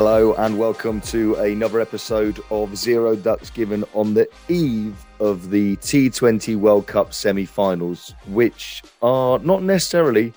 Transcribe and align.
Hello 0.00 0.32
and 0.38 0.58
welcome 0.58 0.98
to 1.02 1.34
another 1.34 1.78
episode 1.78 2.40
of 2.48 2.74
Zero 2.74 3.14
Ducks 3.14 3.50
Given 3.50 3.84
on 3.92 4.14
the 4.14 4.26
eve 4.48 4.96
of 5.18 5.50
the 5.50 5.76
T20 5.76 6.56
World 6.56 6.86
Cup 6.86 7.12
semi-finals, 7.12 8.14
which 8.28 8.82
are 9.02 9.38
not 9.40 9.62
necessarily 9.62 10.32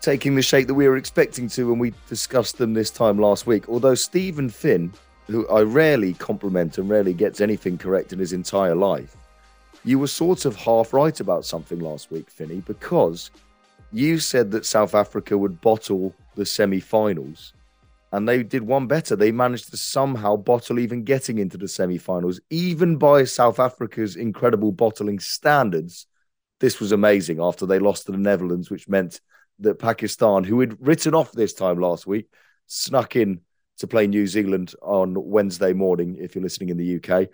taking 0.00 0.34
the 0.34 0.42
shape 0.42 0.66
that 0.66 0.74
we 0.74 0.88
were 0.88 0.96
expecting 0.96 1.46
to 1.50 1.68
when 1.70 1.78
we 1.78 1.94
discussed 2.08 2.58
them 2.58 2.74
this 2.74 2.90
time 2.90 3.16
last 3.16 3.46
week. 3.46 3.68
Although 3.68 3.94
Stephen 3.94 4.50
Finn, 4.50 4.92
who 5.28 5.46
I 5.46 5.60
rarely 5.60 6.14
compliment 6.14 6.76
and 6.76 6.90
rarely 6.90 7.14
gets 7.14 7.40
anything 7.40 7.78
correct 7.78 8.12
in 8.12 8.18
his 8.18 8.32
entire 8.32 8.74
life, 8.74 9.16
you 9.84 10.00
were 10.00 10.08
sort 10.08 10.44
of 10.46 10.56
half 10.56 10.92
right 10.92 11.20
about 11.20 11.44
something 11.44 11.78
last 11.78 12.10
week, 12.10 12.28
Finney, 12.28 12.60
because 12.66 13.30
you 13.92 14.18
said 14.18 14.50
that 14.50 14.66
South 14.66 14.96
Africa 14.96 15.38
would 15.38 15.60
bottle 15.60 16.12
the 16.34 16.44
semi-finals 16.44 17.52
and 18.12 18.28
they 18.28 18.42
did 18.42 18.62
one 18.62 18.86
better. 18.86 19.14
They 19.14 19.32
managed 19.32 19.70
to 19.70 19.76
somehow 19.76 20.36
bottle 20.36 20.78
even 20.78 21.04
getting 21.04 21.38
into 21.38 21.56
the 21.56 21.68
semi-finals, 21.68 22.40
even 22.50 22.96
by 22.96 23.24
South 23.24 23.58
Africa's 23.58 24.16
incredible 24.16 24.72
bottling 24.72 25.20
standards. 25.20 26.06
This 26.58 26.80
was 26.80 26.92
amazing 26.92 27.40
after 27.40 27.66
they 27.66 27.78
lost 27.78 28.06
to 28.06 28.12
the 28.12 28.18
Netherlands, 28.18 28.70
which 28.70 28.88
meant 28.88 29.20
that 29.60 29.78
Pakistan, 29.78 30.44
who 30.44 30.60
had 30.60 30.76
written 30.84 31.14
off 31.14 31.32
this 31.32 31.54
time 31.54 31.78
last 31.78 32.06
week, 32.06 32.28
snuck 32.66 33.16
in 33.16 33.40
to 33.78 33.86
play 33.86 34.06
New 34.06 34.26
Zealand 34.26 34.74
on 34.82 35.14
Wednesday 35.16 35.72
morning. 35.72 36.16
If 36.20 36.34
you're 36.34 36.42
listening 36.42 36.70
in 36.70 36.76
the 36.76 36.96
UK, 36.96 37.28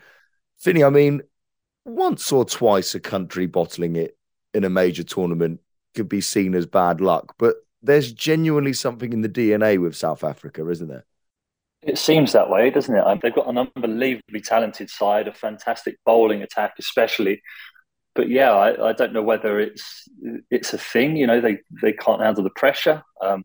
Finney, 0.59 0.85
I 0.85 0.91
mean, 0.91 1.23
once 1.85 2.31
or 2.33 2.45
twice 2.45 2.95
a 2.95 3.01
country 3.01 3.47
bottling 3.47 3.97
it 3.97 4.17
in 4.53 4.65
a 4.65 4.71
major 4.71 5.05
tournament 5.05 5.61
could 5.95 6.09
be 6.09 6.21
seen 6.21 6.55
as 6.55 6.67
bad 6.67 7.01
luck, 7.01 7.35
but 7.39 7.57
there's 7.87 8.13
genuinely 8.13 8.73
something 8.73 9.13
in 9.13 9.23
the 9.23 9.29
DNA 9.29 9.81
with 9.81 9.97
South 9.97 10.25
Africa, 10.25 10.69
isn't 10.69 10.89
there? 10.89 11.05
It 11.83 11.99
seems 11.99 12.33
that 12.33 12.51
way, 12.51 12.71
doesn't 12.71 12.95
it? 12.95 13.21
They've 13.23 13.35
got 13.35 13.49
an 13.49 13.59
unbelievably 13.59 14.41
talented 14.41 14.91
side, 14.91 15.29
a 15.29 15.33
fantastic 15.33 15.97
bowling 16.05 16.43
attack, 16.43 16.75
especially. 16.79 17.41
But 18.15 18.29
yeah, 18.29 18.51
I, 18.51 18.89
I 18.89 18.93
don't 18.93 19.13
know 19.13 19.23
whether 19.23 19.61
it's 19.61 20.09
it's 20.51 20.75
a 20.75 20.79
thing. 20.79 21.17
You 21.17 21.27
know, 21.27 21.41
they 21.41 21.59
they 21.83 21.93
can't 21.93 22.23
handle 22.23 22.43
the 22.43 22.51
pressure, 22.51 23.03
um, 23.23 23.45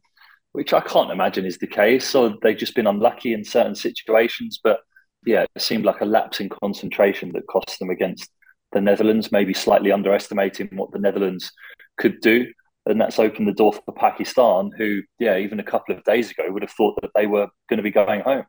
which 0.54 0.74
I 0.74 0.80
can't 0.80 1.12
imagine 1.12 1.46
is 1.46 1.60
the 1.60 1.68
case. 1.68 2.16
Or 2.16 2.34
they've 2.42 2.58
just 2.58 2.76
been 2.76 2.88
unlucky 2.88 3.34
in 3.34 3.44
certain 3.44 3.76
situations. 3.76 4.60
But 4.64 4.80
yeah, 5.26 5.46
it 5.56 5.62
seemed 5.62 5.86
like 5.86 6.02
a 6.02 6.06
lapse 6.06 6.40
in 6.40 6.50
concentration 6.50 7.32
that 7.34 7.46
cost 7.48 7.78
them 7.80 7.92
against 7.92 8.32
the 8.72 8.82
Netherlands. 8.82 9.32
Maybe 9.32 9.54
slightly 9.54 9.92
underestimating 9.92 10.70
what 10.74 10.92
the 10.92 11.00
Netherlands 11.00 11.52
could 11.98 12.22
do 12.22 12.48
and 12.86 13.00
that's 13.00 13.20
opened 13.20 13.48
the 13.48 13.54
door 13.54 13.74
for 13.74 13.94
Pakistan, 13.94 14.72
who, 14.78 15.02
yeah, 15.20 15.38
even 15.38 15.60
a 15.60 15.64
couple 15.64 15.96
of 15.96 16.04
days 16.04 16.32
ago 16.32 16.46
would 16.50 16.64
have 16.64 16.72
thought 16.72 17.00
that 17.02 17.12
they 17.16 17.28
were 17.28 17.48
going 17.70 17.78
to 17.78 17.84
be 17.84 17.92
going 17.92 18.22
home. 18.22 18.46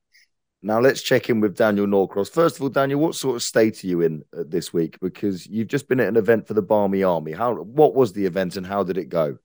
Now 0.62 0.78
let's 0.78 1.03
check 1.03 1.28
in 1.28 1.41
with 1.41 1.56
Daniel 1.56 1.88
Norcross. 1.88 2.28
First 2.28 2.56
of 2.56 2.62
all, 2.62 2.69
Daniel, 2.69 3.00
what 3.00 3.16
sort 3.16 3.34
of 3.34 3.43
state 3.43 3.82
are 3.82 3.87
you 3.88 4.00
in 4.00 4.22
uh, 4.37 4.44
this 4.47 4.72
week? 4.72 4.97
Because 5.00 5.47
you've 5.47 5.69
just 5.69 5.88
been 5.88 5.98
at 5.98 6.09
an 6.09 6.16
event 6.16 6.47
for 6.47 6.54
the 6.54 6.62
Barmy 6.62 7.03
Army. 7.03 7.32
How? 7.32 7.54
What 7.54 7.94
was 7.94 8.12
the 8.12 8.26
event 8.26 8.56
and 8.56 8.66
how 8.66 8.84
did 8.84 8.97
it 8.97 9.09
go? 9.09 9.38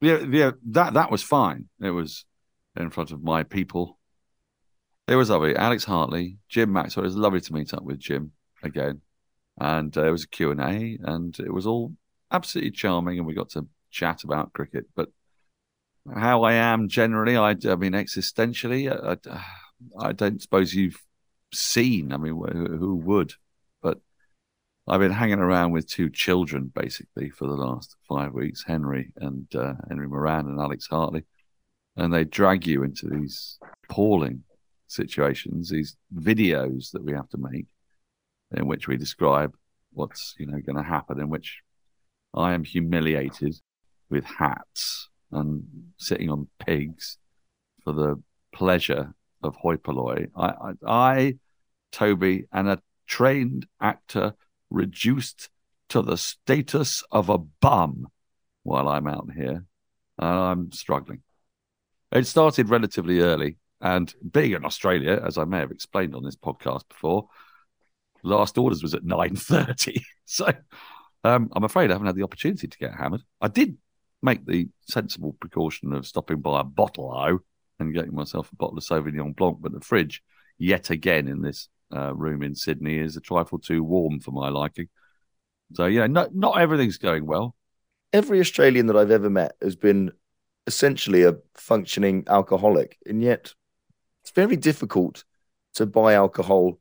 Yeah, 0.00 0.18
yeah, 0.30 0.50
that 0.66 0.92
that 0.94 1.10
was 1.10 1.22
fine. 1.22 1.68
It 1.80 1.90
was 1.90 2.26
in 2.76 2.90
front 2.90 3.12
of 3.12 3.22
my 3.22 3.42
people. 3.42 3.98
It 5.08 5.16
was 5.16 5.30
lovely. 5.30 5.56
Alex 5.56 5.84
Hartley, 5.84 6.36
Jim 6.50 6.70
Maxwell. 6.70 7.04
It 7.04 7.08
was 7.08 7.16
lovely 7.16 7.40
to 7.40 7.52
meet 7.54 7.72
up 7.72 7.82
with 7.82 7.98
Jim 7.98 8.32
again, 8.62 9.00
and 9.58 9.96
uh, 9.96 10.04
it 10.04 10.10
was 10.10 10.24
a 10.24 10.28
Q 10.28 10.50
and 10.50 10.60
A, 10.60 10.98
and 11.02 11.36
it 11.40 11.52
was 11.52 11.66
all 11.66 11.94
absolutely 12.30 12.70
charming, 12.70 13.18
and 13.18 13.26
we 13.26 13.34
got 13.34 13.50
to 13.50 13.66
chat 13.90 14.24
about 14.24 14.52
cricket. 14.52 14.86
But 14.94 15.08
how 16.14 16.42
I 16.42 16.54
am 16.54 16.88
generally, 16.88 17.36
I, 17.36 17.50
I 17.50 17.76
mean, 17.76 17.92
existentially, 17.92 18.90
I, 18.90 19.16
I, 19.98 20.12
don't 20.12 20.40
suppose 20.40 20.74
you've 20.74 21.00
seen. 21.52 22.12
I 22.12 22.16
mean, 22.16 22.34
who, 22.34 22.76
who 22.76 22.96
would? 22.96 23.34
But 23.82 23.98
I've 24.86 25.00
been 25.00 25.12
hanging 25.12 25.38
around 25.38 25.72
with 25.72 25.88
two 25.88 26.10
children 26.10 26.72
basically 26.74 27.30
for 27.30 27.46
the 27.46 27.54
last 27.54 27.96
five 28.08 28.32
weeks, 28.32 28.64
Henry 28.66 29.12
and 29.16 29.46
uh, 29.54 29.74
Henry 29.88 30.08
Moran 30.08 30.46
and 30.46 30.60
Alex 30.60 30.86
Hartley, 30.86 31.24
and 31.96 32.12
they 32.12 32.24
drag 32.24 32.66
you 32.66 32.82
into 32.82 33.06
these 33.08 33.58
appalling 33.84 34.44
situations, 34.86 35.68
these 35.68 35.96
videos 36.14 36.90
that 36.92 37.04
we 37.04 37.12
have 37.12 37.28
to 37.30 37.38
make, 37.38 37.66
in 38.56 38.66
which 38.66 38.88
we 38.88 38.96
describe 38.96 39.54
what's 39.92 40.34
you 40.38 40.46
know 40.46 40.60
going 40.60 40.76
to 40.76 40.82
happen, 40.82 41.20
in 41.20 41.28
which 41.28 41.60
I 42.34 42.54
am 42.54 42.64
humiliated 42.64 43.56
with 44.10 44.24
hats 44.24 45.08
and 45.30 45.64
sitting 45.98 46.30
on 46.30 46.48
pigs 46.64 47.18
for 47.84 47.92
the 47.92 48.22
pleasure 48.52 49.14
of 49.42 49.56
hoi 49.56 49.76
polloi. 49.76 50.28
I, 50.36 50.46
I, 50.46 50.72
I, 50.86 51.34
Toby, 51.92 52.46
and 52.52 52.68
a 52.68 52.80
trained 53.06 53.66
actor 53.80 54.34
reduced 54.70 55.48
to 55.90 56.02
the 56.02 56.16
status 56.16 57.02
of 57.10 57.28
a 57.28 57.38
bum 57.38 58.06
while 58.62 58.88
I'm 58.88 59.06
out 59.06 59.30
here. 59.34 59.64
And 60.18 60.28
I'm 60.28 60.72
struggling. 60.72 61.22
It 62.10 62.26
started 62.26 62.68
relatively 62.68 63.20
early, 63.20 63.56
and 63.80 64.12
being 64.32 64.52
in 64.52 64.64
Australia, 64.64 65.22
as 65.24 65.38
I 65.38 65.44
may 65.44 65.58
have 65.58 65.70
explained 65.70 66.14
on 66.14 66.24
this 66.24 66.36
podcast 66.36 66.88
before, 66.88 67.28
last 68.22 68.58
orders 68.58 68.82
was 68.82 68.94
at 68.94 69.04
nine 69.04 69.36
thirty. 69.36 70.04
So 70.30 70.52
um, 71.24 71.50
I'm 71.54 71.64
afraid 71.64 71.90
I 71.90 71.94
haven't 71.94 72.06
had 72.06 72.16
the 72.16 72.22
opportunity 72.22 72.68
to 72.68 72.78
get 72.78 72.94
hammered. 72.94 73.22
I 73.40 73.48
did 73.48 73.76
make 74.22 74.46
the 74.46 74.68
sensible 74.88 75.36
precaution 75.40 75.92
of 75.92 76.06
stopping 76.06 76.40
by 76.40 76.60
a 76.60 76.64
bottle 76.64 77.12
o 77.14 77.40
and 77.78 77.94
getting 77.94 78.14
myself 78.14 78.50
a 78.52 78.56
bottle 78.56 78.78
of 78.78 78.84
Sauvignon 78.84 79.36
Blanc, 79.36 79.58
but 79.60 79.72
the 79.72 79.80
fridge, 79.80 80.22
yet 80.58 80.90
again 80.90 81.28
in 81.28 81.42
this 81.42 81.68
uh, 81.94 82.14
room 82.14 82.42
in 82.42 82.54
Sydney, 82.54 82.98
is 82.98 83.16
a 83.16 83.20
trifle 83.20 83.58
too 83.58 83.82
warm 83.82 84.20
for 84.20 84.32
my 84.32 84.48
liking. 84.48 84.88
So 85.74 85.86
yeah, 85.86 86.06
not 86.06 86.34
not 86.34 86.58
everything's 86.58 86.98
going 86.98 87.26
well. 87.26 87.54
Every 88.12 88.40
Australian 88.40 88.86
that 88.86 88.96
I've 88.96 89.10
ever 89.10 89.30
met 89.30 89.52
has 89.60 89.76
been 89.76 90.12
essentially 90.66 91.24
a 91.24 91.36
functioning 91.54 92.24
alcoholic, 92.28 92.98
and 93.06 93.22
yet 93.22 93.54
it's 94.22 94.30
very 94.32 94.56
difficult 94.56 95.24
to 95.74 95.86
buy 95.86 96.14
alcohol 96.14 96.78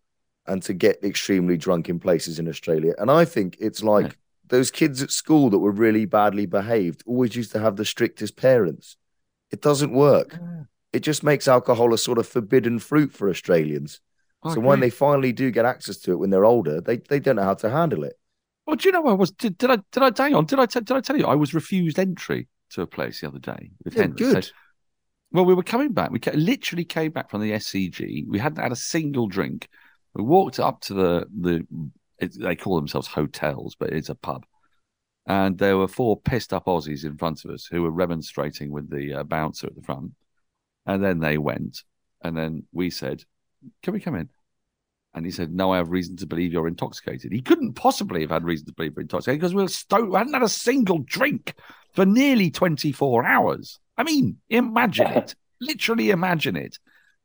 and 0.47 0.63
to 0.63 0.73
get 0.73 1.03
extremely 1.03 1.57
drunk 1.57 1.89
in 1.89 1.99
places 1.99 2.39
in 2.39 2.47
Australia. 2.47 2.93
And 2.97 3.11
I 3.11 3.25
think 3.25 3.57
it's 3.59 3.83
like 3.83 4.05
yeah 4.05 4.11
those 4.49 4.71
kids 4.71 5.01
at 5.01 5.11
school 5.11 5.49
that 5.49 5.59
were 5.59 5.71
really 5.71 6.05
badly 6.05 6.45
behaved 6.45 7.03
always 7.05 7.35
used 7.35 7.51
to 7.51 7.59
have 7.59 7.75
the 7.75 7.85
strictest 7.85 8.37
parents. 8.37 8.97
It 9.51 9.61
doesn't 9.61 9.93
work. 9.93 10.37
Yeah. 10.39 10.63
It 10.93 10.99
just 11.01 11.23
makes 11.23 11.47
alcohol 11.47 11.93
a 11.93 11.97
sort 11.97 12.17
of 12.17 12.27
forbidden 12.27 12.79
fruit 12.79 13.13
for 13.13 13.29
Australians. 13.29 14.01
Okay. 14.45 14.55
So 14.55 14.61
when 14.61 14.79
they 14.79 14.89
finally 14.89 15.31
do 15.31 15.51
get 15.51 15.65
access 15.65 15.97
to 15.99 16.11
it 16.11 16.19
when 16.19 16.29
they're 16.29 16.45
older, 16.45 16.81
they, 16.81 16.97
they 16.97 17.19
don't 17.19 17.35
know 17.35 17.43
how 17.43 17.55
to 17.55 17.69
handle 17.69 18.03
it. 18.03 18.13
Well, 18.65 18.75
do 18.75 18.87
you 18.87 18.91
know 18.91 19.05
I 19.07 19.13
was 19.13 19.31
did, 19.31 19.57
did 19.57 19.71
I 19.71 19.77
did 19.91 20.03
I 20.03 20.11
hang 20.15 20.35
on 20.35 20.45
did 20.45 20.59
I 20.59 20.65
t- 20.65 20.81
did 20.81 20.91
I 20.91 20.99
tell 20.99 21.17
you 21.17 21.25
I 21.25 21.35
was 21.35 21.53
refused 21.53 21.97
entry 21.97 22.47
to 22.71 22.81
a 22.81 22.87
place 22.87 23.21
the 23.21 23.27
other 23.27 23.39
day 23.39 23.71
with 23.83 23.95
yeah, 23.95 24.01
Henry? 24.03 24.17
Good. 24.17 24.43
So, 24.43 24.51
well, 25.31 25.45
we 25.45 25.53
were 25.53 25.63
coming 25.63 25.93
back. 25.93 26.11
We 26.11 26.19
literally 26.33 26.83
came 26.83 27.11
back 27.11 27.29
from 27.29 27.41
the 27.41 27.51
SCG. 27.51 28.27
We 28.27 28.39
hadn't 28.39 28.61
had 28.61 28.71
a 28.71 28.77
single 28.77 29.27
drink. 29.27 29.69
We 30.13 30.23
walked 30.23 30.59
up 30.59 30.81
to 30.81 30.93
the 30.93 31.27
the 31.33 31.65
It, 32.19 32.39
they 32.39 32.55
call 32.55 32.75
themselves 32.75 33.07
hotels, 33.07 33.75
but 33.79 33.91
it's 33.91 34.09
a 34.09 34.15
pub. 34.15 34.45
And 35.25 35.57
there 35.57 35.77
were 35.77 35.87
four 35.87 36.19
pissed 36.19 36.53
up 36.53 36.65
Aussies 36.65 37.03
in 37.03 37.17
front 37.17 37.43
of 37.43 37.51
us 37.51 37.65
who 37.65 37.81
were 37.81 37.91
remonstrating 37.91 38.71
with 38.71 38.89
the 38.89 39.13
uh, 39.13 39.23
bouncer 39.23 39.67
at 39.67 39.75
the 39.75 39.81
front. 39.81 40.13
And 40.85 41.03
then 41.03 41.19
they 41.19 41.37
went, 41.37 41.83
and 42.23 42.35
then 42.35 42.63
we 42.71 42.89
said, 42.89 43.23
"Can 43.83 43.93
we 43.93 43.99
come 43.99 44.15
in?" 44.15 44.29
And 45.17 45.25
he 45.25 45.31
said, 45.31 45.51
No, 45.51 45.71
I 45.71 45.77
have 45.77 45.89
reason 45.89 46.15
to 46.17 46.27
believe 46.27 46.53
you're 46.53 46.67
intoxicated. 46.67 47.31
He 47.31 47.41
couldn't 47.41 47.73
possibly 47.73 48.21
have 48.21 48.29
had 48.29 48.43
reason 48.43 48.67
to 48.67 48.73
believe 48.73 48.95
we're 48.95 49.01
intoxicated 49.01 49.41
because 49.41 49.55
we 49.55 49.63
were 49.63 49.67
stoked. 49.67 50.11
We 50.11 50.15
hadn't 50.15 50.35
had 50.35 50.43
a 50.43 50.49
single 50.49 50.99
drink 50.99 51.55
for 51.93 52.05
nearly 52.05 52.51
24 52.51 53.25
hours. 53.25 53.79
I 53.97 54.03
mean, 54.03 54.37
imagine 54.49 55.07
it. 55.15 55.35
Literally 55.59 56.11
imagine 56.11 56.55
it. 56.55 56.77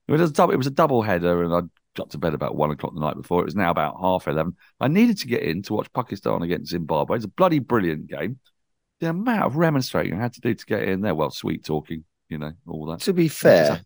It 0.08 0.12
was 0.12 0.22
a 0.22 0.32
double, 0.32 0.54
it 0.54 0.56
was 0.56 0.66
a 0.66 0.70
double 0.70 1.02
header, 1.02 1.42
and 1.42 1.52
I 1.52 1.60
got 1.96 2.10
to 2.10 2.18
bed 2.18 2.34
about 2.34 2.56
one 2.56 2.70
o'clock 2.70 2.94
the 2.94 3.00
night 3.00 3.16
before. 3.16 3.42
It 3.42 3.46
was 3.46 3.54
now 3.54 3.70
about 3.70 4.00
half 4.00 4.28
11. 4.28 4.56
I 4.80 4.88
needed 4.88 5.18
to 5.18 5.26
get 5.26 5.42
in 5.42 5.62
to 5.62 5.74
watch 5.74 5.92
Pakistan 5.92 6.42
against 6.42 6.70
Zimbabwe. 6.70 7.16
It's 7.16 7.24
a 7.24 7.28
bloody 7.28 7.58
brilliant 7.58 8.06
game. 8.06 8.38
The 9.00 9.10
amount 9.10 9.44
of 9.44 9.56
remonstrating 9.56 10.14
I 10.14 10.22
had 10.22 10.32
to 10.34 10.40
do 10.40 10.54
to 10.54 10.66
get 10.66 10.84
in 10.84 11.00
there, 11.00 11.14
well, 11.14 11.30
sweet 11.30 11.64
talking, 11.64 12.04
you 12.28 12.38
know, 12.38 12.52
all 12.66 12.86
that. 12.86 13.00
To 13.00 13.12
be 13.12 13.28
fair, 13.28 13.82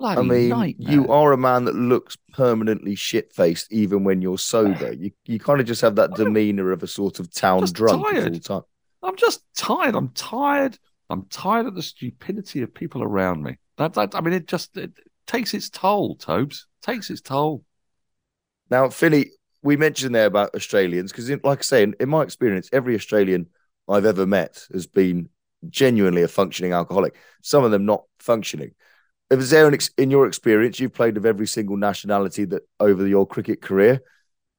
I 0.00 0.22
mean, 0.22 0.50
nightmare. 0.50 0.92
you 0.92 1.08
are 1.08 1.32
a 1.32 1.38
man 1.38 1.64
that 1.64 1.74
looks 1.74 2.16
permanently 2.32 2.94
shit 2.94 3.32
faced 3.32 3.72
even 3.72 4.04
when 4.04 4.22
you're 4.22 4.38
sober. 4.38 4.92
You 4.98 5.10
you 5.24 5.38
kind 5.38 5.60
of 5.60 5.66
just 5.66 5.80
have 5.80 5.96
that 5.96 6.14
demeanor 6.14 6.70
of 6.72 6.82
a 6.82 6.86
sort 6.86 7.18
of 7.18 7.32
town 7.32 7.64
drunk 7.72 8.04
all 8.04 8.12
the 8.12 8.38
time. 8.38 8.62
I'm 9.02 9.16
just 9.16 9.42
tired. 9.56 9.94
I'm 9.94 10.10
tired. 10.10 10.78
I'm 11.10 11.24
tired 11.30 11.66
of 11.66 11.74
the 11.74 11.82
stupidity 11.82 12.62
of 12.62 12.74
people 12.74 13.02
around 13.02 13.42
me. 13.42 13.56
That, 13.78 13.94
that 13.94 14.14
I 14.14 14.20
mean, 14.20 14.34
it 14.34 14.46
just 14.46 14.76
it 14.76 14.92
takes 15.28 15.54
its 15.54 15.70
toll, 15.70 16.16
Tobes. 16.16 16.66
Takes 16.82 17.10
its 17.10 17.20
toll. 17.20 17.64
Now, 18.70 18.88
Philly, 18.88 19.30
we 19.62 19.76
mentioned 19.76 20.14
there 20.14 20.26
about 20.26 20.54
Australians 20.54 21.12
because, 21.12 21.30
like 21.30 21.58
I 21.58 21.62
say, 21.62 21.82
in, 21.84 21.94
in 22.00 22.08
my 22.08 22.22
experience, 22.22 22.68
every 22.72 22.94
Australian 22.96 23.46
I've 23.88 24.04
ever 24.04 24.26
met 24.26 24.66
has 24.72 24.86
been 24.86 25.28
genuinely 25.68 26.22
a 26.22 26.28
functioning 26.28 26.72
alcoholic. 26.72 27.14
Some 27.42 27.64
of 27.64 27.70
them 27.70 27.84
not 27.84 28.04
functioning. 28.18 28.72
Is 29.30 29.50
there 29.50 29.66
an 29.66 29.74
ex- 29.74 29.90
in 29.98 30.10
your 30.10 30.26
experience, 30.26 30.80
you've 30.80 30.94
played 30.94 31.14
with 31.14 31.26
every 31.26 31.46
single 31.46 31.76
nationality 31.76 32.44
that 32.46 32.62
over 32.80 33.06
your 33.06 33.26
cricket 33.26 33.60
career? 33.60 34.00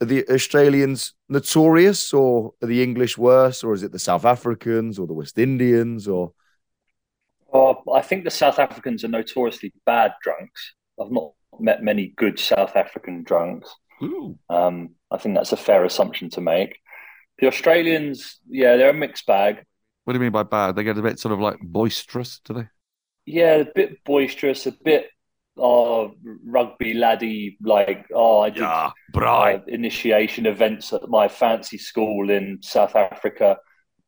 Are 0.02 0.06
the 0.06 0.28
Australians 0.30 1.14
notorious, 1.28 2.14
or 2.14 2.54
are 2.62 2.68
the 2.68 2.82
English 2.84 3.18
worse, 3.18 3.64
or 3.64 3.74
is 3.74 3.84
it 3.84 3.92
the 3.92 4.00
South 4.00 4.26
Africans 4.26 5.00
or 5.00 5.08
the 5.08 5.14
West 5.14 5.38
Indians, 5.38 6.08
or 6.08 6.34
Oh, 7.52 7.82
I 7.94 8.02
think 8.02 8.24
the 8.24 8.32
South 8.32 8.60
Africans 8.60 9.04
are 9.04 9.10
notoriously 9.10 9.74
bad 9.86 10.14
drunks. 10.22 10.74
I've 11.02 11.12
not 11.12 11.32
met 11.60 11.84
many 11.84 12.14
good 12.16 12.40
South 12.40 12.76
African 12.76 13.24
drunks. 13.24 13.74
Um, 14.50 14.92
I 15.12 15.18
think 15.18 15.36
that's 15.36 15.52
a 15.52 15.58
fair 15.58 15.84
assumption 15.84 16.30
to 16.32 16.42
make. 16.42 16.80
The 17.40 17.48
Australians, 17.48 18.40
yeah, 18.48 18.76
they're 18.78 18.92
a 18.92 18.94
mixed 18.94 19.26
bag. 19.26 19.64
What 20.04 20.14
do 20.14 20.18
you 20.18 20.24
mean 20.24 20.32
by 20.32 20.44
bad? 20.44 20.76
They 20.76 20.84
get 20.84 20.98
a 20.98 21.02
bit 21.02 21.20
sort 21.20 21.34
of 21.34 21.40
like 21.40 21.60
boisterous, 21.62 22.40
do 22.46 22.54
they? 22.54 22.68
Yeah, 23.26 23.56
a 23.56 23.66
bit 23.66 24.04
boisterous, 24.04 24.66
a 24.66 24.72
bit 24.72 25.08
uh, 25.58 26.08
rugby 26.46 26.94
laddie, 26.94 27.58
like, 27.62 28.06
oh, 28.14 28.40
I 28.42 28.50
did 28.50 28.64
uh, 28.64 29.60
initiation 29.68 30.46
events 30.46 30.94
at 30.94 31.08
my 31.10 31.28
fancy 31.28 31.78
school 31.78 32.30
in 32.30 32.60
South 32.62 32.96
Africa. 32.96 33.58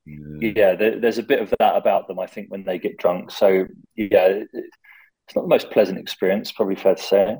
Yeah. 0.06 0.51
Yeah, 0.56 0.75
there, 0.75 1.00
there's 1.00 1.18
a 1.18 1.24
bit 1.24 1.42
of 1.42 1.53
that 1.59 1.75
about 1.75 2.07
them, 2.07 2.19
I 2.19 2.25
think, 2.25 2.50
when 2.50 2.63
they 2.63 2.80
get 2.80 2.98
drunk. 2.98 3.31
So, 3.31 3.68
yeah, 3.95 4.44
it's 4.53 5.36
not 5.36 5.44
the 5.44 5.48
most 5.48 5.71
pleasant 5.71 6.00
experience, 6.00 6.51
probably 6.51 6.75
fair 6.75 6.95
to 6.95 7.01
say. 7.01 7.38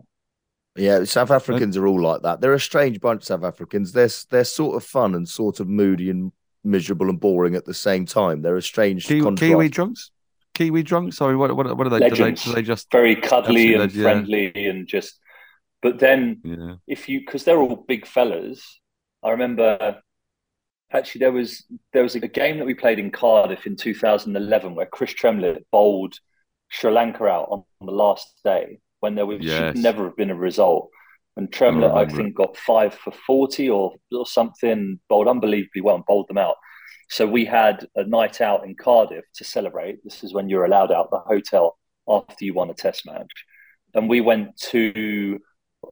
Yeah, 0.76 1.04
South 1.04 1.32
Africans 1.32 1.76
are 1.76 1.86
all 1.86 2.02
like 2.02 2.22
that. 2.22 2.40
They're 2.40 2.54
a 2.54 2.60
strange 2.60 3.02
bunch, 3.02 3.24
South 3.24 3.44
Africans. 3.44 3.92
They're 3.92 4.10
they're 4.30 4.46
sort 4.46 4.78
of 4.78 4.86
fun 4.86 5.16
and 5.16 5.28
sort 5.28 5.60
of 5.60 5.68
moody 5.68 6.10
and 6.10 6.32
miserable 6.64 7.10
and 7.10 7.20
boring 7.20 7.56
at 7.56 7.66
the 7.66 7.74
same 7.74 8.06
time. 8.06 8.42
They're 8.42 8.56
a 8.56 8.62
strange 8.62 9.06
Kiwi. 9.06 9.36
Kiwi 9.36 9.68
drunks? 9.68 10.12
Kiwi 10.54 10.84
drunks? 10.84 11.18
Sorry, 11.18 11.36
what 11.36 11.54
what, 11.58 11.76
what 11.76 11.88
are 11.88 11.90
they? 11.90 12.10
Do 12.10 12.16
they, 12.16 12.32
do 12.32 12.54
they 12.54 12.62
just 12.62 12.90
Very 12.90 13.18
cuddly 13.18 13.74
and 13.74 13.84
Absolutely, 13.84 14.02
yeah. 14.02 14.04
friendly 14.04 14.70
and 14.70 14.88
just. 14.88 15.20
But 15.82 16.00
then, 16.00 16.40
yeah. 16.44 16.76
if 16.88 17.10
you, 17.10 17.20
because 17.20 17.44
they're 17.44 17.58
all 17.58 17.84
big 17.88 18.06
fellas, 18.06 18.80
I 19.24 19.32
remember 19.32 20.02
actually 20.94 21.20
there 21.20 21.32
was 21.32 21.64
there 21.94 22.04
was 22.04 22.16
a 22.16 22.20
game 22.20 22.58
that 22.58 22.66
we 22.66 22.74
played 22.74 23.00
in 23.00 23.12
Cardiff 23.12 23.66
in 23.66 23.76
2011 23.76 24.76
where 24.76 24.86
Chris 24.86 25.14
Tremlett 25.14 25.66
bowled 25.72 26.16
Sri 26.70 26.92
Lanka 26.92 27.26
out 27.26 27.48
on, 27.50 27.64
on 27.80 27.88
the 27.88 27.94
last 27.94 28.40
day 28.44 28.80
when 29.00 29.16
there 29.16 29.26
was 29.26 29.40
Yes. 29.42 29.58
should 29.58 29.84
never 29.84 30.06
have 30.06 30.16
been 30.16 30.30
a 30.30 30.36
result. 30.36 30.90
And 31.38 31.52
Tremlett, 31.52 31.92
I, 31.92 32.02
remember 32.02 32.24
think, 32.24 32.36
got 32.36 32.58
five 32.58 32.94
for 32.94 33.12
40 33.12 33.70
or, 33.70 33.96
or 34.12 34.26
something, 34.26 35.00
bowled 35.10 35.28
unbelievably 35.28 35.82
well 35.82 35.96
and 35.96 36.06
bowled 36.06 36.28
them 36.28 36.38
out. 36.38 36.56
So 37.10 37.26
we 37.26 37.46
had 37.46 37.88
a 37.96 38.04
night 38.04 38.42
out 38.42 38.66
in 38.66 38.76
Cardiff 38.76 39.26
to 39.36 39.44
celebrate. 39.44 40.04
This 40.04 40.24
is 40.24 40.34
when 40.34 40.50
you're 40.50 40.66
allowed 40.66 40.92
out 40.92 41.10
the 41.10 41.20
hotel 41.20 41.78
after 42.08 42.46
you 42.46 42.54
won 42.54 42.70
a 42.70 42.74
test 42.74 43.06
match. 43.06 43.32
And 43.94 44.10
we 44.10 44.22
went 44.22 44.58
to 44.72 45.40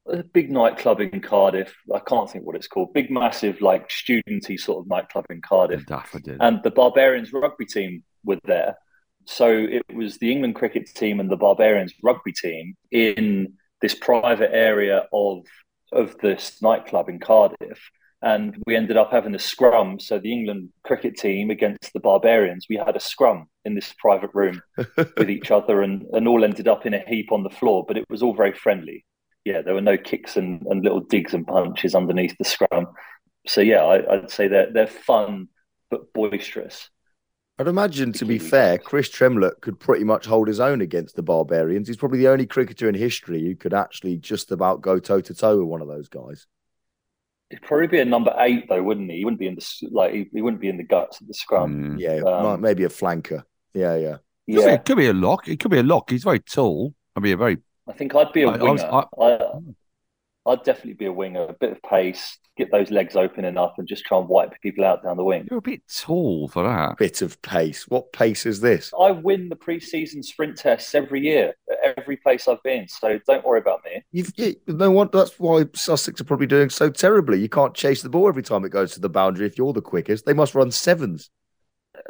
a 0.08 0.24
big 0.24 0.52
nightclub 0.52 1.02
in 1.02 1.22
Cardiff. 1.22 1.74
I 1.94 2.00
can't 2.00 2.30
think 2.30 2.46
what 2.46 2.56
it's 2.56 2.68
called. 2.68 2.94
Big, 2.94 3.10
massive, 3.10 3.62
like 3.62 3.90
studenty 3.90 4.60
sort 4.60 4.84
of 4.84 4.90
nightclub 4.90 5.26
in 5.30 5.42
Cardiff 5.42 5.86
Daffodil. 5.86 6.38
and 6.40 6.62
the 6.64 6.72
Barbarians 6.72 7.34
rugby 7.34 7.66
team 7.66 8.04
were 8.24 8.40
there. 8.44 8.78
So 9.26 9.50
it 9.50 9.84
was 9.94 10.18
the 10.18 10.32
England 10.32 10.56
cricket 10.56 10.90
team 10.96 11.20
and 11.20 11.30
the 11.30 11.38
Barbarians 11.38 11.94
rugby 12.04 12.32
team 12.32 12.76
in 12.92 13.54
this 13.82 13.96
private 13.96 14.54
area 14.54 15.08
of 15.14 15.46
of 15.92 16.18
this 16.20 16.62
nightclub 16.62 17.10
in 17.10 17.20
Cardiff. 17.20 17.80
And 18.22 18.62
we 18.68 18.76
ended 18.76 18.98
up 18.98 19.12
having 19.12 19.34
a 19.34 19.40
scrum. 19.40 20.00
So 20.00 20.20
the 20.20 20.34
England 20.34 20.70
cricket 20.84 21.16
team 21.16 21.50
against 21.50 21.94
the 21.94 22.02
Barbarians, 22.02 22.66
we 22.70 22.76
had 22.76 22.98
a 22.98 23.00
scrum 23.00 23.48
in 23.64 23.76
this 23.76 23.94
private 23.98 24.32
room 24.34 24.62
with 25.18 25.30
each 25.30 25.52
other 25.52 25.82
and, 25.82 26.06
and 26.12 26.28
all 26.28 26.44
ended 26.44 26.68
up 26.68 26.86
in 26.86 26.94
a 26.94 27.04
heap 27.08 27.32
on 27.32 27.44
the 27.44 27.50
floor, 27.50 27.86
but 27.88 27.98
it 27.98 28.06
was 28.10 28.22
all 28.22 28.34
very 28.34 28.52
friendly. 28.52 29.06
Yeah, 29.46 29.62
there 29.62 29.74
were 29.74 29.82
no 29.82 29.98
kicks 29.98 30.38
and, 30.38 30.66
and 30.68 30.84
little 30.84 31.00
digs 31.00 31.34
and 31.34 31.48
punches 31.48 31.96
underneath 31.96 32.38
the 32.38 32.46
scrum. 32.46 32.88
So 33.48 33.62
yeah, 33.62 33.84
I, 33.84 34.14
I'd 34.16 34.32
say 34.32 34.48
they're 34.48 34.72
they're 34.72 34.88
fun 34.88 35.48
but 35.90 36.14
boisterous. 36.14 36.90
I'd 37.58 37.68
imagine, 37.68 38.14
to 38.14 38.26
be 38.26 38.40
fair. 38.40 38.78
Chris 38.78 39.10
Tremlett 39.10 39.60
could 39.60 39.82
pretty 39.82 40.06
much 40.06 40.26
hold 40.26 40.48
his 40.48 40.62
own 40.62 40.80
against 40.80 41.18
the 41.18 41.24
Barbarians. 41.24 41.90
He's 41.90 41.98
probably 41.98 42.20
the 42.20 42.30
only 42.30 42.46
cricketer 42.46 42.88
in 42.88 42.96
history 42.96 43.44
who 43.44 43.54
could 43.54 43.74
actually 43.74 44.16
just 44.16 44.54
about 44.54 44.82
go 44.82 44.98
toe 44.98 45.20
to 45.20 45.34
toe 45.34 45.58
with 45.58 45.68
one 45.68 45.82
of 45.82 45.90
those 45.90 46.08
guys. 46.08 46.48
He'd 47.50 47.62
probably 47.62 47.88
be 47.88 48.00
a 48.00 48.06
number 48.06 48.34
eight 48.38 48.70
though, 48.70 48.82
wouldn't 48.82 49.12
he? 49.12 49.18
He 49.18 49.26
wouldn't 49.26 49.40
be 49.40 49.48
in 49.48 49.56
the 49.56 49.90
like 49.92 50.14
he, 50.14 50.30
he 50.32 50.42
wouldn't 50.42 50.62
be 50.62 50.70
in 50.70 50.78
the 50.78 50.84
guts 50.84 51.20
of 51.20 51.28
the 51.28 51.34
scrum. 51.34 51.98
Mm. 51.98 52.00
Yeah, 52.00 52.22
Um, 52.22 52.62
maybe 52.62 52.86
a 52.86 52.90
flanker. 52.90 53.44
Yeah, 53.74 53.96
yeah. 53.98 54.18
yeah. 54.48 54.70
It 54.70 54.86
could 54.86 54.98
be 54.98 55.08
a 55.08 55.14
lock. 55.14 55.48
It 55.48 55.60
could 55.60 55.72
be 55.72 55.80
a 55.80 55.84
lock. 55.84 56.12
He's 56.12 56.24
very 56.24 56.40
tall. 56.40 56.94
I 57.16 57.20
mean, 57.20 57.34
a 57.34 57.38
very 57.38 57.58
I 57.90 57.94
think 57.94 58.14
I'd 58.16 58.32
be 58.34 58.44
a 58.44 58.50
I- 58.50 58.54
I 58.54 58.58
winger. 58.58 58.74
was- 58.74 59.64
I, 60.46 60.52
I'd 60.52 60.64
definitely 60.64 60.94
be 60.94 61.06
a 61.06 61.14
winger. 61.14 61.44
A 61.44 61.54
bit 61.54 61.72
of 61.74 61.82
pace, 61.84 62.38
get 62.58 62.72
those 62.72 62.90
legs 62.92 63.16
open 63.16 63.46
enough, 63.46 63.74
and 63.78 63.88
just 63.88 64.06
try 64.06 64.18
and 64.18 64.28
wipe 64.28 64.54
people 64.62 64.84
out 64.86 65.04
down 65.04 65.18
the 65.18 65.24
wing. 65.24 65.48
you're 65.50 65.60
a 65.60 65.62
bit 65.62 65.82
tall 65.94 66.48
for 66.48 66.64
that. 66.64 66.98
Bit 66.98 67.22
of 67.22 67.40
pace. 67.42 67.88
What 67.88 68.12
pace 68.14 68.46
is 68.48 68.60
this? 68.62 68.92
I 69.00 69.12
win 69.12 69.50
the 69.50 69.56
pre-season 69.56 70.24
sprint 70.24 70.58
tests 70.58 70.96
every 70.96 71.22
year 71.22 71.54
at 71.70 71.98
every 72.00 72.18
place 72.18 72.48
I've 72.48 72.64
been, 72.64 72.88
so 72.88 73.20
don't 73.28 73.46
worry 73.46 73.60
about 73.60 73.82
me. 73.86 74.02
You've 74.12 74.32
yeah, 74.38 74.54
no 74.68 74.90
one. 74.92 75.10
That's 75.12 75.38
why 75.40 75.66
Sussex 75.74 76.20
are 76.22 76.26
probably 76.26 76.48
doing 76.48 76.70
so 76.72 76.90
terribly. 76.90 77.40
You 77.40 77.50
can't 77.50 77.76
chase 77.76 78.02
the 78.02 78.10
ball 78.10 78.28
every 78.28 78.44
time 78.44 78.66
it 78.66 78.70
goes 78.70 78.94
to 78.94 79.00
the 79.02 79.10
boundary. 79.10 79.46
If 79.46 79.58
you're 79.58 79.74
the 79.74 79.82
quickest, 79.82 80.26
they 80.26 80.34
must 80.34 80.56
run 80.56 80.72
sevens. 80.72 81.30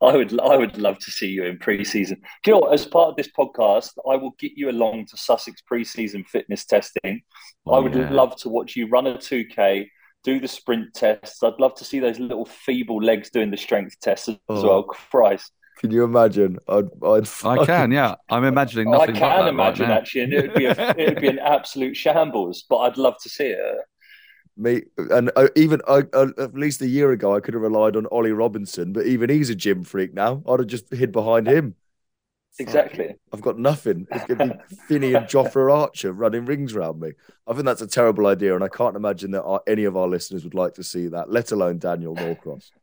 I 0.00 0.16
would 0.16 0.38
I 0.40 0.56
would 0.56 0.78
love 0.78 0.98
to 0.98 1.10
see 1.10 1.26
you 1.28 1.44
in 1.44 1.58
pre-season. 1.58 2.20
Do 2.44 2.50
you 2.50 2.52
know 2.54 2.60
what? 2.60 2.72
As 2.74 2.86
part 2.86 3.08
of 3.10 3.16
this 3.16 3.28
podcast, 3.36 3.90
I 4.08 4.16
will 4.16 4.34
get 4.38 4.52
you 4.54 4.70
along 4.70 5.06
to 5.06 5.16
Sussex 5.16 5.60
pre-season 5.62 6.24
fitness 6.24 6.64
testing. 6.64 7.22
Oh, 7.66 7.74
I 7.74 7.78
Oh, 7.78 7.82
would 7.82 7.94
yeah. 7.94 8.10
love 8.10 8.36
to 8.36 8.48
watch 8.48 8.76
you 8.76 8.86
run 8.88 9.06
a 9.08 9.14
2K, 9.18 9.88
do 10.24 10.38
the 10.40 10.48
sprint 10.48 10.94
tests. 10.94 11.42
I'd 11.42 11.58
love 11.58 11.74
to 11.76 11.84
see 11.84 11.98
those 11.98 12.18
little 12.20 12.44
feeble 12.46 13.02
legs 13.02 13.30
doing 13.30 13.50
the 13.50 13.56
strength 13.56 13.96
tests 14.00 14.28
as 14.28 14.36
Oh. 14.48 14.62
well. 14.66 14.82
Christ. 14.84 15.52
Can 15.78 15.92
you 15.92 16.02
imagine? 16.02 16.58
I'd, 16.68 16.86
I'd 17.04 17.28
I 17.44 17.64
can, 17.64 17.92
yeah. 17.92 18.16
I'm 18.28 18.44
imagining 18.44 18.92
Oh, 18.92 19.00
I 19.00 19.06
can 19.06 19.14
but 19.14 19.20
that 19.20 19.48
imagine 19.48 19.86
right 19.88 19.94
now. 19.94 19.98
actually, 20.00 20.22
and 20.22 20.32
it 20.32 20.42
would 20.42 20.54
be 20.54 20.64
a, 20.66 20.72
it 20.98 21.08
would 21.10 21.20
be 21.20 21.28
an 21.28 21.38
absolute 21.56 21.96
shambles. 21.96 22.64
But 22.68 22.78
I'd 22.78 22.96
love 22.98 23.14
to 23.22 23.28
see 23.28 23.46
it. 23.46 23.76
Me 24.58 24.82
and 24.96 25.30
uh, 25.36 25.48
even 25.54 25.80
uh, 25.86 26.02
uh, 26.12 26.28
at 26.36 26.54
least 26.54 26.82
a 26.82 26.86
year 26.88 27.12
ago, 27.12 27.34
I 27.34 27.40
could 27.40 27.54
have 27.54 27.62
relied 27.62 27.96
on 27.96 28.06
Ollie 28.06 28.32
Robinson, 28.32 28.92
but 28.92 29.06
even 29.06 29.30
he's 29.30 29.50
a 29.50 29.54
gym 29.54 29.84
freak 29.84 30.12
now. 30.12 30.42
I'd 30.48 30.58
have 30.58 30.68
just 30.68 30.92
hid 30.92 31.12
behind 31.12 31.46
him. 31.46 31.74
Exactly. 32.60 33.14
I've 33.32 33.40
got 33.40 33.56
nothing. 33.56 34.08
It's 34.10 34.24
going 34.24 34.38
to 34.38 34.60
be 34.68 34.76
Finney 34.88 35.14
and 35.14 35.26
Jofra 35.26 35.72
Archer 35.72 36.12
running 36.12 36.44
rings 36.44 36.74
around 36.74 36.98
me. 36.98 37.12
I 37.46 37.52
think 37.52 37.66
that's 37.66 37.82
a 37.82 37.86
terrible 37.86 38.26
idea, 38.26 38.56
and 38.56 38.64
I 38.64 38.68
can't 38.68 38.96
imagine 38.96 39.30
that 39.30 39.44
our, 39.44 39.60
any 39.68 39.84
of 39.84 39.96
our 39.96 40.08
listeners 40.08 40.42
would 40.42 40.54
like 40.54 40.74
to 40.74 40.82
see 40.82 41.06
that, 41.06 41.30
let 41.30 41.52
alone 41.52 41.78
Daniel 41.78 42.14
Norcross. 42.14 42.70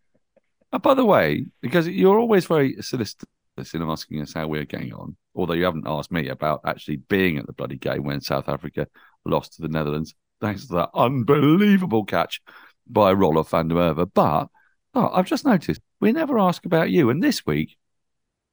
Uh, 0.74 0.80
by 0.80 0.94
the 0.94 1.06
way, 1.06 1.46
because 1.62 1.88
you're 1.88 2.20
always 2.20 2.46
very 2.48 2.76
solicitous 2.82 3.28
in 3.74 3.82
asking 3.82 4.22
us 4.22 4.34
how 4.34 4.48
we're 4.48 4.66
getting 4.66 4.92
on, 4.94 5.16
although 5.34 5.54
you 5.54 5.64
haven't 5.64 5.88
asked 5.88 6.12
me 6.12 6.28
about 6.28 6.60
actually 6.66 6.98
being 6.98 7.38
at 7.38 7.46
the 7.46 7.54
bloody 7.54 7.78
game 7.78 8.04
when 8.04 8.20
South 8.20 8.50
Africa 8.50 8.88
lost 9.24 9.54
to 9.54 9.62
the 9.62 9.70
Netherlands. 9.70 10.16
Thanks 10.46 10.68
to 10.68 10.74
that 10.74 10.92
unbelievable 10.94 12.06
catch 12.06 12.40
by 12.86 13.12
Roelof 13.12 13.50
van 13.50 13.68
der 13.68 13.76
Merwe. 13.76 14.08
But 14.14 14.50
oh, 14.94 15.10
I've 15.12 15.26
just 15.26 15.44
noticed 15.44 15.82
we 16.00 16.12
never 16.12 16.38
ask 16.38 16.66
about 16.66 16.92
you. 16.92 17.10
And 17.10 17.24
this 17.24 17.48
week, 17.48 17.76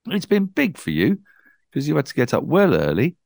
it's 0.06 0.24
been 0.24 0.46
big 0.46 0.78
for 0.78 0.88
you 0.88 1.18
because 1.70 1.86
you 1.86 1.94
had 1.96 2.06
to 2.06 2.14
get 2.14 2.32
up 2.32 2.44
well 2.44 2.74
early 2.74 3.16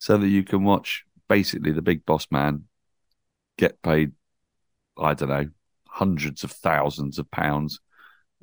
so 0.00 0.18
that 0.18 0.26
you 0.26 0.42
can 0.42 0.64
watch 0.64 1.04
basically 1.28 1.70
the 1.70 1.82
big 1.82 2.04
boss 2.04 2.26
man 2.32 2.64
get 3.58 3.80
paid, 3.80 4.10
I 4.98 5.14
don't 5.14 5.28
know, 5.28 5.48
hundreds 5.86 6.42
of 6.42 6.50
thousands 6.50 7.20
of 7.20 7.30
pounds. 7.30 7.78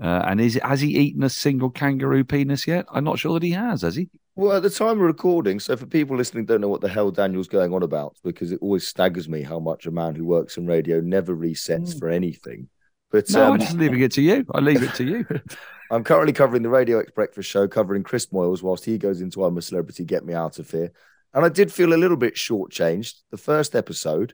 Uh, 0.03 0.21
and 0.27 0.41
is 0.41 0.59
has 0.63 0.81
he 0.81 0.89
eaten 0.97 1.23
a 1.23 1.29
single 1.29 1.69
kangaroo 1.69 2.25
penis 2.25 2.67
yet? 2.67 2.85
I'm 2.91 3.05
not 3.05 3.19
sure 3.19 3.39
that 3.39 3.45
he 3.45 3.51
has. 3.51 3.83
Has 3.83 3.95
he? 3.95 4.09
Well, 4.35 4.57
at 4.57 4.63
the 4.63 4.69
time 4.69 4.97
of 4.97 4.99
recording, 4.99 5.61
so 5.61 5.77
for 5.77 5.85
people 5.85 6.17
listening, 6.17 6.45
don't 6.45 6.59
know 6.59 6.67
what 6.67 6.81
the 6.81 6.89
hell 6.89 7.09
Daniel's 7.09 7.47
going 7.47 7.73
on 7.73 7.83
about 7.83 8.17
because 8.23 8.51
it 8.51 8.59
always 8.61 8.85
staggers 8.85 9.29
me 9.29 9.43
how 9.43 9.59
much 9.59 9.85
a 9.85 9.91
man 9.91 10.15
who 10.15 10.25
works 10.25 10.57
in 10.57 10.67
radio 10.67 10.99
never 10.99 11.33
resets 11.35 11.97
for 11.97 12.09
anything. 12.09 12.67
But 13.11 13.29
No, 13.29 13.45
um, 13.45 13.53
I'm 13.53 13.59
just 13.59 13.77
leaving 13.77 14.01
it 14.01 14.11
to 14.13 14.21
you. 14.21 14.45
I 14.53 14.59
leave 14.59 14.83
it 14.83 14.93
to 14.95 15.03
you. 15.05 15.25
I'm 15.91 16.03
currently 16.03 16.33
covering 16.33 16.63
the 16.63 16.69
Radio 16.69 16.99
X 16.99 17.11
Breakfast 17.11 17.49
Show, 17.49 17.67
covering 17.67 18.03
Chris 18.03 18.25
Moyles 18.25 18.61
whilst 18.63 18.83
he 18.83 18.97
goes 18.97 19.21
into 19.21 19.43
I'm 19.43 19.57
a 19.57 19.61
Celebrity, 19.61 20.03
Get 20.03 20.25
Me 20.25 20.33
Out 20.33 20.59
of 20.59 20.69
Here. 20.69 20.91
And 21.33 21.45
I 21.45 21.49
did 21.49 21.71
feel 21.71 21.93
a 21.93 21.95
little 21.95 22.17
bit 22.17 22.35
shortchanged. 22.35 23.21
The 23.31 23.37
first 23.37 23.75
episode, 23.75 24.33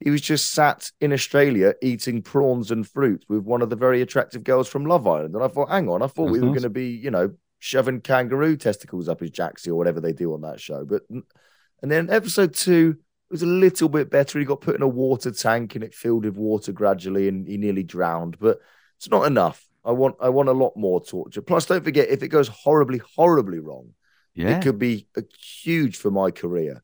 he 0.00 0.10
was 0.10 0.20
just 0.20 0.52
sat 0.52 0.90
in 1.00 1.12
Australia 1.12 1.74
eating 1.82 2.22
prawns 2.22 2.70
and 2.70 2.86
fruit 2.86 3.24
with 3.28 3.42
one 3.44 3.62
of 3.62 3.70
the 3.70 3.76
very 3.76 4.02
attractive 4.02 4.44
girls 4.44 4.68
from 4.68 4.84
Love 4.84 5.06
Island. 5.06 5.34
And 5.34 5.42
I 5.42 5.48
thought, 5.48 5.70
hang 5.70 5.88
on, 5.88 6.02
I 6.02 6.06
thought 6.06 6.30
we 6.30 6.38
That's 6.38 6.40
were 6.42 6.46
nice. 6.48 6.54
going 6.54 6.62
to 6.64 6.70
be, 6.70 6.88
you 6.88 7.10
know, 7.10 7.30
shoving 7.58 8.00
kangaroo 8.02 8.56
testicles 8.56 9.08
up 9.08 9.20
his 9.20 9.30
jacksie 9.30 9.68
or 9.68 9.74
whatever 9.76 10.00
they 10.00 10.12
do 10.12 10.34
on 10.34 10.42
that 10.42 10.60
show. 10.60 10.84
But 10.84 11.02
and 11.10 11.90
then 11.90 12.10
episode 12.10 12.54
two 12.54 12.96
was 13.30 13.42
a 13.42 13.46
little 13.46 13.88
bit 13.88 14.10
better. 14.10 14.38
He 14.38 14.44
got 14.44 14.60
put 14.60 14.76
in 14.76 14.82
a 14.82 14.88
water 14.88 15.30
tank 15.30 15.74
and 15.74 15.82
it 15.82 15.94
filled 15.94 16.24
with 16.26 16.36
water 16.36 16.72
gradually, 16.72 17.28
and 17.28 17.46
he 17.48 17.56
nearly 17.56 17.82
drowned. 17.82 18.38
But 18.38 18.58
it's 18.98 19.10
not 19.10 19.26
enough. 19.26 19.66
I 19.84 19.92
want 19.92 20.16
I 20.20 20.28
want 20.28 20.48
a 20.48 20.52
lot 20.52 20.76
more 20.76 21.02
torture. 21.02 21.40
Plus, 21.42 21.66
don't 21.66 21.84
forget 21.84 22.08
if 22.10 22.22
it 22.22 22.28
goes 22.28 22.48
horribly, 22.48 23.00
horribly 23.16 23.60
wrong, 23.60 23.94
Yeah. 24.34 24.58
it 24.58 24.62
could 24.62 24.78
be 24.78 25.08
a 25.16 25.22
huge 25.62 25.96
for 25.96 26.10
my 26.10 26.30
career. 26.30 26.82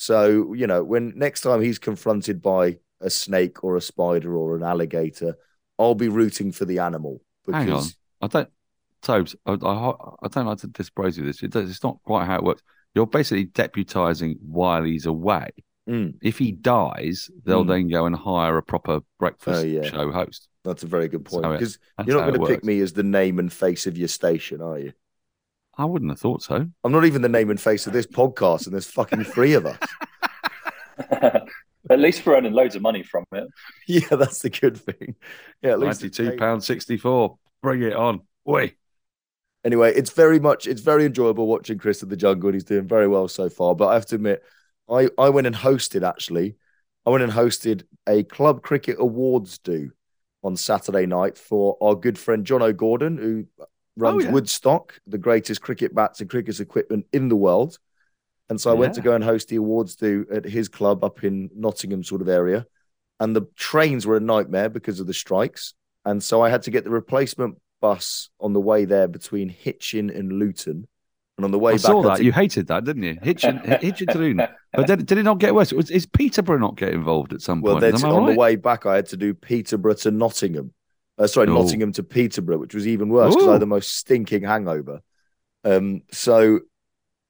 So 0.00 0.54
you 0.54 0.66
know, 0.66 0.82
when 0.82 1.12
next 1.14 1.42
time 1.42 1.60
he's 1.60 1.78
confronted 1.78 2.40
by 2.40 2.78
a 3.02 3.10
snake 3.10 3.62
or 3.62 3.76
a 3.76 3.82
spider 3.82 4.34
or 4.34 4.56
an 4.56 4.62
alligator, 4.62 5.36
I'll 5.78 5.94
be 5.94 6.08
rooting 6.08 6.52
for 6.52 6.64
the 6.64 6.78
animal 6.78 7.20
because 7.44 7.64
Hang 7.64 7.72
on. 7.74 7.84
I 8.22 8.26
don't, 8.28 8.48
Tobes, 9.02 9.36
I, 9.44 9.52
I, 9.52 9.90
I 10.22 10.28
don't 10.28 10.46
like 10.46 10.58
to 10.60 10.68
dispraise 10.68 11.18
you 11.18 11.24
this. 11.26 11.42
It 11.42 11.50
does, 11.50 11.68
it's 11.68 11.82
not 11.84 11.98
quite 12.02 12.24
how 12.24 12.36
it 12.36 12.42
works. 12.44 12.62
You're 12.94 13.06
basically 13.06 13.44
deputizing 13.46 14.36
while 14.40 14.84
he's 14.84 15.04
away. 15.04 15.50
Mm. 15.86 16.14
If 16.22 16.38
he 16.38 16.52
dies, 16.52 17.30
they'll 17.44 17.64
Mm. 17.64 17.68
then 17.68 17.88
go 17.88 18.06
and 18.06 18.16
hire 18.16 18.56
a 18.56 18.62
proper 18.62 19.00
breakfast 19.18 19.60
Oh, 19.60 19.66
yeah. 19.66 19.82
show 19.82 20.10
host. 20.10 20.48
that's 20.64 20.82
a 20.82 20.86
very 20.86 21.08
good 21.08 21.26
point. 21.26 21.42
Because 21.42 21.78
you're 22.06 22.16
not 22.20 22.28
going 22.28 22.40
to 22.40 22.46
pick 22.46 22.64
me 22.64 22.80
as 22.80 22.94
the 22.94 23.02
name 23.02 23.38
and 23.38 23.52
face 23.52 23.86
of 23.86 23.98
your 23.98 24.08
station, 24.08 24.62
are 24.62 24.78
you? 24.78 24.92
I 25.80 25.86
wouldn't 25.86 26.10
have 26.10 26.20
thought 26.20 26.42
so. 26.42 26.66
I'm 26.84 26.92
not 26.92 27.06
even 27.06 27.22
the 27.22 27.28
name 27.30 27.48
and 27.48 27.58
face 27.58 27.86
of 27.86 27.94
this 27.94 28.06
podcast, 28.06 28.66
and 28.66 28.74
there's 28.74 28.86
fucking 28.86 29.24
three 29.24 29.54
of 29.54 29.64
us. 29.64 29.78
At 31.90 31.98
least 31.98 32.26
we're 32.26 32.36
earning 32.36 32.52
loads 32.52 32.76
of 32.76 32.82
money 32.82 33.02
from 33.02 33.24
it. 33.32 33.48
Yeah, 33.88 34.08
that's 34.10 34.40
the 34.40 34.50
good 34.50 34.76
thing. 34.76 35.16
Yeah, 35.62 35.70
at 35.70 35.80
least 35.80 36.02
Ninety-two 36.02 36.32
paid. 36.32 36.38
pound 36.38 36.62
sixty-four. 36.62 37.38
Bring 37.62 37.82
it 37.82 37.94
on. 37.94 38.20
Oi. 38.46 38.74
Anyway, 39.64 39.94
it's 39.94 40.10
very 40.10 40.38
much 40.38 40.66
it's 40.66 40.82
very 40.82 41.06
enjoyable 41.06 41.46
watching 41.46 41.78
Chris 41.78 42.02
in 42.02 42.10
the 42.10 42.16
jungle, 42.16 42.48
and 42.50 42.54
he's 42.54 42.64
doing 42.64 42.86
very 42.86 43.08
well 43.08 43.26
so 43.26 43.48
far. 43.48 43.74
But 43.74 43.88
I 43.88 43.94
have 43.94 44.06
to 44.06 44.16
admit, 44.16 44.42
I 44.88 45.08
I 45.16 45.30
went 45.30 45.46
and 45.46 45.56
hosted 45.56 46.06
actually. 46.06 46.56
I 47.06 47.10
went 47.10 47.24
and 47.24 47.32
hosted 47.32 47.84
a 48.06 48.22
club 48.22 48.62
cricket 48.62 48.96
awards 48.98 49.56
do 49.56 49.92
on 50.44 50.56
Saturday 50.56 51.06
night 51.06 51.38
for 51.38 51.78
our 51.80 51.94
good 51.94 52.18
friend 52.18 52.44
John 52.44 52.60
O'Gordon, 52.60 53.18
who 53.18 53.46
Oh, 54.00 54.12
runs 54.12 54.24
yeah. 54.24 54.30
Woodstock, 54.30 55.00
the 55.06 55.18
greatest 55.18 55.60
cricket 55.60 55.94
bats 55.94 56.20
and 56.20 56.30
cricket 56.30 56.60
equipment 56.60 57.06
in 57.12 57.28
the 57.28 57.36
world. 57.36 57.78
And 58.48 58.60
so 58.60 58.70
I 58.70 58.74
went 58.74 58.94
to 58.94 59.00
go 59.00 59.12
and 59.12 59.22
host 59.22 59.48
the 59.48 59.56
awards 59.56 59.94
do 59.94 60.26
at 60.32 60.44
his 60.44 60.68
club 60.68 61.04
up 61.04 61.22
in 61.22 61.50
Nottingham, 61.54 62.02
sort 62.02 62.20
of 62.20 62.28
area. 62.28 62.66
And 63.20 63.36
the 63.36 63.46
trains 63.54 64.06
were 64.06 64.16
a 64.16 64.20
nightmare 64.20 64.68
because 64.68 64.98
of 64.98 65.06
the 65.06 65.14
strikes. 65.14 65.74
And 66.04 66.20
so 66.20 66.42
I 66.42 66.50
had 66.50 66.62
to 66.62 66.72
get 66.72 66.82
the 66.82 66.90
replacement 66.90 67.58
bus 67.80 68.28
on 68.40 68.52
the 68.52 68.60
way 68.60 68.86
there 68.86 69.06
between 69.06 69.50
Hitchin 69.50 70.10
and 70.10 70.32
Luton. 70.32 70.88
And 71.38 71.44
on 71.44 71.52
the 71.52 71.58
way 71.60 71.72
I 71.72 71.74
back, 71.76 71.82
saw 71.82 72.02
that. 72.02 72.16
to- 72.16 72.24
You 72.24 72.32
hated 72.32 72.66
that, 72.66 72.84
didn't 72.84 73.04
you? 73.04 73.18
Hitchin, 73.22 73.58
Hitchin 73.80 74.08
to 74.08 74.18
Luton. 74.18 74.48
But 74.72 74.86
did, 74.88 75.06
did 75.06 75.18
it 75.18 75.22
not 75.22 75.38
get 75.38 75.54
worse? 75.54 75.72
Was, 75.72 75.90
is 75.90 76.06
Peterborough 76.06 76.58
not 76.58 76.76
get 76.76 76.92
involved 76.92 77.32
at 77.32 77.42
some 77.42 77.60
well, 77.60 77.78
point? 77.78 77.84
I 77.84 78.08
on 78.08 78.24
right? 78.24 78.32
the 78.32 78.38
way 78.38 78.56
back, 78.56 78.84
I 78.84 78.96
had 78.96 79.06
to 79.06 79.16
do 79.16 79.32
Peterborough 79.32 79.94
to 79.94 80.10
Nottingham. 80.10 80.74
Uh, 81.20 81.26
sorry, 81.26 81.48
Oh. 81.48 81.54
Nottingham 81.54 81.92
to 81.92 82.02
Peterborough, 82.02 82.58
which 82.58 82.74
was 82.74 82.88
even 82.88 83.10
worse 83.10 83.34
because 83.34 83.48
I 83.48 83.52
had 83.52 83.62
the 83.62 83.66
most 83.66 83.94
stinking 83.96 84.42
hangover. 84.42 85.02
Um, 85.64 86.02
so 86.10 86.60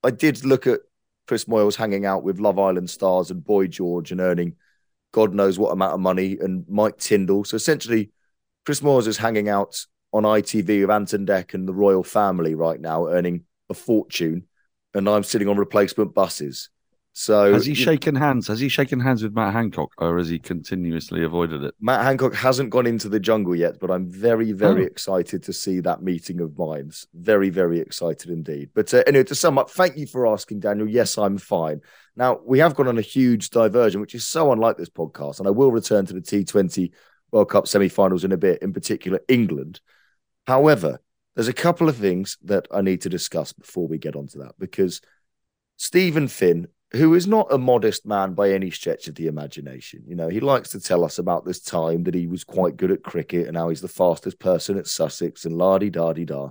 I 0.04 0.10
did 0.12 0.44
look 0.44 0.66
at 0.68 0.80
Chris 1.26 1.44
Moyles 1.46 1.74
hanging 1.74 2.06
out 2.06 2.22
with 2.22 2.38
Love 2.38 2.58
Island 2.58 2.88
stars 2.88 3.30
and 3.30 3.44
Boy 3.44 3.66
George 3.66 4.12
and 4.12 4.20
earning 4.20 4.54
God 5.12 5.34
knows 5.34 5.58
what 5.58 5.72
amount 5.72 5.94
of 5.94 6.00
money, 6.00 6.38
and 6.40 6.64
Mike 6.68 6.96
Tindall. 6.98 7.44
So 7.44 7.56
essentially, 7.56 8.10
Chris 8.64 8.80
Moyles 8.80 9.08
is 9.08 9.16
hanging 9.16 9.48
out 9.48 9.84
on 10.12 10.22
ITV 10.22 10.82
with 10.82 10.90
Ant 10.90 11.12
and 11.12 11.26
Dec 11.26 11.52
and 11.54 11.66
the 11.66 11.74
royal 11.74 12.04
family 12.04 12.54
right 12.54 12.80
now, 12.80 13.08
earning 13.08 13.44
a 13.68 13.74
fortune, 13.74 14.44
and 14.94 15.08
I'm 15.08 15.24
sitting 15.24 15.48
on 15.48 15.56
replacement 15.56 16.14
buses. 16.14 16.70
So 17.20 17.52
Has 17.52 17.66
he 17.66 17.74
shaken 17.74 18.14
hands? 18.14 18.46
Has 18.48 18.60
he 18.60 18.70
shaken 18.70 18.98
hands 18.98 19.22
with 19.22 19.34
Matt 19.34 19.52
Hancock, 19.52 19.92
or 19.98 20.16
has 20.16 20.30
he 20.30 20.38
continuously 20.38 21.22
avoided 21.22 21.62
it? 21.62 21.74
Matt 21.78 22.02
Hancock 22.02 22.32
hasn't 22.32 22.70
gone 22.70 22.86
into 22.86 23.10
the 23.10 23.20
jungle 23.20 23.54
yet, 23.54 23.78
but 23.78 23.90
I'm 23.90 24.08
very, 24.08 24.52
very 24.52 24.84
Oh. 24.84 24.86
excited 24.86 25.42
to 25.42 25.52
see 25.52 25.80
that 25.80 26.02
meeting 26.02 26.40
of 26.40 26.56
minds. 26.56 27.06
Very, 27.12 27.50
very 27.50 27.78
excited 27.78 28.30
indeed. 28.30 28.70
But 28.74 28.94
uh, 28.94 29.02
anyway, 29.06 29.24
to 29.24 29.34
sum 29.34 29.58
up, 29.58 29.68
thank 29.68 29.98
you 29.98 30.06
for 30.06 30.26
asking, 30.26 30.60
Daniel. 30.60 30.88
Yes, 30.88 31.18
I'm 31.18 31.36
fine. 31.36 31.82
Now, 32.16 32.40
we 32.42 32.58
have 32.60 32.74
gone 32.74 32.88
on 32.88 32.96
a 32.96 33.02
huge 33.02 33.50
diversion, 33.50 34.00
which 34.00 34.14
is 34.14 34.26
so 34.26 34.50
unlike 34.50 34.78
this 34.78 34.88
podcast, 34.88 35.40
and 35.40 35.46
I 35.46 35.50
will 35.50 35.72
return 35.72 36.06
to 36.06 36.14
the 36.14 36.22
T20 36.22 36.90
World 37.32 37.50
Cup 37.50 37.68
semi 37.68 37.90
finals 37.90 38.24
in 38.24 38.32
a 38.32 38.38
bit, 38.38 38.62
in 38.62 38.72
particular, 38.72 39.20
England. 39.28 39.80
However, 40.46 41.02
there's 41.34 41.48
a 41.48 41.52
couple 41.52 41.86
of 41.90 41.96
things 41.96 42.38
that 42.44 42.66
I 42.72 42.80
need 42.80 43.02
to 43.02 43.10
discuss 43.10 43.52
before 43.52 43.86
we 43.86 43.98
get 43.98 44.16
onto 44.16 44.38
that 44.38 44.52
because 44.58 45.02
Stephen 45.76 46.26
Finn, 46.26 46.68
who 46.92 47.14
is 47.14 47.26
not 47.26 47.52
a 47.52 47.58
modest 47.58 48.04
man 48.04 48.34
by 48.34 48.50
any 48.50 48.70
stretch 48.70 49.06
of 49.08 49.14
the 49.14 49.26
imagination, 49.28 50.02
you 50.06 50.16
know, 50.16 50.28
he 50.28 50.40
likes 50.40 50.70
to 50.70 50.80
tell 50.80 51.04
us 51.04 51.18
about 51.18 51.44
this 51.44 51.60
time 51.60 52.02
that 52.04 52.14
he 52.14 52.26
was 52.26 52.42
quite 52.44 52.76
good 52.76 52.90
at 52.90 53.02
cricket 53.04 53.46
and 53.46 53.56
how 53.56 53.68
he's 53.68 53.80
the 53.80 53.88
fastest 53.88 54.38
person 54.40 54.76
at 54.76 54.86
Sussex 54.88 55.44
and 55.44 55.56
la 55.56 55.78
di 55.78 55.88
da 55.90 56.12
di 56.12 56.24
da. 56.24 56.50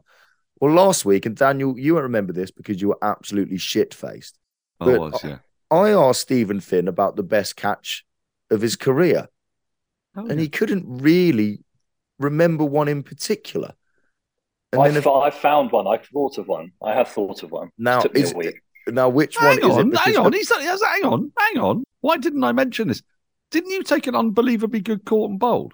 Well, 0.62 0.74
last 0.74 1.06
week, 1.06 1.26
and 1.26 1.36
Daniel, 1.36 1.78
you 1.78 1.94
won't 1.94 2.04
remember 2.04 2.34
this 2.34 2.52
because 2.52 2.82
you 2.82 2.90
were 2.90 2.98
absolutely 3.02 3.58
shit 3.58 3.94
faced. 3.94 4.38
I 4.80 4.86
But- 4.86 5.00
was, 5.00 5.24
yeah. 5.24 5.38
I 5.72 5.92
asked 5.92 6.22
Stephen 6.22 6.60
Finn 6.62 6.88
about 6.88 7.16
the 7.16 7.24
best 7.24 7.56
catch 7.56 8.06
of 8.50 8.62
his 8.62 8.76
career, 8.76 9.28
Oh, 10.16 10.22
and 10.22 10.32
yeah. 10.32 10.38
he 10.44 10.50
couldn't 10.50 10.86
really 11.02 11.60
remember 12.18 12.66
one 12.66 12.88
in 12.88 13.04
particular. 13.04 13.74
And 14.72 14.82
I, 14.82 14.88
then 14.88 14.98
if- 14.98 15.08
I 15.08 15.30
found 15.32 15.72
one. 15.72 15.86
I 15.88 15.98
thought 15.98 16.38
of 16.38 16.48
one. 16.48 16.72
I 16.82 16.94
have 16.94 17.10
thought 17.10 17.44
of 17.44 17.52
one. 17.52 17.70
now, 17.78 18.02
Took 18.02 18.14
me 18.14 18.22
is, 18.22 18.32
a 18.32 18.38
week. 18.38 18.62
Now 18.94 19.10
which 19.10 19.36
Hang 19.38 19.60
one 19.62 19.72
is 19.72 19.78
it? 19.78 19.80
on, 19.82 19.92
hang 19.94 20.18
on. 20.18 20.28
of- 20.28 20.34
He's, 20.34 20.50
he's- 20.56 20.82
hang 20.82 21.06
on, 21.06 21.32
hang 21.38 21.58
on. 21.58 21.84
Why 22.02 22.18
didn't 22.18 22.44
I 22.44 22.52
mention 22.52 22.88
this? 22.88 23.02
Didn't 23.52 23.72
you 23.72 23.84
take 23.84 24.08
an 24.08 24.16
unbelievably 24.16 24.82
good 24.82 25.06
court 25.06 25.32
and 25.32 25.40
bowled? 25.40 25.74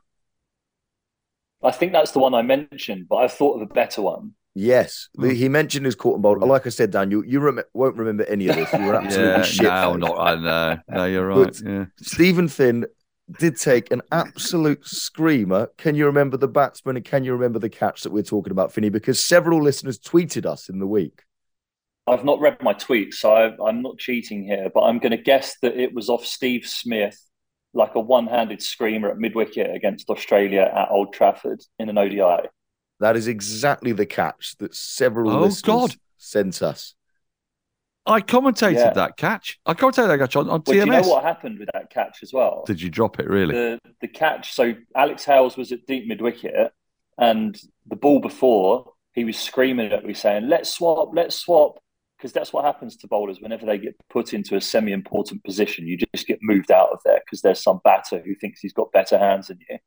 I 1.63 1.71
think 1.71 1.91
that's 1.93 2.11
the 2.11 2.19
one 2.19 2.33
I 2.33 2.41
mentioned, 2.41 3.07
but 3.09 3.17
I 3.17 3.27
thought 3.27 3.55
of 3.55 3.61
a 3.69 3.73
better 3.73 4.01
one. 4.01 4.33
Yes, 4.53 5.09
the- 5.15 5.29
Hmm. 5.29 5.35
he 5.35 5.49
mentioned 5.49 5.85
his 5.85 5.95
court 5.95 6.15
and 6.15 6.23
bowl. 6.23 6.37
Like 6.39 6.65
I 6.65 6.69
said, 6.69 6.91
Daniel, 6.91 7.25
you 7.25 7.39
rem- 7.41 7.59
won't 7.73 7.97
remember 7.97 8.23
any 8.25 8.47
of 8.47 8.55
this. 8.55 8.71
You 8.71 8.85
were 8.85 8.95
absolutely 9.01 9.43
shit. 9.43 9.63
no, 9.65 9.95
not. 9.95 10.17
I 10.19 10.35
know. 10.35 10.77
No, 10.89 11.05
you're 11.05 11.27
right. 11.27 11.45
But- 11.45 11.61
yeah. 11.61 11.85
Stephen 12.01 12.47
Finn 12.47 12.85
did 13.39 13.57
take 13.59 13.91
an 13.91 14.01
absolute 14.11 14.85
screamer. 14.87 15.69
Can 15.77 15.95
you 15.95 16.05
remember 16.05 16.37
the 16.37 16.47
batsman 16.47 16.95
and 16.95 17.03
can 17.03 17.23
you 17.25 17.33
remember 17.33 17.57
the 17.59 17.69
catch 17.69 18.03
that 18.03 18.11
we're 18.13 18.21
talking 18.23 18.51
about, 18.51 18.71
Finney? 18.71 18.89
Because 18.89 19.21
several 19.21 19.61
listeners 19.61 19.97
tweeted 19.99 20.45
us 20.45 20.69
in 20.69 20.79
the 20.79 20.87
week. 20.87 21.23
I've 22.07 22.23
not 22.23 22.39
read 22.39 22.61
my 22.61 22.73
tweets, 22.73 23.15
so 23.15 23.33
I, 23.33 23.55
I'm 23.67 23.81
not 23.81 23.97
cheating 23.97 24.43
here, 24.43 24.69
but 24.73 24.81
I'm 24.81 24.99
going 24.99 25.11
to 25.11 25.17
guess 25.17 25.55
that 25.61 25.75
it 25.75 25.93
was 25.93 26.09
off 26.09 26.23
Steve 26.25 26.65
Smith, 26.67 27.19
like 27.73 27.95
a 27.95 27.99
one-handed 27.99 28.61
screamer 28.61 29.09
at 29.09 29.17
mid-wicket 29.17 29.75
against 29.75 30.09
Australia 30.09 30.71
at 30.73 30.89
Old 30.91 31.13
Trafford 31.13 31.61
in 31.79 31.89
an 31.89 31.97
ODI. 31.97 32.47
That 32.99 33.15
is 33.17 33.27
exactly 33.27 33.91
the 33.91 34.05
catch 34.05 34.55
that 34.59 34.75
several 34.75 35.31
Oh, 35.31 35.41
listeners 35.41 35.61
God. 35.63 35.95
sent 36.17 36.61
us. 36.61 36.93
I 38.05 38.21
commentated 38.21 38.75
Yeah. 38.75 38.93
that 38.93 39.17
catch. 39.17 39.59
I 39.65 39.73
commentated 39.73 40.07
that 40.09 40.19
catch 40.19 40.35
on, 40.35 40.43
on 40.45 40.49
Well, 40.49 40.59
do 40.59 40.75
you 40.75 40.85
know 40.85 41.01
what 41.01 41.23
happened 41.23 41.57
with 41.57 41.69
that 41.73 41.89
catch 41.89 42.19
as 42.21 42.31
well? 42.31 42.63
Did 42.67 42.79
you 42.79 42.89
drop 42.91 43.19
it 43.19 43.27
really? 43.27 43.53
the 43.55 43.79
the 44.01 44.07
catch. 44.07 44.53
So 44.53 44.75
Alex 44.95 45.25
Hales 45.25 45.57
was 45.57 45.71
at 45.71 45.87
deep 45.87 46.07
mid 46.07 46.21
wicket, 46.21 46.71
and 47.17 47.59
the 47.87 47.95
ball 47.95 48.19
before 48.19 48.93
he 49.13 49.23
was 49.23 49.37
screaming 49.39 49.91
at 49.91 50.05
me 50.05 50.13
saying, 50.13 50.47
"Let's 50.47 50.69
swap, 50.69 51.09
let's 51.13 51.35
swap," 51.35 51.79
because 52.25 52.33
that's 52.33 52.51
what 52.51 52.65
happens 52.65 52.97
to 52.97 53.07
bowlers 53.07 53.39
whenever 53.39 53.67
they 53.67 53.77
get 53.77 53.95
put 54.09 54.33
into 54.33 54.55
a 54.55 54.61
semi-important 54.61 55.43
position. 55.43 55.85
You 55.85 55.95
just 55.95 56.25
get 56.25 56.39
moved 56.41 56.71
out 56.71 56.89
of 56.91 56.97
there 57.05 57.21
because 57.23 57.43
there's 57.43 57.61
some 57.61 57.81
batter 57.83 58.19
who 58.19 58.33
thinks 58.33 58.61
he's 58.61 58.73
got 58.73 58.91
better 58.91 59.15
hands 59.15 59.49
than 59.49 59.59
you. 59.69 59.77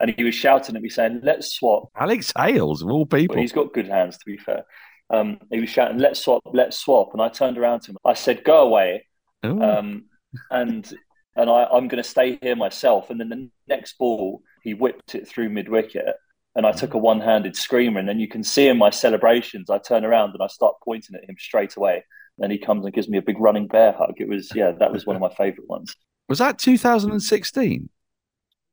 And 0.00 0.12
he 0.16 0.24
was 0.24 0.34
shouting 0.34 0.74
at 0.74 0.82
me 0.82 0.88
saying, 0.88 1.20
"Let's 1.22 1.54
swap." 1.54 1.90
Alex 1.94 2.32
Hales 2.36 2.82
of 2.82 2.90
all 2.90 3.06
people. 3.06 3.36
But 3.36 3.40
he's 3.40 3.52
got 3.52 3.72
good 3.72 3.86
hands, 3.86 4.18
to 4.18 4.24
be 4.26 4.36
fair. 4.36 4.64
Um, 5.10 5.38
he 5.52 5.60
was 5.60 5.70
shouting, 5.70 5.98
"Let's 5.98 6.18
swap, 6.18 6.42
let's 6.52 6.76
swap," 6.76 7.10
and 7.12 7.22
I 7.22 7.28
turned 7.28 7.56
around 7.56 7.82
to 7.82 7.92
him. 7.92 7.98
I 8.04 8.14
said, 8.14 8.42
"Go 8.42 8.66
away," 8.66 9.06
um, 9.44 10.06
and 10.50 10.92
and 11.36 11.48
I, 11.48 11.66
I'm 11.66 11.86
going 11.86 12.02
to 12.02 12.08
stay 12.08 12.36
here 12.42 12.56
myself. 12.56 13.10
And 13.10 13.20
then 13.20 13.28
the 13.28 13.48
next 13.68 13.96
ball, 13.96 14.42
he 14.64 14.74
whipped 14.74 15.14
it 15.14 15.28
through 15.28 15.50
mid 15.50 15.68
wicket, 15.68 16.16
and 16.56 16.66
I 16.66 16.72
took 16.72 16.94
a 16.94 16.98
one 16.98 17.20
handed 17.20 17.56
screamer. 17.56 17.98
And 17.98 18.08
then 18.08 18.20
you 18.20 18.28
can 18.28 18.44
see 18.44 18.68
in 18.68 18.78
my 18.78 18.90
celebrations, 18.90 19.70
I 19.70 19.78
turn 19.78 20.04
around 20.04 20.32
and 20.34 20.42
I 20.42 20.46
start 20.46 20.76
pointing 20.84 21.16
at 21.16 21.28
him 21.28 21.36
straight 21.38 21.76
away. 21.76 22.04
And 22.38 22.50
he 22.50 22.58
comes 22.58 22.84
and 22.84 22.94
gives 22.94 23.08
me 23.08 23.18
a 23.18 23.22
big 23.22 23.38
running 23.38 23.68
bear 23.68 23.92
hug. 23.92 24.14
It 24.16 24.28
was 24.28 24.50
yeah, 24.54 24.72
that 24.72 24.92
was 24.92 25.06
one 25.06 25.16
of 25.16 25.22
my 25.22 25.30
favourite 25.30 25.68
ones. 25.68 25.94
Was 26.28 26.38
that 26.38 26.58
2016? 26.58 27.88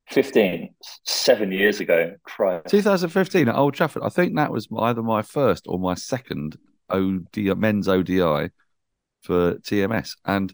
15, 0.09 0.73
seven 1.05 1.51
years 1.51 1.79
ago. 1.79 2.15
Christ. 2.23 2.67
2015 2.69 3.47
at 3.47 3.55
Old 3.55 3.73
Trafford. 3.73 4.03
I 4.03 4.09
think 4.09 4.35
that 4.35 4.51
was 4.51 4.67
either 4.77 5.03
my 5.03 5.21
first 5.21 5.65
or 5.67 5.79
my 5.79 5.93
second 5.93 6.57
ODI, 6.89 7.53
men's 7.55 7.87
ODI 7.87 8.49
for 9.21 9.55
TMS. 9.55 10.17
And, 10.25 10.53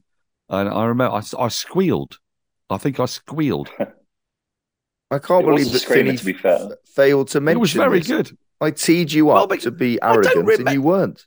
and 0.49 0.69
I 0.69 0.85
remember 0.85 1.15
I, 1.15 1.43
I 1.43 1.47
squealed. 1.47 2.19
I 2.69 2.77
think 2.77 2.99
I 2.99 3.05
squealed. 3.05 3.69
I 5.09 5.19
can't 5.19 5.43
It 5.43 5.47
believe 5.47 5.71
that 5.71 5.79
screaming, 5.79 6.05
Finney 6.05 6.17
to 6.17 6.25
be 6.25 6.33
fair. 6.33 6.59
f- 6.71 6.71
failed 6.85 7.29
to 7.29 7.39
mention 7.41 7.57
it 7.57 7.61
was 7.61 7.73
very 7.73 7.99
this. 7.99 8.07
good. 8.07 8.37
I 8.59 8.71
teed 8.71 9.11
you 9.11 9.27
Well, 9.27 9.43
up 9.43 9.49
but 9.49 9.61
to 9.61 9.71
be 9.71 10.01
I 10.01 10.13
don't 10.15 10.25
arrogant, 10.25 10.59
and 10.67 10.73
you 10.73 10.81
weren't. 10.81 11.25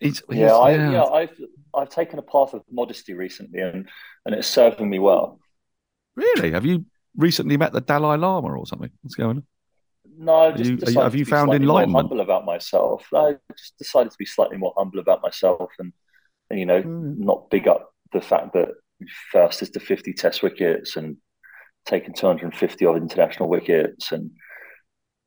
He's, 0.00 0.18
he's- 0.28 0.38
Yeah, 0.40 0.54
I, 0.54 0.70
yeah, 0.92 1.04
I've 1.04 1.40
I've 1.74 1.88
taken 1.90 2.18
a 2.18 2.22
path 2.22 2.54
of 2.54 2.62
modesty 2.70 3.14
recently, 3.14 3.60
and 3.60 3.88
and 4.24 4.34
it's 4.34 4.48
serving 4.48 4.88
me 4.88 4.98
well. 4.98 5.38
Really? 6.16 6.50
Have 6.52 6.64
you 6.64 6.84
recently 7.16 7.56
met 7.56 7.72
the 7.72 7.80
Dalai 7.80 8.16
Lama 8.16 8.48
or 8.48 8.66
something? 8.66 8.90
What's 9.02 9.14
going 9.14 9.38
on? 9.38 9.46
No, 10.18 10.34
I've 10.34 10.56
just 10.56 10.70
you- 10.70 10.76
are 10.76 10.78
you- 10.78 10.80
decided 10.80 11.02
have 11.04 11.12
to 11.12 11.18
you 11.18 11.24
be 11.24 11.30
found 11.30 11.48
slightly 11.48 11.66
more 11.66 11.76
enlightenment? 11.82 12.08
humble 12.08 12.20
about 12.22 12.44
myself. 12.44 13.06
I 13.14 13.36
just 13.56 13.78
decided 13.78 14.10
to 14.10 14.18
be 14.18 14.24
slightly 14.26 14.56
more 14.56 14.72
humble 14.76 14.98
about 14.98 15.22
myself, 15.22 15.70
and, 15.78 15.92
and 16.50 16.58
you 16.58 16.66
know, 16.66 16.82
Hmm. 16.82 17.22
not 17.24 17.50
big 17.50 17.68
up 17.68 17.92
the 18.12 18.20
fact 18.20 18.52
that 18.54 18.70
first 19.30 19.62
is 19.62 19.70
to 19.70 19.80
fifty 19.80 20.12
Test 20.12 20.42
wickets 20.42 20.96
and 20.96 21.18
taking 21.86 22.14
two 22.14 22.26
hundred 22.26 22.44
and 22.46 22.54
fifty 22.54 22.86
of 22.86 22.96
international 22.96 23.48
wickets, 23.48 24.12
and 24.12 24.30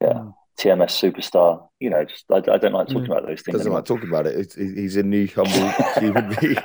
yeah, 0.01 0.19
Hmm. 0.19 0.29
TMS 0.59 0.91
superstar. 1.13 1.67
You 1.79 1.89
know, 1.89 2.03
just 2.05 2.25
I, 2.31 2.37
I 2.37 2.57
don't 2.57 2.73
like 2.73 2.87
talking 2.87 3.05
about 3.05 3.25
those 3.25 3.41
things. 3.41 3.53
Doesn't 3.57 3.61
anymore. 3.61 3.79
like 3.79 3.85
talking 3.85 4.09
about 4.09 4.27
it. 4.27 4.35
It's, 4.37 4.55
he's 4.55 4.95
a 4.97 5.03
new 5.03 5.27
humble 5.27 5.69
human 5.99 6.35
being. 6.39 6.57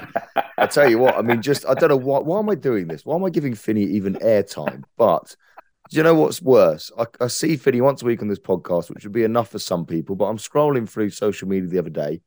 I 0.58 0.66
tell 0.66 0.88
you 0.90 0.98
what, 0.98 1.16
I 1.16 1.22
mean, 1.22 1.42
just 1.42 1.66
I 1.66 1.74
don't 1.74 1.90
know 1.90 1.96
why. 1.96 2.18
Why 2.20 2.38
am 2.38 2.50
I 2.50 2.54
doing 2.54 2.88
this? 2.88 3.04
Why 3.06 3.14
am 3.16 3.24
I 3.24 3.30
giving 3.30 3.54
Finney 3.54 3.84
even 3.84 4.14
airtime? 4.16 4.82
But 4.96 5.36
do 5.90 5.96
you 5.98 6.02
know 6.02 6.14
what's 6.14 6.42
worse? 6.42 6.90
I, 6.98 7.06
I 7.20 7.28
see 7.28 7.56
Finney 7.56 7.80
once 7.80 8.02
a 8.02 8.06
week 8.06 8.20
on 8.22 8.28
this 8.28 8.38
podcast, 8.40 8.90
which 8.90 9.04
would 9.04 9.12
be 9.12 9.24
enough 9.24 9.50
for 9.50 9.58
some 9.58 9.86
people. 9.86 10.16
But 10.16 10.26
I'm 10.26 10.38
scrolling 10.38 10.88
through 10.88 11.10
social 11.10 11.46
media 11.48 11.68
the 11.68 11.78
other 11.78 11.90
day, 11.90 12.20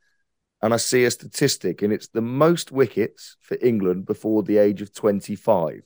and 0.62 0.74
I 0.74 0.78
see 0.78 1.04
a 1.06 1.12
statistic, 1.12 1.82
and 1.82 1.92
it's 1.92 2.08
the 2.08 2.22
most 2.22 2.72
wickets 2.72 3.36
for 3.42 3.58
England 3.62 4.06
before 4.06 4.44
the 4.44 4.58
age 4.58 4.82
of 4.82 4.94
25. 4.94 5.82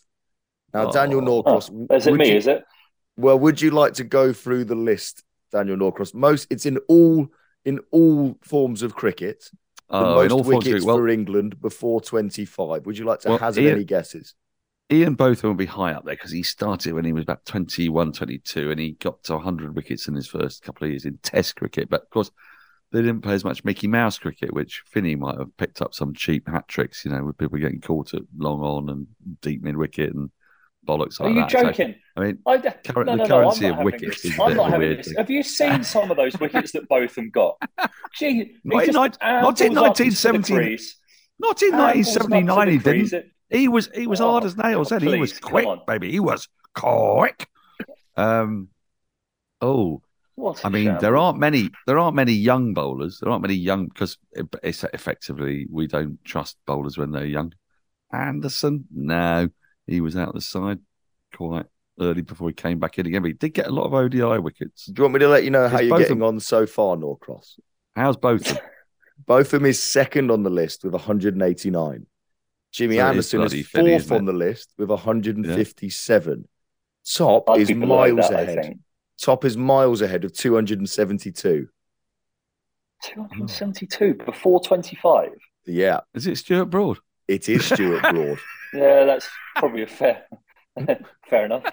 Now, 0.73 0.87
oh. 0.89 0.91
Daniel 0.91 1.21
Oh. 1.21 1.25
Norcross, 1.25 1.69
Oh, 1.71 1.95
is 1.95 2.07
it 2.07 2.13
me? 2.13 2.29
you- 2.31 2.35
Is 2.37 2.47
it? 2.47 2.63
well, 3.17 3.37
would 3.39 3.61
you 3.61 3.71
like 3.71 3.93
to 3.95 4.03
go 4.03 4.33
through 4.33 4.65
the 4.65 4.75
list, 4.75 5.23
Daniel 5.51 5.77
Norcross? 5.77 6.13
Most, 6.13 6.47
it's 6.49 6.65
in 6.65 6.77
all 6.87 7.27
in 7.65 7.79
all 7.91 8.37
forms 8.41 8.81
of 8.83 8.93
cricket. 8.95 9.49
The 9.89 9.95
Oh, 9.97 10.19
in 10.21 10.27
most 10.27 10.31
all 10.31 10.43
forms 10.43 10.65
of- 10.65 10.71
wickets 10.73 10.85
well, 10.85 10.97
for 10.97 11.07
England 11.07 11.61
before 11.61 12.01
25. 12.01 12.85
Would 12.85 12.97
you 12.97 13.05
like 13.05 13.19
to 13.21 13.29
Well, 13.29 13.37
hazard 13.37 13.63
Ian- 13.63 13.73
any 13.75 13.85
guesses? 13.85 14.33
Ian 14.91 15.13
Botham 15.15 15.49
will 15.51 15.55
be 15.55 15.65
high 15.65 15.93
up 15.93 16.03
there 16.03 16.15
because 16.15 16.31
he 16.31 16.43
started 16.43 16.93
when 16.93 17.05
he 17.05 17.13
was 17.13 17.23
about 17.23 17.45
21, 17.45 18.11
22, 18.11 18.69
and 18.69 18.79
he 18.79 18.91
got 18.93 19.23
to 19.23 19.35
100 19.35 19.75
wickets 19.75 20.07
in 20.09 20.13
his 20.13 20.27
first 20.27 20.61
couple 20.61 20.85
of 20.85 20.91
years 20.91 21.05
in 21.05 21.17
Test 21.23 21.55
cricket. 21.55 21.89
But 21.89 22.01
of 22.03 22.09
course, 22.09 22.31
they 22.91 23.01
didn't 23.01 23.21
play 23.21 23.33
as 23.33 23.45
much 23.45 23.63
Mickey 23.63 23.87
Mouse 23.87 24.19
cricket, 24.19 24.53
which 24.53 24.83
Finney 24.85 25.15
might 25.15 25.37
have 25.39 25.55
picked 25.57 25.81
up 25.81 25.93
some 25.93 26.13
cheap 26.13 26.47
hat 26.49 26.67
tricks, 26.67 27.05
you 27.05 27.11
know, 27.11 27.23
with 27.23 27.37
people 27.37 27.57
getting 27.57 27.79
caught 27.81 28.13
at 28.13 28.23
long 28.37 28.59
on 28.61 28.89
and 28.89 29.07
deep 29.41 29.63
mid 29.63 29.77
wicket 29.77 30.13
and 30.13 30.29
bollocks 30.85 31.19
Are 31.21 31.29
you 31.29 31.35
that. 31.41 31.51
So, 31.51 31.63
joking? 31.63 31.95
I 32.15 32.19
mean, 32.21 32.39
I, 32.45 32.57
Current- 32.57 32.85
no, 32.85 33.03
the 33.03 33.05
no, 33.05 33.15
no, 33.15 33.27
currency 33.27 33.67
I'm 33.67 33.79
of 33.79 33.83
wickets 33.85 34.25
is 34.25 34.31
I'm 34.37 34.37
not 34.37 34.51
of 34.51 34.57
a 34.57 34.63
having 34.71 34.79
weird 34.79 34.99
this. 34.99 35.13
Have 35.17 35.29
you 35.29 35.43
seen 35.43 35.83
some 35.95 36.11
of 36.11 36.17
those 36.17 36.37
wickets 36.39 36.71
that 36.73 36.87
Botham 36.87 37.29
got? 37.31 37.55
Gee, 38.15 38.55
Not 38.63 38.87
in 38.87 38.93
not 38.93 39.17
in 39.21 39.27
ambles 39.27 39.61
up 39.61 39.65
into 39.65 39.75
the 39.75 39.81
1917. 39.81 40.55
crease, 40.55 40.97
not 41.39 41.61
in 41.63 41.73
ambles 41.73 42.15
up 42.17 42.23
to 42.23 42.29
1979, 42.35 42.67
he 42.69 42.77
didn't. 42.77 43.31
He 43.49 43.67
was 43.67 43.89
he 43.93 44.07
was 44.07 44.19
Oh, 44.21 44.31
hard 44.31 44.43
as 44.45 44.57
nails. 44.57 44.91
oh, 44.91 44.99
then 44.99 45.07
he 45.13 45.19
was 45.19 45.37
quick, 45.39 45.67
baby. 45.87 46.11
He 46.11 46.19
was 46.19 46.47
quick. 46.73 47.47
Um, 48.17 48.69
oh, 49.61 50.01
I 50.63 50.69
mean, 50.69 50.97
there 50.99 51.15
aren't 51.17 51.37
many. 51.39 51.69
There 51.85 51.99
aren't 51.99 52.15
many 52.15 52.33
young 52.33 52.73
bowlers. 52.73 53.19
There 53.19 53.31
aren't 53.31 53.43
many 53.43 53.53
young 53.55 53.87
because 53.87 54.17
it's 54.63 54.83
effectively 54.85 55.67
we 55.69 55.85
don't 55.87 56.17
trust 56.25 56.57
bowlers 56.65 56.97
when 56.97 57.11
they're 57.11 57.25
young. 57.25 57.53
Anderson, 58.11 58.85
no, 58.91 59.49
he 59.87 60.01
was 60.01 60.15
out 60.15 60.33
the 60.33 60.41
side 60.41 60.79
quite 61.33 61.65
early 61.99 62.21
before 62.21 62.49
he 62.49 62.53
came 62.53 62.79
back 62.79 62.97
in 62.99 63.05
again. 63.05 63.21
But 63.21 63.29
he 63.29 63.33
did 63.33 63.49
get 63.49 63.67
a 63.67 63.71
lot 63.71 63.85
of 63.85 63.93
ODI 63.93 64.39
wickets. 64.39 64.85
Do 64.85 64.93
you 64.97 65.03
want 65.03 65.13
me 65.13 65.19
to 65.19 65.27
let 65.27 65.43
you 65.43 65.51
know 65.51 65.67
how 65.67 65.77
It's 65.77 65.87
you're 65.87 65.97
getting 65.99 66.21
on 66.21 66.39
so 66.39 66.65
far, 66.65 66.95
Norcross? 66.95 67.59
How's 67.95 68.17
both? 68.17 68.57
Botham 69.25 69.65
is 69.65 69.81
second 69.81 70.31
on 70.31 70.43
the 70.43 70.49
list 70.49 70.83
with 70.83 70.93
189. 70.93 72.05
Jimmy 72.71 72.95
So 72.95 72.99
it 72.99 73.03
is 73.03 73.07
Anderson 73.07 73.41
is, 73.41 73.51
bloody 73.51 73.63
Finney, 73.63 73.91
fourth 73.91 74.01
isn't 74.01 74.17
on 74.17 74.25
the 74.25 74.33
list 74.33 74.73
with 74.77 74.89
157. 74.89 76.47
Top 77.15 77.49
I'd 77.49 77.59
is 77.61 77.67
be 77.67 77.73
below 77.75 78.13
miles 78.15 78.29
that, 78.29 78.49
ahead. 78.49 78.79
Top 79.21 79.45
is 79.45 79.55
miles 79.55 80.01
ahead 80.01 80.25
of 80.25 80.33
272. 80.33 81.67
272 83.03 84.13
before 84.25 84.61
25. 84.61 85.29
Yeah, 85.65 86.01
Is 86.13 86.27
it 86.27 86.37
Stuart 86.37 86.65
Broad? 86.65 86.97
It 87.27 87.49
is 87.49 87.65
Stuart 87.65 88.01
Broad. 88.11 88.39
Yeah, 88.73 89.05
that's 89.05 89.29
probably 89.55 89.83
a 89.83 89.87
fair, 89.87 90.23
fair 91.29 91.45
enough. 91.45 91.63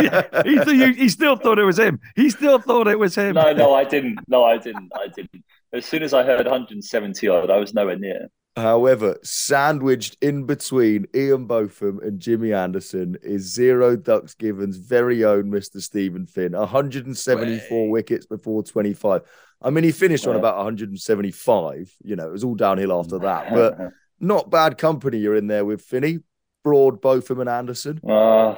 yeah, 0.00 0.42
he, 0.44 0.58
he, 0.64 0.92
he 0.94 1.08
still 1.08 1.36
thought 1.36 1.58
it 1.58 1.64
was 1.64 1.78
him. 1.78 2.00
He 2.14 2.30
still 2.30 2.58
thought 2.58 2.88
it 2.88 2.98
was 2.98 3.14
him. 3.14 3.34
no, 3.34 3.52
no, 3.52 3.74
I 3.74 3.84
didn't. 3.84 4.18
No, 4.28 4.44
I 4.44 4.58
didn't. 4.58 4.90
I 4.94 5.08
didn't. 5.08 5.44
As 5.72 5.84
soon 5.84 6.02
as 6.02 6.14
I 6.14 6.22
heard 6.22 6.46
170 6.46 7.28
odd, 7.28 7.50
I 7.50 7.58
was 7.58 7.74
nowhere 7.74 7.98
near. 7.98 8.28
However, 8.56 9.18
sandwiched 9.22 10.16
in 10.22 10.44
between 10.44 11.06
Ian 11.14 11.44
Botham 11.44 12.00
and 12.00 12.18
Jimmy 12.18 12.54
Anderson 12.54 13.18
is 13.22 13.52
Zero 13.52 13.96
Ducks 13.96 14.34
Given's 14.34 14.78
very 14.78 15.24
own 15.24 15.50
Mr. 15.50 15.78
Stephen 15.82 16.24
Finn. 16.26 16.52
174 16.52 17.82
Way. 17.84 17.88
wickets 17.90 18.24
before 18.24 18.62
25. 18.62 19.20
I 19.60 19.70
mean, 19.70 19.84
he 19.84 19.92
finished 19.92 20.26
on 20.26 20.36
about 20.36 20.56
175. 20.56 21.92
You 22.02 22.16
know, 22.16 22.28
it 22.28 22.32
was 22.32 22.44
all 22.44 22.54
downhill 22.54 22.98
after 22.98 23.18
that, 23.18 23.52
but 23.52 23.92
not 24.20 24.50
bad 24.50 24.78
company 24.78 25.18
you're 25.18 25.36
in 25.36 25.46
there 25.46 25.64
with 25.64 25.82
Finney, 25.82 26.20
Broad, 26.64 27.00
Botham, 27.00 27.40
and 27.40 27.48
Anderson. 27.48 28.00
Uh, 28.08 28.56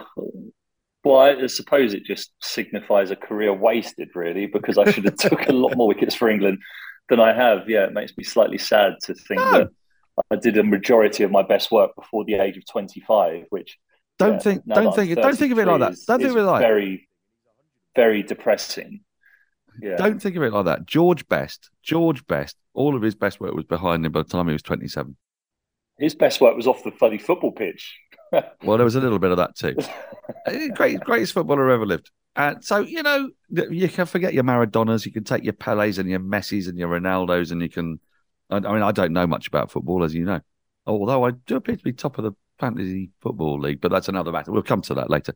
well, 1.05 1.21
I 1.21 1.47
suppose 1.47 1.95
it 1.95 2.05
just 2.05 2.33
signifies 2.43 3.11
a 3.11 3.17
career 3.17 3.53
wasted, 3.53 4.11
really, 4.15 4.47
because 4.47 4.79
I 4.79 4.91
should 4.91 5.05
have 5.05 5.17
took 5.17 5.49
a 5.49 5.53
lot 5.53 5.77
more 5.77 5.89
wickets 5.89 6.15
for 6.15 6.29
England 6.29 6.59
than 7.09 7.21
I 7.21 7.33
have. 7.33 7.69
Yeah, 7.69 7.85
it 7.85 7.93
makes 7.93 8.17
me 8.17 8.25
slightly 8.25 8.59
sad 8.59 8.95
to 9.05 9.15
think 9.15 9.41
No. 9.41 9.53
that 9.53 9.69
I 10.31 10.37
did 10.37 10.59
a 10.59 10.65
majority 10.65 11.23
of 11.23 11.31
my 11.31 11.43
best 11.43 11.71
work 11.71 11.93
before 11.97 12.25
the 12.25 12.35
age 12.35 12.57
of 12.57 12.67
25, 12.67 13.45
which 13.51 13.79
Don't 14.19 14.35
yeah, 14.35 14.39
think. 14.39 14.67
Don't 14.67 14.95
think. 14.95 15.15
Don't 15.15 15.37
think 15.37 15.53
of 15.53 15.59
it 15.59 15.67
like 15.67 15.81
33 15.81 15.89
that. 15.91 16.07
Don't 16.07 16.19
think 16.21 16.31
of 16.31 16.37
it 16.37 16.43
like. 16.43 16.61
very, 16.61 17.09
very 17.95 18.23
depressing. 18.23 19.01
Yeah, 19.81 19.97
Don't 19.97 20.21
think 20.21 20.37
of 20.37 20.43
it 20.43 20.53
like 20.53 20.65
that. 20.65 20.87
George 20.87 21.29
Best. 21.29 21.71
George 21.83 22.27
Best. 22.27 22.57
All 22.75 22.97
of 22.97 23.03
his 23.03 23.15
best 23.15 23.41
work 23.41 23.55
was 23.55 23.65
behind 23.65 24.05
him 24.05 24.13
by 24.13 24.23
the 24.23 24.29
time 24.29 24.47
he 24.49 24.53
was 24.53 24.63
twenty-seven. 24.63 25.17
His 25.99 26.15
best 26.15 26.41
work 26.41 26.57
was 26.57 26.67
off 26.67 26.85
the 26.85 26.91
bloody 26.91 27.19
football 27.19 27.53
pitch. 27.53 27.99
Well, 28.63 28.77
there 28.77 28.85
was 28.85 28.95
a 28.95 29.01
little 29.01 29.19
bit 29.19 29.31
of 29.31 29.39
that 29.39 29.57
too. 29.57 29.75
Uh, 30.47 30.69
Great, 30.75 31.01
greatest 31.01 31.33
footballer 31.33 31.71
ever 31.71 31.87
lived. 31.87 32.11
And 32.37 32.63
so 32.63 32.81
you 32.81 33.03
know, 33.03 33.31
you 33.49 33.89
can 33.89 34.05
forget 34.05 34.35
your 34.35 34.45
Maradonas, 34.45 35.07
you 35.07 35.13
can 35.13 35.25
take 35.25 35.43
your 35.43 35.55
Pelés 35.55 35.99
and 35.99 36.09
your 36.09 36.19
Messis 36.19 36.69
and 36.69 36.79
your 36.79 36.89
Ronaldos, 36.89 37.51
and 37.51 37.63
you 37.63 37.71
can. 37.71 37.99
I, 38.51 38.57
I 38.57 38.61
mean, 38.61 38.83
I 38.83 38.93
don't 38.93 39.15
know 39.15 39.27
much 39.27 39.49
about 39.49 39.71
football, 39.71 40.05
as 40.05 40.15
you 40.15 40.27
know, 40.27 40.41
although 40.87 41.25
I 41.25 41.31
do 41.31 41.57
appear 41.57 41.77
to 41.77 41.83
be 41.83 41.95
top 41.95 42.19
of 42.19 42.25
the 42.25 42.33
fantasy 42.59 43.11
football 43.23 43.59
league, 43.59 43.81
but 43.81 43.91
that's 43.91 44.09
another 44.09 44.31
matter. 44.31 44.53
We'll 44.53 44.63
come 44.63 44.83
to 44.83 44.95
that 44.95 45.09
later. 45.09 45.35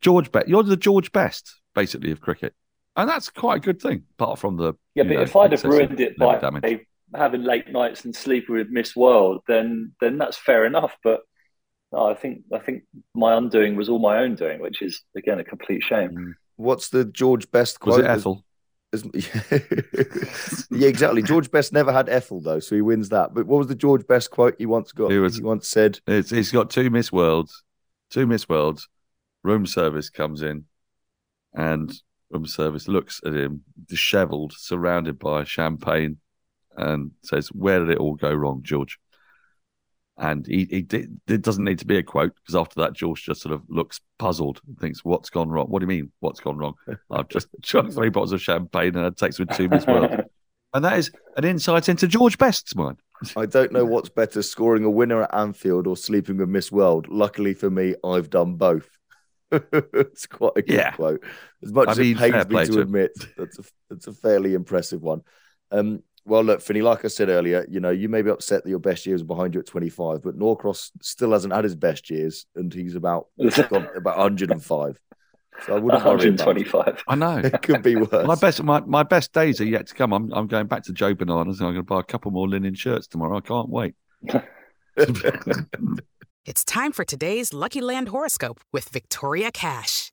George 0.00 0.32
Best, 0.32 0.48
you're 0.48 0.64
the 0.64 0.76
George 0.76 1.12
Best, 1.12 1.60
basically, 1.72 2.10
of 2.10 2.20
cricket, 2.20 2.54
and 2.96 3.08
that's 3.08 3.30
quite 3.30 3.58
a 3.58 3.60
good 3.60 3.80
thing. 3.80 4.02
Apart 4.18 4.40
from 4.40 4.56
the 4.56 4.74
Yeah, 4.96 5.04
but 5.04 5.14
know, 5.14 5.20
if 5.22 5.36
I'd 5.36 5.52
have 5.52 5.62
ruined 5.62 6.00
it 6.00 6.18
by 6.18 6.38
damage. 6.38 6.80
Having 7.14 7.42
late 7.42 7.70
nights 7.70 8.04
and 8.04 8.14
sleeping 8.14 8.54
with 8.56 8.68
Miss 8.70 8.94
World, 8.96 9.42
then 9.48 9.92
then 10.00 10.18
that's 10.18 10.36
fair 10.36 10.64
enough. 10.66 10.92
But 11.02 11.20
no, 11.92 12.06
I 12.06 12.14
think 12.14 12.42
I 12.52 12.58
think 12.58 12.82
my 13.14 13.36
undoing 13.36 13.76
was 13.76 13.88
all 13.88 13.98
my 13.98 14.18
own 14.18 14.34
doing, 14.34 14.60
which 14.60 14.82
is 14.82 15.02
again 15.16 15.38
a 15.40 15.44
complete 15.44 15.82
shame. 15.82 16.10
Mm. 16.10 16.32
What's 16.56 16.88
the 16.88 17.04
George 17.04 17.50
Best 17.50 17.80
quote? 17.80 18.04
was 18.04 18.04
quote? 18.04 18.10
it 18.10 18.18
Ethel? 18.18 18.44
yeah, 20.70 20.86
exactly. 20.88 21.22
George 21.22 21.50
Best 21.50 21.72
never 21.72 21.92
had 21.92 22.08
Ethel 22.08 22.40
though, 22.40 22.60
so 22.60 22.74
he 22.76 22.80
wins 22.80 23.08
that. 23.08 23.34
But 23.34 23.46
what 23.46 23.58
was 23.58 23.66
the 23.66 23.74
George 23.74 24.06
Best 24.06 24.30
quote 24.30 24.54
he 24.58 24.66
once 24.66 24.92
got? 24.92 25.10
He 25.10 25.18
was- 25.18 25.36
he 25.36 25.42
once 25.42 25.68
said, 25.68 25.98
It's, 26.06 26.30
he's 26.30 26.52
got 26.52 26.70
two 26.70 26.90
Miss 26.90 27.10
Worlds, 27.12 27.64
two 28.10 28.26
Miss 28.26 28.48
Worlds. 28.48 28.88
Room 29.42 29.66
service 29.66 30.10
comes 30.10 30.42
in, 30.42 30.64
and 31.52 31.92
room 32.30 32.46
service 32.46 32.88
looks 32.88 33.20
at 33.26 33.34
him, 33.34 33.62
dishevelled, 33.86 34.54
surrounded 34.56 35.18
by 35.18 35.44
champagne, 35.44 36.18
and 36.76 37.10
says, 37.22 37.48
"Where 37.48 37.80
did 37.80 37.90
it 37.90 37.98
all 37.98 38.14
go 38.14 38.32
wrong, 38.32 38.60
George?" 38.62 38.98
And 40.16 40.46
he, 40.46 40.64
he 40.70 40.82
did, 40.82 41.20
it 41.26 41.42
doesn't 41.42 41.64
need 41.64 41.80
to 41.80 41.86
be 41.86 41.96
a 41.98 42.02
quote 42.02 42.34
because 42.36 42.54
after 42.54 42.80
that, 42.80 42.92
George 42.92 43.24
just 43.24 43.42
sort 43.42 43.52
of 43.52 43.62
looks 43.68 44.00
puzzled 44.18 44.60
and 44.66 44.78
thinks, 44.78 45.04
"What's 45.04 45.30
gone 45.30 45.48
wrong? 45.48 45.66
What 45.66 45.80
do 45.80 45.84
you 45.84 45.88
mean? 45.88 46.12
What's 46.20 46.40
gone 46.40 46.56
wrong? 46.56 46.74
I've 47.10 47.28
just 47.28 47.48
drunk 47.62 47.92
three 47.92 48.10
bottles 48.10 48.32
of 48.32 48.40
champagne 48.40 48.94
and 48.94 49.04
had 49.04 49.18
sex 49.18 49.38
with 49.38 49.50
two 49.50 49.68
Miss 49.68 49.86
Worlds." 49.86 50.14
And 50.74 50.84
that 50.84 50.98
is 50.98 51.12
an 51.36 51.44
insight 51.44 51.88
into 51.88 52.08
George 52.08 52.36
Best's 52.36 52.74
mind. 52.74 52.98
I 53.36 53.46
don't 53.46 53.70
know 53.70 53.84
what's 53.84 54.08
better, 54.08 54.42
scoring 54.42 54.82
a 54.82 54.90
winner 54.90 55.22
at 55.22 55.32
Anfield 55.32 55.86
or 55.86 55.96
sleeping 55.96 56.38
with 56.38 56.48
Miss 56.48 56.72
World. 56.72 57.06
Luckily 57.08 57.54
for 57.54 57.70
me, 57.70 57.94
I've 58.04 58.28
done 58.28 58.56
both. 58.56 58.88
it's 59.52 60.26
quite 60.26 60.54
a 60.56 60.62
good 60.62 60.74
Yeah. 60.74 60.90
quote. 60.90 61.22
As 61.62 61.72
much 61.72 61.86
I 61.86 61.92
as 61.92 61.98
mean, 62.00 62.16
it 62.16 62.18
pains 62.18 62.48
me 62.48 62.56
to 62.56 62.72
to 62.72 62.80
admit, 62.80 63.12
that's 63.38 63.60
a 63.60 63.62
that's 63.88 64.06
a 64.08 64.12
fairly 64.12 64.54
impressive 64.54 65.00
one. 65.00 65.22
Um, 65.70 66.02
well, 66.24 66.42
look, 66.42 66.60
Finney, 66.62 66.82
like 66.82 67.04
I 67.04 67.08
said 67.08 67.28
earlier, 67.28 67.66
you 67.68 67.80
know, 67.80 67.90
you 67.90 68.08
may 68.08 68.22
be 68.22 68.30
upset 68.30 68.64
that 68.64 68.70
your 68.70 68.78
best 68.78 69.06
years 69.06 69.22
are 69.22 69.26
behind 69.26 69.54
you 69.54 69.60
at 69.60 69.66
25, 69.66 70.22
but 70.22 70.36
Norcross 70.36 70.90
still 71.02 71.32
hasn't 71.32 71.52
had 71.52 71.64
his 71.64 71.76
best 71.76 72.10
years, 72.10 72.46
and 72.56 72.72
he's 72.72 72.94
about 72.94 73.28
gone 73.38 73.88
about 73.96 74.18
105. 74.18 74.98
So 75.66 75.76
I 75.76 75.78
wouldn't 75.78 76.04
worry 76.04 76.28
about 76.28 76.56
it. 76.56 76.64
125. 76.66 77.04
I 77.06 77.14
know. 77.14 77.38
It 77.44 77.62
could 77.62 77.82
be 77.82 77.96
worse. 77.96 78.26
My 78.26 78.34
best, 78.34 78.62
my, 78.62 78.80
my 78.80 79.04
best 79.04 79.32
days 79.32 79.60
are 79.60 79.66
yet 79.66 79.86
to 79.86 79.94
come. 79.94 80.12
I'm, 80.12 80.32
I'm 80.32 80.48
going 80.48 80.66
back 80.66 80.82
to 80.84 80.92
Joe 80.92 81.14
Bananas 81.14 81.60
and 81.60 81.68
I'm 81.68 81.74
going 81.74 81.86
to 81.86 81.88
buy 81.88 82.00
a 82.00 82.04
couple 82.04 82.32
more 82.32 82.48
linen 82.48 82.74
shirts 82.74 83.06
tomorrow. 83.06 83.38
I 83.38 83.40
can't 83.40 83.68
wait. 83.68 83.94
It's 86.46 86.62
time 86.62 86.92
for 86.92 87.06
today's 87.06 87.54
Lucky 87.54 87.80
Land 87.80 88.08
horoscope 88.08 88.60
with 88.70 88.90
Victoria 88.90 89.50
Cash. 89.50 90.12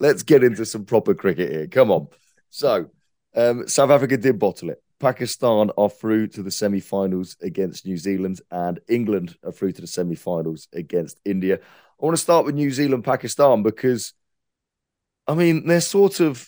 let's 0.00 0.22
get 0.22 0.42
into 0.42 0.66
some 0.66 0.84
proper 0.84 1.14
cricket 1.14 1.52
here. 1.52 1.66
Come 1.68 1.90
on. 1.90 2.08
So, 2.48 2.90
um, 3.36 3.68
South 3.68 3.90
Africa 3.90 4.16
did 4.16 4.38
bottle 4.38 4.70
it. 4.70 4.82
Pakistan 4.98 5.70
are 5.78 5.88
through 5.88 6.26
to 6.28 6.42
the 6.42 6.50
semi 6.50 6.80
finals 6.80 7.36
against 7.40 7.86
New 7.86 7.96
Zealand, 7.96 8.40
and 8.50 8.80
England 8.88 9.36
are 9.44 9.52
through 9.52 9.72
to 9.72 9.80
the 9.80 9.86
semi 9.86 10.14
finals 10.16 10.68
against 10.72 11.20
India. 11.24 11.56
I 11.56 12.04
want 12.04 12.16
to 12.16 12.22
start 12.22 12.44
with 12.44 12.54
New 12.54 12.70
Zealand 12.70 13.04
Pakistan 13.04 13.62
because, 13.62 14.12
I 15.26 15.34
mean, 15.34 15.66
they're 15.66 15.80
sort 15.80 16.20
of 16.20 16.46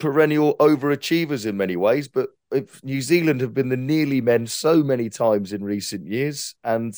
perennial 0.00 0.56
overachievers 0.56 1.46
in 1.46 1.56
many 1.56 1.76
ways, 1.76 2.08
but 2.08 2.30
if 2.50 2.82
New 2.82 3.00
Zealand 3.00 3.40
have 3.40 3.54
been 3.54 3.68
the 3.68 3.76
nearly 3.76 4.20
men 4.20 4.46
so 4.46 4.82
many 4.82 5.08
times 5.08 5.52
in 5.52 5.62
recent 5.62 6.06
years. 6.06 6.54
And 6.64 6.96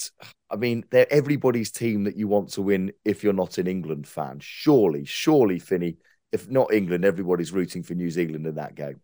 I 0.51 0.57
mean, 0.57 0.85
they're 0.91 1.13
everybody's 1.13 1.71
team 1.71 2.05
that 2.05 2.17
you 2.17 2.29
want 2.29 2.51
to 2.51 2.63
win 2.63 2.93
if 3.05 3.23
you're 3.23 3.33
not 3.33 3.59
an 3.59 3.67
England 3.67 4.07
fan. 4.07 4.39
Surely, 4.41 5.05
surely, 5.05 5.59
Finney, 5.59 5.99
if 6.31 6.49
not 6.49 6.73
England, 6.73 7.05
everybody's 7.05 7.53
rooting 7.53 7.83
for 7.83 7.95
New 7.95 8.09
Zealand 8.09 8.47
in 8.47 8.55
that 8.55 8.75
game. 8.75 9.01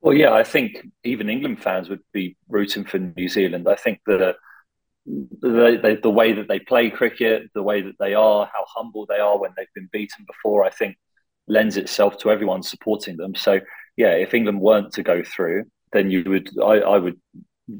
Well, 0.00 0.14
yeah, 0.14 0.32
I 0.32 0.44
think 0.44 0.86
even 1.04 1.30
England 1.30 1.62
fans 1.62 1.88
would 1.88 2.02
be 2.12 2.36
rooting 2.48 2.84
for 2.84 2.98
New 2.98 3.28
Zealand. 3.28 3.68
I 3.68 3.76
think 3.76 4.00
that 4.06 4.36
the, 5.06 5.78
the, 5.82 5.98
the 6.02 6.10
way 6.10 6.32
that 6.32 6.48
they 6.48 6.58
play 6.58 6.90
cricket, 6.90 7.50
the 7.54 7.62
way 7.62 7.82
that 7.82 7.98
they 7.98 8.14
are, 8.14 8.50
how 8.52 8.64
humble 8.68 9.06
they 9.06 9.18
are 9.18 9.38
when 9.38 9.52
they've 9.56 9.66
been 9.74 9.88
beaten 9.92 10.24
before, 10.26 10.64
I 10.64 10.70
think 10.70 10.96
lends 11.48 11.76
itself 11.76 12.18
to 12.18 12.30
everyone 12.30 12.62
supporting 12.62 13.16
them. 13.16 13.34
So, 13.34 13.60
yeah, 13.96 14.12
if 14.12 14.34
England 14.34 14.60
weren't 14.60 14.92
to 14.94 15.02
go 15.02 15.22
through, 15.22 15.64
then 15.92 16.10
you 16.10 16.24
would, 16.26 16.50
I, 16.60 16.78
I 16.78 16.98
would 16.98 17.20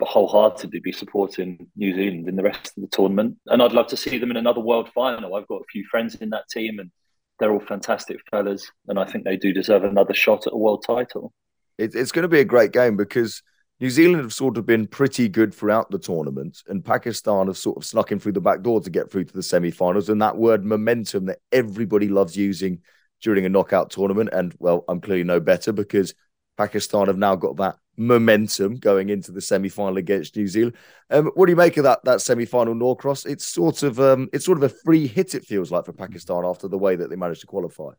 wholeheartedly 0.00 0.80
be 0.80 0.92
supporting 0.92 1.68
New 1.76 1.94
Zealand 1.94 2.28
in 2.28 2.36
the 2.36 2.42
rest 2.42 2.72
of 2.76 2.82
the 2.82 2.88
tournament. 2.88 3.36
And 3.46 3.62
I'd 3.62 3.72
love 3.72 3.88
to 3.88 3.96
see 3.96 4.18
them 4.18 4.30
in 4.30 4.36
another 4.36 4.60
world 4.60 4.90
final. 4.94 5.34
I've 5.34 5.48
got 5.48 5.62
a 5.62 5.70
few 5.72 5.84
friends 5.90 6.14
in 6.16 6.30
that 6.30 6.48
team 6.48 6.78
and 6.78 6.90
they're 7.38 7.52
all 7.52 7.60
fantastic 7.60 8.18
fellas. 8.30 8.70
And 8.88 8.98
I 8.98 9.04
think 9.04 9.24
they 9.24 9.36
do 9.36 9.52
deserve 9.52 9.84
another 9.84 10.14
shot 10.14 10.46
at 10.46 10.52
a 10.52 10.56
world 10.56 10.84
title. 10.86 11.32
It, 11.78 11.94
it's 11.94 12.12
going 12.12 12.22
to 12.22 12.28
be 12.28 12.40
a 12.40 12.44
great 12.44 12.72
game 12.72 12.96
because 12.96 13.42
New 13.80 13.90
Zealand 13.90 14.22
have 14.22 14.32
sort 14.32 14.58
of 14.58 14.66
been 14.66 14.86
pretty 14.86 15.28
good 15.28 15.52
throughout 15.52 15.90
the 15.90 15.98
tournament, 15.98 16.62
and 16.68 16.84
Pakistan 16.84 17.48
have 17.48 17.56
sort 17.56 17.76
of 17.76 17.84
snuck 17.84 18.12
in 18.12 18.20
through 18.20 18.32
the 18.32 18.40
back 18.40 18.62
door 18.62 18.80
to 18.80 18.90
get 18.90 19.10
through 19.10 19.24
to 19.24 19.32
the 19.32 19.42
semi-finals. 19.42 20.08
And 20.08 20.22
that 20.22 20.36
word 20.36 20.64
momentum 20.64 21.26
that 21.26 21.40
everybody 21.50 22.08
loves 22.08 22.36
using 22.36 22.80
during 23.22 23.46
a 23.46 23.48
knockout 23.48 23.90
tournament, 23.90 24.30
and 24.32 24.54
well, 24.58 24.84
I'm 24.88 25.00
clearly 25.00 25.24
no 25.24 25.40
better 25.40 25.72
because 25.72 26.14
Pakistan 26.56 27.06
have 27.06 27.18
now 27.18 27.36
got 27.36 27.56
that 27.56 27.76
momentum 27.96 28.76
going 28.76 29.10
into 29.10 29.32
the 29.32 29.40
semi-final 29.40 29.98
against 29.98 30.36
New 30.36 30.46
Zealand. 30.46 30.76
Um, 31.10 31.30
what 31.34 31.46
do 31.46 31.52
you 31.52 31.56
make 31.56 31.76
of 31.76 31.84
that 31.84 32.04
that 32.04 32.20
semi-final 32.20 32.74
Norcross? 32.74 33.26
It's 33.26 33.46
sort 33.46 33.82
of 33.82 34.00
um, 34.00 34.28
it's 34.32 34.44
sort 34.44 34.58
of 34.58 34.64
a 34.64 34.68
free 34.68 35.06
hit. 35.06 35.34
It 35.34 35.44
feels 35.44 35.70
like 35.70 35.86
for 35.86 35.92
Pakistan 35.92 36.44
after 36.44 36.68
the 36.68 36.78
way 36.78 36.96
that 36.96 37.10
they 37.10 37.16
managed 37.16 37.42
to 37.42 37.46
qualify. 37.46 37.92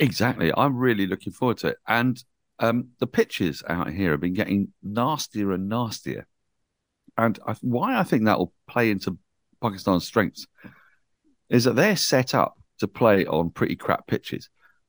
Exactly. 0.00 0.52
I'm 0.56 0.76
really 0.76 1.06
looking 1.06 1.32
forward 1.32 1.58
to 1.58 1.68
it. 1.68 1.78
And 1.86 2.22
um, 2.60 2.88
the 2.98 3.06
pitches 3.06 3.62
out 3.68 3.90
here 3.90 4.12
have 4.12 4.20
been 4.20 4.34
getting 4.34 4.72
nastier 4.82 5.52
and 5.52 5.68
nastier. 5.68 6.26
And 7.16 7.38
I, 7.44 7.56
why 7.62 7.98
I 7.98 8.04
think 8.04 8.24
that 8.24 8.38
will 8.38 8.52
play 8.68 8.90
into 8.90 9.18
Pakistan's 9.60 10.06
strengths 10.06 10.46
is 11.50 11.64
that 11.64 11.74
they're 11.74 11.96
set 11.96 12.34
up 12.34 12.56
to 12.78 12.88
play 12.88 13.26
on 13.26 13.50
pretty 13.50 13.76
crap 13.76 14.06
pitches. 14.06 14.48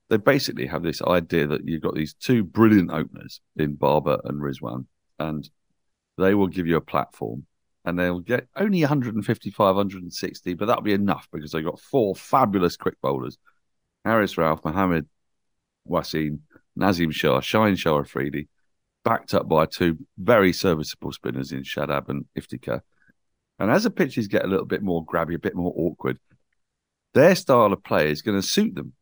They 0.10 0.17
basically 0.17 0.65
have 0.65 0.84
this 0.84 1.02
idea 1.02 1.47
that 1.47 1.67
you've 1.67 1.82
got 1.82 1.95
these 1.95 2.13
two 2.13 2.43
brilliant 2.43 2.91
openers 2.91 3.41
in 3.56 3.75
Babar 3.75 4.21
and 4.23 4.41
Rizwan, 4.41 4.86
and 5.19 5.47
they 6.17 6.34
will 6.34 6.47
give 6.47 6.67
you 6.67 6.78
a 6.78 6.82
platform 6.82 7.45
and 7.86 7.97
they'll 7.97 8.19
get 8.19 8.47
only 8.56 8.82
155, 8.82 9.75
160, 9.75 10.54
but 10.54 10.65
that'll 10.65 10.84
be 10.84 10.93
enough 10.93 11.28
because 11.32 11.52
they've 11.52 11.65
got 11.65 11.80
four 11.80 12.15
fabulous 12.15 12.75
quick 12.75 12.95
bowlers 13.02 13.38
Haris 14.06 14.36
Rauf, 14.36 14.63
Mohammed 14.63 15.08
Wasim, 15.88 16.39
Naseem 16.78 17.13
Shah, 17.13 17.41
Shaheen 17.41 17.78
Shah 17.78 17.99
Afridi, 17.99 18.47
backed 19.04 19.34
up 19.34 19.47
by 19.47 19.65
two 19.65 19.97
very 20.17 20.54
serviceable 20.54 21.12
spinners 21.12 21.52
in 21.52 21.63
Shadab 21.63 22.10
and 22.10 22.25
Iftikhar. 22.38 22.82
And 23.58 23.71
as 23.71 23.84
the 23.84 23.89
pitches 23.89 24.28
get 24.28 24.45
a 24.45 24.47
little 24.47 24.65
bit 24.65 24.82
more 24.82 25.06
grabby, 25.06 25.36
a 25.36 25.39
bit 25.39 25.56
more 25.56 25.73
awkward, 25.75 26.17
their 27.13 27.35
style 27.35 27.73
of 27.73 27.83
play 27.83 28.11
is 28.11 28.21
going 28.21 28.39
to 28.39 28.47
suit 28.47 28.75
them. 28.75 28.93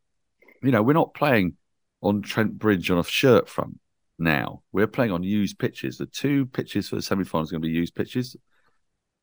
You 0.63 0.71
know, 0.71 0.81
we're 0.81 0.93
not 0.93 1.13
playing 1.13 1.55
on 2.01 2.21
Trent 2.21 2.57
Bridge 2.57 2.89
on 2.89 2.99
a 2.99 3.03
shirt 3.03 3.49
front 3.49 3.79
now. 4.17 4.63
We're 4.71 4.87
playing 4.87 5.11
on 5.11 5.23
used 5.23 5.59
pitches. 5.59 5.97
The 5.97 6.05
two 6.05 6.45
pitches 6.47 6.89
for 6.89 6.95
the 6.95 7.01
semi 7.01 7.23
final 7.23 7.43
is 7.43 7.51
going 7.51 7.61
to 7.61 7.67
be 7.67 7.73
used 7.73 7.95
pitches. 7.95 8.35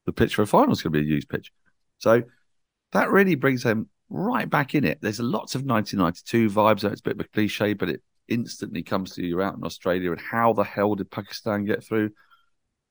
The 0.07 0.13
pitch 0.13 0.35
for 0.35 0.43
a 0.43 0.47
final 0.47 0.73
is 0.73 0.83
going 0.83 0.93
to 0.93 1.01
be 1.01 1.07
a 1.07 1.15
used 1.15 1.29
pitch. 1.29 1.51
So 1.99 2.23
that 2.93 3.11
really 3.11 3.35
brings 3.35 3.63
them 3.63 3.89
right 4.11 4.49
back 4.49 4.75
in 4.75 4.85
it. 4.85 4.99
There's 5.01 5.21
lots 5.21 5.55
of 5.55 5.65
1992 5.65 6.51
vibes. 6.51 6.91
It's 6.91 7.01
a 7.01 7.05
bit 7.05 7.15
of 7.15 7.21
a 7.21 7.29
cliche, 7.29 7.73
but 7.73 7.89
it 7.89 8.03
instantly 8.29 8.83
comes 8.83 9.15
to 9.15 9.25
you 9.25 9.43
out 9.43 9.57
in 9.57 9.65
Australia. 9.65 10.13
And 10.13 10.21
how 10.21 10.53
the 10.53 10.65
hell 10.65 10.95
did 10.95 11.11
Pakistan 11.11 11.65
get 11.65 11.83
through? 11.83 12.11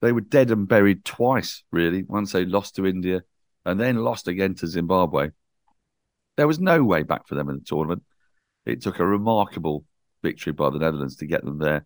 They 0.02 0.12
were 0.12 0.22
dead 0.22 0.52
and 0.52 0.68
buried 0.68 1.06
twice, 1.06 1.64
really. 1.72 2.04
Once 2.04 2.32
they 2.34 2.46
lost 2.46 2.76
to 2.76 2.86
India 2.86 3.22
and 3.66 3.80
then 3.80 3.98
lost 3.98 4.28
again 4.28 4.56
to 4.56 4.68
Zimbabwe. 4.68 5.30
There 6.38 6.48
was 6.48 6.60
no 6.60 6.84
way 6.84 7.04
back 7.04 7.28
for 7.28 7.36
them 7.36 7.50
in 7.50 7.58
the 7.58 7.66
tournament. 7.66 8.04
It 8.66 8.82
took 8.82 9.00
a 9.00 9.06
remarkable 9.06 9.86
victory 10.22 10.54
by 10.54 10.70
the 10.70 10.80
Netherlands 10.80 11.18
to 11.18 11.28
get 11.28 11.44
them 11.44 11.60
there. 11.60 11.86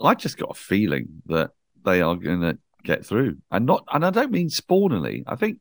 I 0.00 0.14
just 0.14 0.36
got 0.36 0.50
a 0.50 0.54
feeling 0.54 1.22
that 1.26 1.50
they 1.84 2.02
are 2.02 2.16
going 2.16 2.40
to 2.40 2.58
get 2.82 3.04
through, 3.04 3.38
and 3.50 3.66
not, 3.66 3.84
and 3.92 4.04
I 4.04 4.10
don't 4.10 4.30
mean 4.30 4.48
spawnily. 4.48 5.22
I 5.26 5.36
think 5.36 5.58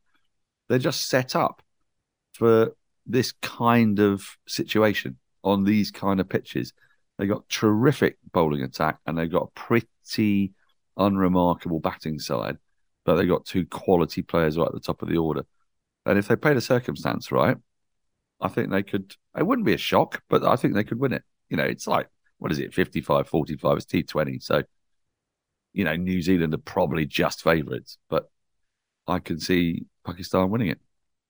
they're 0.68 0.80
just 0.80 1.08
set 1.08 1.36
up 1.36 1.62
for 2.34 2.76
this 3.06 3.32
kind 3.42 4.00
of 4.00 4.26
situation 4.48 5.18
on 5.44 5.64
these 5.64 5.92
kind 5.92 6.20
of 6.20 6.28
pitches. 6.28 6.74
They 7.18 7.28
got 7.28 7.48
terrific 7.50 8.18
bowling 8.32 8.64
attack, 8.64 9.00
and 9.06 9.18
they 9.18 9.28
got 9.28 9.50
a 9.56 9.60
pretty 9.60 10.54
unremarkable 10.98 11.80
batting 11.80 12.20
side, 12.20 12.58
but 13.06 13.16
they 13.16 13.26
got 13.26 13.46
two 13.46 13.66
quality 13.66 14.22
players 14.22 14.58
right 14.58 14.68
at 14.68 14.74
the 14.74 14.80
top 14.80 15.02
of 15.02 15.10
the 15.10 15.18
order. 15.18 15.46
And 16.06 16.18
if 16.18 16.28
they 16.28 16.36
play 16.36 16.54
the 16.54 16.62
circumstance 16.62 17.32
right, 17.32 17.58
I 18.42 18.48
think 18.48 18.70
they 18.70 18.84
could. 18.84 19.16
It 19.38 19.46
wouldn't 19.46 19.66
be 19.66 19.74
a 19.74 19.78
shock, 19.78 20.22
but 20.30 20.44
I 20.44 20.56
think 20.56 20.74
they 20.74 20.84
could 20.84 21.00
win 21.00 21.14
it. 21.14 21.24
You 21.50 21.58
know, 21.58 21.64
it's 21.64 21.88
like 21.88 22.10
what 22.38 22.52
is 22.52 22.60
it, 22.60 22.74
55 22.74 23.28
45? 23.28 23.78
It's 23.78 23.86
T20. 23.86 24.42
So 24.44 24.64
you 25.74 25.84
know, 25.84 25.96
New 25.96 26.22
Zealand 26.22 26.54
are 26.54 26.60
probably 26.60 27.06
just 27.06 27.44
favourites, 27.44 27.98
but 28.10 28.30
I 29.08 29.20
can 29.20 29.40
see 29.40 29.86
Pakistan 30.06 30.50
winning 30.50 30.70
it. 30.70 30.80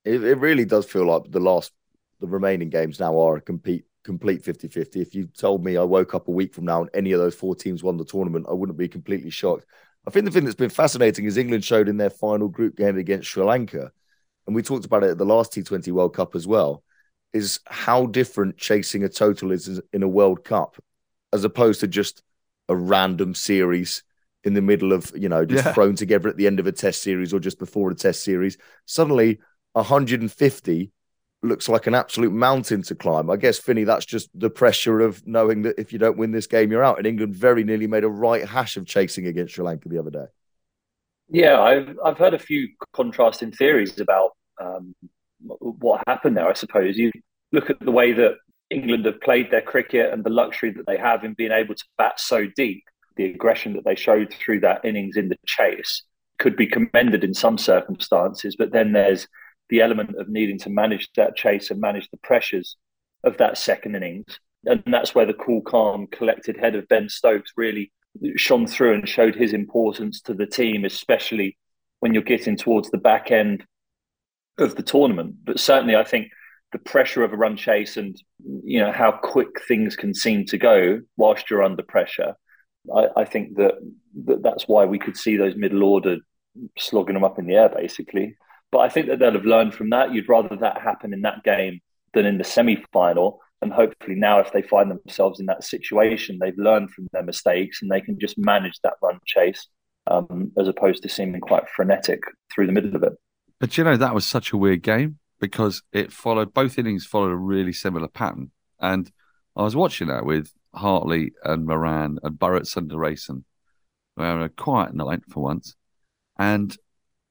it. 0.04 0.22
It 0.22 0.38
really 0.38 0.64
does 0.64 0.86
feel 0.86 1.04
like 1.04 1.30
the 1.30 1.40
last, 1.40 1.72
the 2.20 2.28
remaining 2.28 2.70
games 2.70 3.00
now 3.00 3.18
are 3.18 3.36
a 3.36 3.40
complete 3.40 3.84
complete 4.04 4.44
50-50. 4.44 5.02
If 5.02 5.16
you 5.16 5.26
told 5.26 5.64
me 5.64 5.76
I 5.76 5.82
woke 5.82 6.14
up 6.14 6.28
a 6.28 6.30
week 6.30 6.54
from 6.54 6.64
now 6.64 6.80
and 6.80 6.90
any 6.94 7.10
of 7.10 7.18
those 7.18 7.34
four 7.34 7.56
teams 7.56 7.82
won 7.82 7.96
the 7.96 8.04
tournament, 8.04 8.46
I 8.48 8.52
wouldn't 8.52 8.78
be 8.78 8.86
completely 8.86 9.30
shocked. 9.30 9.66
I 10.06 10.12
think 10.12 10.24
the 10.24 10.30
thing 10.30 10.44
that's 10.44 10.54
been 10.54 10.70
fascinating 10.70 11.24
is 11.24 11.36
England 11.36 11.64
showed 11.64 11.88
in 11.88 11.96
their 11.96 12.10
final 12.10 12.48
group 12.48 12.76
game 12.76 12.96
against 12.98 13.28
Sri 13.28 13.42
Lanka, 13.42 13.90
and 14.46 14.54
we 14.54 14.62
talked 14.62 14.84
about 14.84 15.02
it 15.02 15.10
at 15.10 15.18
the 15.18 15.26
last 15.26 15.52
T20 15.52 15.90
World 15.90 16.14
Cup 16.14 16.36
as 16.36 16.46
well, 16.46 16.84
is 17.36 17.60
how 17.66 18.06
different 18.06 18.56
chasing 18.56 19.04
a 19.04 19.08
total 19.08 19.52
is 19.52 19.80
in 19.92 20.02
a 20.02 20.08
World 20.08 20.44
Cup 20.44 20.76
as 21.32 21.44
opposed 21.44 21.80
to 21.80 21.86
just 21.86 22.22
a 22.68 22.74
random 22.74 23.34
series 23.34 24.02
in 24.42 24.54
the 24.54 24.62
middle 24.62 24.92
of, 24.92 25.12
you 25.14 25.28
know, 25.28 25.44
just 25.44 25.64
Yeah. 25.64 25.72
thrown 25.72 25.94
together 25.94 26.28
at 26.28 26.36
the 26.36 26.46
end 26.46 26.58
of 26.60 26.66
a 26.66 26.72
test 26.72 27.02
series 27.02 27.32
or 27.32 27.40
just 27.40 27.58
before 27.58 27.90
a 27.90 27.94
test 27.94 28.22
series. 28.24 28.56
Suddenly, 28.86 29.38
150 29.72 30.92
looks 31.42 31.68
like 31.68 31.86
an 31.86 31.94
absolute 31.94 32.32
mountain 32.32 32.82
to 32.82 32.94
climb. 32.94 33.30
I 33.30 33.36
guess, 33.36 33.58
Finney, 33.58 33.84
that's 33.84 34.06
just 34.06 34.30
the 34.34 34.50
pressure 34.50 35.00
of 35.00 35.24
knowing 35.26 35.62
that 35.62 35.78
if 35.78 35.92
you 35.92 35.98
don't 35.98 36.16
win 36.16 36.32
this 36.32 36.46
game, 36.46 36.70
you're 36.70 36.84
out. 36.84 36.98
And 36.98 37.06
England 37.06 37.34
very 37.34 37.62
nearly 37.64 37.86
made 37.86 38.04
a 38.04 38.08
right 38.08 38.44
hash 38.48 38.76
of 38.76 38.86
chasing 38.86 39.26
against 39.26 39.54
Sri 39.54 39.64
Lanka 39.64 39.88
the 39.88 39.98
other 39.98 40.10
day. 40.10 40.26
Yeah, 41.28 41.60
I've 41.60 41.98
I've 42.04 42.18
heard 42.18 42.34
a 42.34 42.38
few 42.38 42.68
contrasting 42.92 43.52
theories 43.52 43.98
about 44.00 44.30
um, 44.60 44.94
what 45.40 46.02
happened 46.06 46.36
there. 46.36 46.48
I 46.48 46.54
suppose 46.54 46.96
you 46.96 47.12
look 47.52 47.70
at 47.70 47.80
the 47.80 47.90
way 47.90 48.12
that 48.12 48.36
England 48.70 49.04
have 49.06 49.20
played 49.20 49.50
their 49.50 49.62
cricket 49.62 50.12
and 50.12 50.24
the 50.24 50.30
luxury 50.30 50.70
that 50.72 50.86
they 50.86 50.96
have 50.96 51.24
in 51.24 51.34
being 51.34 51.52
able 51.52 51.74
to 51.74 51.84
bat 51.98 52.18
so 52.18 52.46
deep. 52.56 52.84
The 53.16 53.26
aggression 53.26 53.72
that 53.74 53.84
they 53.84 53.94
showed 53.94 54.32
through 54.32 54.60
that 54.60 54.84
innings 54.84 55.16
in 55.16 55.28
the 55.28 55.38
chase 55.46 56.02
could 56.38 56.56
be 56.56 56.66
commended 56.66 57.24
in 57.24 57.32
some 57.32 57.56
circumstances, 57.56 58.56
but 58.56 58.72
then 58.72 58.92
there's 58.92 59.26
the 59.70 59.80
element 59.80 60.16
of 60.16 60.28
needing 60.28 60.58
to 60.58 60.70
manage 60.70 61.08
that 61.16 61.34
chase 61.34 61.70
and 61.70 61.80
manage 61.80 62.08
the 62.10 62.18
pressures 62.18 62.76
of 63.24 63.38
that 63.38 63.56
second 63.56 63.96
innings. 63.96 64.38
And 64.64 64.82
that's 64.86 65.14
where 65.14 65.26
the 65.26 65.34
cool, 65.34 65.62
calm, 65.62 66.06
collected 66.08 66.56
head 66.56 66.74
of 66.74 66.88
Ben 66.88 67.08
Stokes 67.08 67.52
really 67.56 67.92
shone 68.36 68.66
through 68.66 68.94
and 68.94 69.08
showed 69.08 69.34
his 69.34 69.52
importance 69.52 70.20
to 70.22 70.34
the 70.34 70.46
team, 70.46 70.84
especially 70.84 71.56
when 72.00 72.12
you're 72.12 72.22
getting 72.22 72.56
towards 72.56 72.90
the 72.90 72.98
back 72.98 73.30
end 73.30 73.64
of 74.58 74.76
the 74.76 74.82
tournament. 74.82 75.36
But 75.44 75.60
certainly, 75.60 75.96
I 75.96 76.04
think 76.04 76.28
the 76.72 76.78
pressure 76.78 77.22
of 77.22 77.32
a 77.32 77.36
run 77.36 77.56
chase 77.56 77.96
and 77.96 78.20
you 78.64 78.80
know 78.80 78.92
how 78.92 79.12
quick 79.12 79.62
things 79.66 79.96
can 79.96 80.14
seem 80.14 80.44
to 80.46 80.58
go 80.58 81.00
whilst 81.16 81.50
you're 81.50 81.62
under 81.62 81.82
pressure. 81.82 82.34
I, 82.94 83.08
I 83.16 83.24
think 83.24 83.56
that, 83.56 83.74
that 84.24 84.42
that's 84.42 84.64
why 84.64 84.84
we 84.84 84.98
could 84.98 85.16
see 85.16 85.36
those 85.36 85.56
middle 85.56 85.82
order 85.82 86.18
slogging 86.78 87.14
them 87.14 87.24
up 87.24 87.38
in 87.38 87.46
the 87.46 87.56
air, 87.56 87.68
basically. 87.68 88.36
But 88.72 88.78
I 88.78 88.88
think 88.88 89.06
that 89.06 89.18
they'll 89.18 89.32
have 89.32 89.44
learned 89.44 89.74
from 89.74 89.90
that. 89.90 90.12
You'd 90.12 90.28
rather 90.28 90.56
that 90.56 90.80
happen 90.80 91.12
in 91.12 91.22
that 91.22 91.44
game 91.44 91.80
than 92.14 92.26
in 92.26 92.38
the 92.38 92.44
semi 92.44 92.84
final. 92.92 93.40
And 93.62 93.72
hopefully, 93.72 94.16
now 94.16 94.40
if 94.40 94.52
they 94.52 94.62
find 94.62 94.90
themselves 94.90 95.40
in 95.40 95.46
that 95.46 95.64
situation, 95.64 96.38
they've 96.38 96.58
learned 96.58 96.90
from 96.90 97.08
their 97.12 97.22
mistakes 97.22 97.80
and 97.80 97.90
they 97.90 98.00
can 98.00 98.18
just 98.18 98.36
manage 98.36 98.78
that 98.82 98.94
run 99.02 99.18
chase 99.24 99.66
um, 100.06 100.52
as 100.58 100.68
opposed 100.68 101.02
to 101.02 101.08
seeming 101.08 101.40
quite 101.40 101.68
frenetic 101.74 102.20
through 102.52 102.66
the 102.66 102.72
middle 102.72 102.94
of 102.94 103.02
it. 103.02 103.14
But 103.58 103.76
you 103.78 103.84
know, 103.84 103.96
that 103.96 104.14
was 104.14 104.26
such 104.26 104.52
a 104.52 104.56
weird 104.56 104.82
game 104.82 105.18
because 105.40 105.82
it 105.92 106.12
followed 106.12 106.54
both 106.54 106.78
innings 106.78 107.06
followed 107.06 107.32
a 107.32 107.36
really 107.36 107.72
similar 107.72 108.08
pattern. 108.08 108.50
And 108.80 109.10
I 109.54 109.62
was 109.62 109.76
watching 109.76 110.08
that 110.08 110.24
with 110.24 110.52
Hartley 110.74 111.32
and 111.44 111.66
Moran 111.66 112.18
and 112.22 112.38
Bharat 112.38 112.62
Sundaresan. 112.62 113.44
We 114.16 114.24
had 114.24 114.40
a 114.40 114.48
quiet 114.48 114.94
night 114.94 115.22
for 115.28 115.42
once. 115.42 115.74
And 116.38 116.76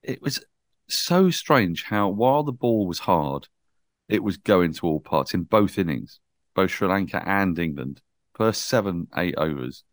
it 0.04 0.22
was 0.22 0.44
so 0.88 1.30
strange 1.30 1.84
how 1.84 2.10
while 2.10 2.44
the 2.44 2.52
ball 2.52 2.88
was 2.88 3.00
hard, 3.00 3.48
it 4.08 4.24
was 4.24 4.38
going 4.38 4.74
to 4.74 4.88
all 4.88 5.00
parts 5.00 5.34
in 5.34 5.44
both 5.44 5.78
innings, 5.78 6.20
both 6.54 6.72
Sri 6.72 6.88
Lanka 6.88 7.28
and 7.28 7.58
England. 7.58 8.02
First 8.34 8.66
seven, 8.66 9.08
eight 9.16 9.36
overs. 9.38 9.84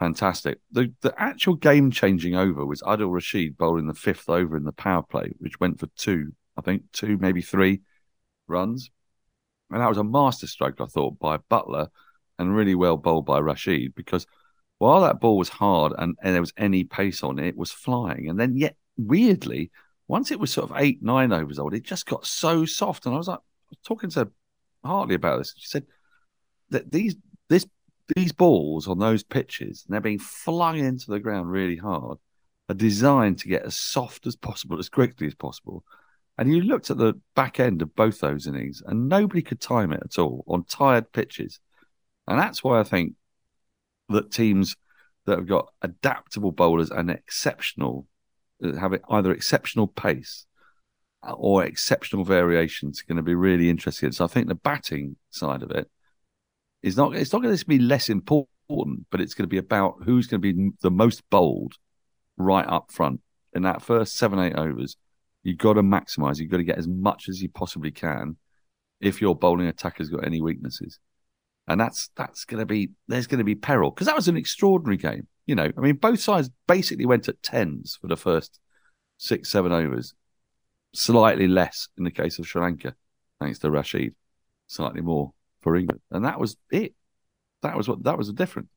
Fantastic. 0.00 0.58
The 0.72 0.92
the 1.02 1.14
actual 1.20 1.54
game 1.54 1.90
changing 1.90 2.34
over 2.34 2.64
was 2.64 2.80
Adil 2.82 3.12
Rashid 3.12 3.58
bowling 3.58 3.86
the 3.86 3.94
fifth 3.94 4.30
over 4.30 4.56
in 4.56 4.64
the 4.64 4.72
power 4.72 5.02
play, 5.02 5.34
which 5.38 5.60
went 5.60 5.78
for 5.78 5.88
two, 5.88 6.32
I 6.56 6.62
think, 6.62 6.84
two, 6.92 7.18
maybe 7.18 7.42
three 7.42 7.82
runs. 8.48 8.90
And 9.70 9.80
that 9.80 9.88
was 9.88 9.98
a 9.98 10.04
masterstroke, 10.04 10.80
I 10.80 10.86
thought, 10.86 11.18
by 11.18 11.36
Buttler 11.36 11.88
and 12.38 12.56
really 12.56 12.74
well 12.74 12.96
bowled 12.96 13.26
by 13.26 13.40
Rashid 13.40 13.94
because 13.94 14.26
while 14.78 15.02
that 15.02 15.20
ball 15.20 15.36
was 15.36 15.50
hard 15.50 15.92
and, 15.98 16.16
and 16.22 16.34
there 16.34 16.40
was 16.40 16.54
any 16.56 16.84
pace 16.84 17.22
on 17.22 17.38
it, 17.38 17.48
it 17.48 17.56
was 17.56 17.70
flying. 17.70 18.30
And 18.30 18.40
then, 18.40 18.56
yet, 18.56 18.76
weirdly, 18.96 19.70
once 20.08 20.30
it 20.30 20.40
was 20.40 20.50
sort 20.50 20.70
of 20.70 20.76
eight, 20.78 21.02
nine 21.02 21.30
overs 21.30 21.58
old, 21.58 21.74
it 21.74 21.84
just 21.84 22.06
got 22.06 22.26
so 22.26 22.64
soft. 22.64 23.04
And 23.04 23.14
I 23.14 23.18
was 23.18 23.28
like, 23.28 23.38
I 23.38 23.68
was 23.68 23.78
talking 23.84 24.08
to 24.10 24.30
Hartley 24.82 25.14
about 25.14 25.38
this. 25.38 25.54
She 25.58 25.68
said 25.68 25.84
that 26.70 26.90
these 26.90 27.16
these 28.16 28.32
balls 28.32 28.88
on 28.88 28.98
those 28.98 29.22
pitches, 29.22 29.84
and 29.86 29.94
they're 29.94 30.00
being 30.00 30.18
flung 30.18 30.78
into 30.78 31.10
the 31.10 31.20
ground 31.20 31.50
really 31.50 31.76
hard, 31.76 32.18
are 32.68 32.74
designed 32.74 33.38
to 33.38 33.48
get 33.48 33.64
as 33.64 33.76
soft 33.76 34.26
as 34.26 34.36
possible, 34.36 34.78
as 34.78 34.88
quickly 34.88 35.26
as 35.26 35.34
possible. 35.34 35.84
And 36.38 36.52
you 36.52 36.62
looked 36.62 36.90
at 36.90 36.96
the 36.96 37.20
back 37.34 37.60
end 37.60 37.82
of 37.82 37.94
both 37.94 38.20
those 38.20 38.46
innings, 38.46 38.82
and 38.86 39.08
nobody 39.08 39.42
could 39.42 39.60
time 39.60 39.92
it 39.92 40.02
at 40.04 40.18
all 40.18 40.44
on 40.46 40.64
tired 40.64 41.12
pitches. 41.12 41.60
And 42.26 42.38
that's 42.38 42.62
why 42.62 42.80
I 42.80 42.84
think 42.84 43.14
that 44.08 44.30
teams 44.30 44.76
that 45.26 45.38
have 45.38 45.46
got 45.46 45.72
adaptable 45.82 46.52
bowlers 46.52 46.90
and 46.90 47.10
exceptional, 47.10 48.06
have 48.62 48.98
either 49.10 49.32
exceptional 49.32 49.86
pace 49.86 50.46
uh, 51.22 51.32
or 51.32 51.64
exceptional 51.64 52.24
variations 52.24 53.00
are 53.00 53.06
going 53.06 53.16
to 53.16 53.22
be 53.22 53.34
really 53.34 53.68
interesting. 53.68 54.12
So 54.12 54.24
I 54.24 54.28
think 54.28 54.48
the 54.48 54.54
batting 54.54 55.16
side 55.30 55.62
of 55.62 55.70
it 55.70 55.90
is 56.82 56.96
not, 56.96 57.14
it's 57.14 57.32
not 57.32 57.42
going 57.42 57.56
to 57.56 57.66
be 57.66 57.78
less 57.78 58.08
important, 58.08 59.06
but 59.10 59.20
it's 59.20 59.34
going 59.34 59.44
to 59.44 59.48
be 59.48 59.58
about 59.58 59.96
who's 60.04 60.26
going 60.26 60.40
to 60.40 60.52
be 60.52 60.70
the 60.82 60.90
most 60.90 61.22
bold 61.30 61.74
right 62.36 62.66
up 62.66 62.90
front 62.90 63.20
in 63.52 63.62
that 63.62 63.82
first 63.82 64.16
seven, 64.16 64.38
eight 64.38 64.56
overs. 64.56 64.96
You've 65.42 65.58
got 65.58 65.74
to 65.74 65.82
maximize. 65.82 66.38
You've 66.38 66.50
got 66.50 66.58
to 66.58 66.64
get 66.64 66.78
as 66.78 66.88
much 66.88 67.28
as 67.28 67.40
you 67.42 67.48
possibly 67.48 67.90
can 67.90 68.36
if 69.00 69.20
your 69.20 69.34
bowling 69.34 69.66
attack 69.66 69.98
has 69.98 70.08
got 70.08 70.26
any 70.26 70.40
weaknesses. 70.40 70.98
And 71.66 71.80
that's 71.80 72.10
that's 72.16 72.44
going 72.44 72.60
to 72.60 72.66
be 72.66 72.90
there's 73.06 73.26
going 73.26 73.38
to 73.38 73.44
be 73.44 73.54
peril 73.54 73.90
because 73.90 74.06
that 74.06 74.16
was 74.16 74.28
an 74.28 74.36
extraordinary 74.36 74.96
game. 74.96 75.28
You 75.46 75.54
know, 75.54 75.70
I 75.76 75.80
mean, 75.80 75.96
both 75.96 76.20
sides 76.20 76.50
basically 76.66 77.06
went 77.06 77.28
at 77.28 77.42
tens 77.42 77.96
for 78.00 78.08
the 78.08 78.16
first 78.16 78.58
six, 79.18 79.50
seven 79.50 79.72
overs. 79.72 80.14
Slightly 80.92 81.46
less 81.46 81.88
in 81.96 82.04
the 82.04 82.10
case 82.10 82.38
of 82.38 82.48
Sri 82.48 82.60
Lanka, 82.60 82.94
thanks 83.40 83.60
to 83.60 83.70
Rashid. 83.70 84.14
Slightly 84.66 85.00
more 85.00 85.32
for 85.62 85.76
England, 85.76 86.00
and 86.10 86.24
that 86.24 86.40
was 86.40 86.56
it. 86.70 86.94
That 87.62 87.76
was 87.76 87.88
what 87.88 88.02
that 88.04 88.18
was 88.18 88.28
the 88.28 88.32
difference. 88.32 88.68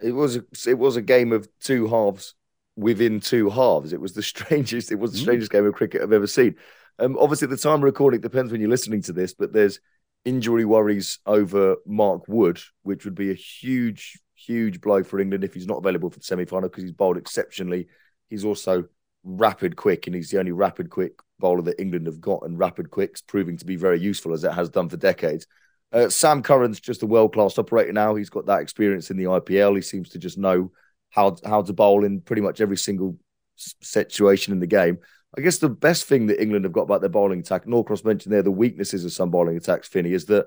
It 0.00 0.12
was 0.12 0.36
a, 0.36 0.44
it 0.66 0.78
was 0.78 0.96
a 0.96 1.02
game 1.02 1.32
of 1.32 1.48
two 1.60 1.86
halves 1.86 2.34
within 2.76 3.20
two 3.20 3.50
halves. 3.50 3.92
It 3.92 4.00
was 4.00 4.14
the 4.14 4.22
strangest. 4.34 4.92
It 4.92 4.98
was 4.98 5.12
the 5.12 5.18
strangest 5.18 5.52
game 5.52 5.66
of 5.66 5.74
cricket 5.74 6.02
I've 6.02 6.12
ever 6.12 6.26
seen. 6.26 6.56
Um, 6.98 7.16
obviously, 7.18 7.46
at 7.46 7.50
the 7.50 7.56
time 7.56 7.76
of 7.76 7.82
recording, 7.82 8.20
it 8.20 8.22
depends 8.22 8.52
when 8.52 8.60
you're 8.60 8.70
listening 8.70 9.02
to 9.02 9.12
this, 9.12 9.34
but 9.34 9.52
there's 9.52 9.80
injury 10.24 10.64
worries 10.64 11.18
over 11.24 11.76
Mark 11.86 12.28
Wood, 12.28 12.60
which 12.82 13.04
would 13.04 13.14
be 13.14 13.30
a 13.30 13.34
huge, 13.34 14.20
huge 14.34 14.80
blow 14.80 15.02
for 15.02 15.18
England 15.18 15.44
if 15.44 15.54
he's 15.54 15.66
not 15.66 15.78
available 15.78 16.10
for 16.10 16.18
the 16.18 16.24
semi 16.24 16.44
final 16.44 16.68
because 16.68 16.84
he's 16.84 16.92
bowled 16.92 17.16
exceptionally. 17.16 17.88
He's 18.28 18.44
also 18.44 18.84
rapid 19.24 19.76
quick, 19.76 20.06
and 20.06 20.16
he's 20.16 20.30
the 20.30 20.38
only 20.38 20.52
rapid 20.52 20.90
quick 20.90 21.12
bowler 21.38 21.62
that 21.62 21.80
England 21.80 22.06
have 22.06 22.20
got, 22.20 22.42
and 22.42 22.58
rapid 22.58 22.90
quick's 22.90 23.22
proving 23.22 23.56
to 23.56 23.64
be 23.64 23.76
very 23.76 23.98
useful 23.98 24.32
as 24.32 24.44
it 24.44 24.52
has 24.52 24.68
done 24.68 24.88
for 24.88 24.96
decades. 24.96 25.46
Uh, 25.92 26.08
Sam 26.08 26.42
Curran's 26.42 26.80
just 26.80 27.02
a 27.02 27.06
world 27.06 27.32
class 27.32 27.58
operator 27.58 27.92
now. 27.92 28.14
He's 28.14 28.30
got 28.30 28.46
that 28.46 28.60
experience 28.60 29.10
in 29.10 29.16
the 29.16 29.24
IPL. 29.24 29.76
He 29.76 29.82
seems 29.82 30.10
to 30.10 30.18
just 30.18 30.38
know 30.38 30.70
how 31.10 31.36
how 31.44 31.62
to 31.62 31.72
bowl 31.72 32.04
in 32.04 32.20
pretty 32.20 32.42
much 32.42 32.60
every 32.60 32.76
single 32.76 33.16
situation 33.56 34.52
in 34.52 34.60
the 34.60 34.66
game. 34.66 34.98
I 35.36 35.40
guess 35.42 35.58
the 35.58 35.68
best 35.68 36.06
thing 36.06 36.26
that 36.26 36.40
England 36.40 36.64
have 36.64 36.72
got 36.72 36.82
about 36.82 37.00
their 37.00 37.10
bowling 37.10 37.40
attack, 37.40 37.66
Norcross 37.66 38.04
mentioned 38.04 38.32
there 38.32 38.42
the 38.42 38.50
weaknesses 38.50 39.04
of 39.04 39.12
some 39.12 39.30
bowling 39.30 39.56
attacks, 39.56 39.88
Finney, 39.88 40.12
is 40.12 40.26
that 40.26 40.46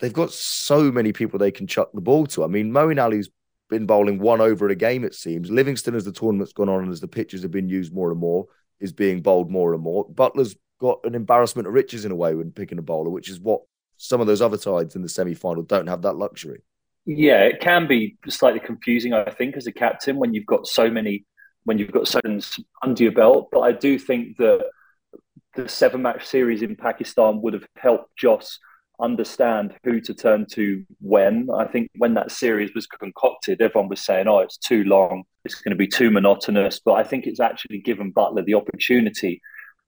they've 0.00 0.12
got 0.12 0.32
so 0.32 0.90
many 0.90 1.12
people 1.12 1.38
they 1.38 1.52
can 1.52 1.66
chuck 1.66 1.90
the 1.92 2.00
ball 2.00 2.26
to. 2.26 2.42
I 2.42 2.48
mean, 2.48 2.72
Moeen 2.72 3.02
Ali's 3.02 3.30
been 3.68 3.86
bowling 3.86 4.18
one 4.18 4.40
over 4.40 4.68
a 4.68 4.74
game, 4.74 5.04
it 5.04 5.14
seems. 5.14 5.50
Livingstone, 5.50 5.94
as 5.94 6.04
the 6.04 6.12
tournament's 6.12 6.52
gone 6.52 6.68
on 6.68 6.82
and 6.82 6.92
as 6.92 7.00
the 7.00 7.06
pitches 7.06 7.42
have 7.42 7.52
been 7.52 7.68
used 7.68 7.94
more 7.94 8.10
and 8.10 8.18
more, 8.18 8.46
is 8.80 8.92
being 8.92 9.22
bowled 9.22 9.50
more 9.50 9.74
and 9.74 9.82
more. 9.82 10.08
Buttler's 10.08 10.56
got 10.80 10.98
an 11.04 11.14
embarrassment 11.14 11.68
of 11.68 11.74
riches 11.74 12.04
in 12.04 12.10
a 12.10 12.16
way 12.16 12.34
when 12.34 12.50
picking 12.50 12.78
a 12.78 12.82
bowler, 12.82 13.10
which 13.10 13.28
is 13.28 13.38
what 13.38 13.62
some 14.02 14.22
of 14.22 14.26
those 14.26 14.40
other 14.40 14.56
sides 14.56 14.96
in 14.96 15.02
the 15.02 15.08
semi 15.10 15.34
final 15.34 15.62
don't 15.62 15.86
have 15.86 16.00
that 16.02 16.14
luxury. 16.14 16.62
Yeah, 17.04 17.42
it 17.42 17.60
can 17.60 17.86
be 17.86 18.16
slightly 18.28 18.58
confusing, 18.60 19.12
I 19.12 19.30
think, 19.30 19.58
as 19.58 19.66
a 19.66 19.72
captain 19.72 20.16
when 20.16 20.32
you've 20.32 20.46
got 20.46 20.66
so 20.66 20.90
many 20.90 21.26
when 21.64 21.76
you've 21.76 21.92
got 21.92 22.08
sevens 22.08 22.58
under 22.82 23.02
your 23.02 23.12
belt. 23.12 23.48
But 23.52 23.60
I 23.60 23.72
do 23.72 23.98
think 23.98 24.38
that 24.38 24.64
the 25.54 25.68
seven 25.68 26.00
match 26.00 26.24
series 26.24 26.62
in 26.62 26.76
Pakistan 26.76 27.42
would 27.42 27.52
have 27.52 27.66
helped 27.76 28.16
Jos 28.16 28.58
understand 28.98 29.74
who 29.84 30.00
to 30.00 30.14
turn 30.14 30.46
to 30.52 30.82
when. 31.02 31.48
I 31.54 31.66
think 31.66 31.90
when 31.98 32.14
that 32.14 32.32
series 32.32 32.70
was 32.74 32.86
concocted, 32.86 33.60
everyone 33.60 33.90
was 33.90 34.02
saying, 34.02 34.28
oh, 34.28 34.38
it's 34.38 34.56
too 34.56 34.84
long, 34.84 35.24
it's 35.44 35.60
going 35.60 35.72
to 35.72 35.76
be 35.76 35.86
too 35.86 36.10
monotonous. 36.10 36.80
But 36.82 36.94
I 36.94 37.04
think 37.04 37.26
it's 37.26 37.40
actually 37.40 37.80
given 37.80 38.14
Buttler 38.14 38.46
the 38.46 38.54
opportunity 38.54 39.42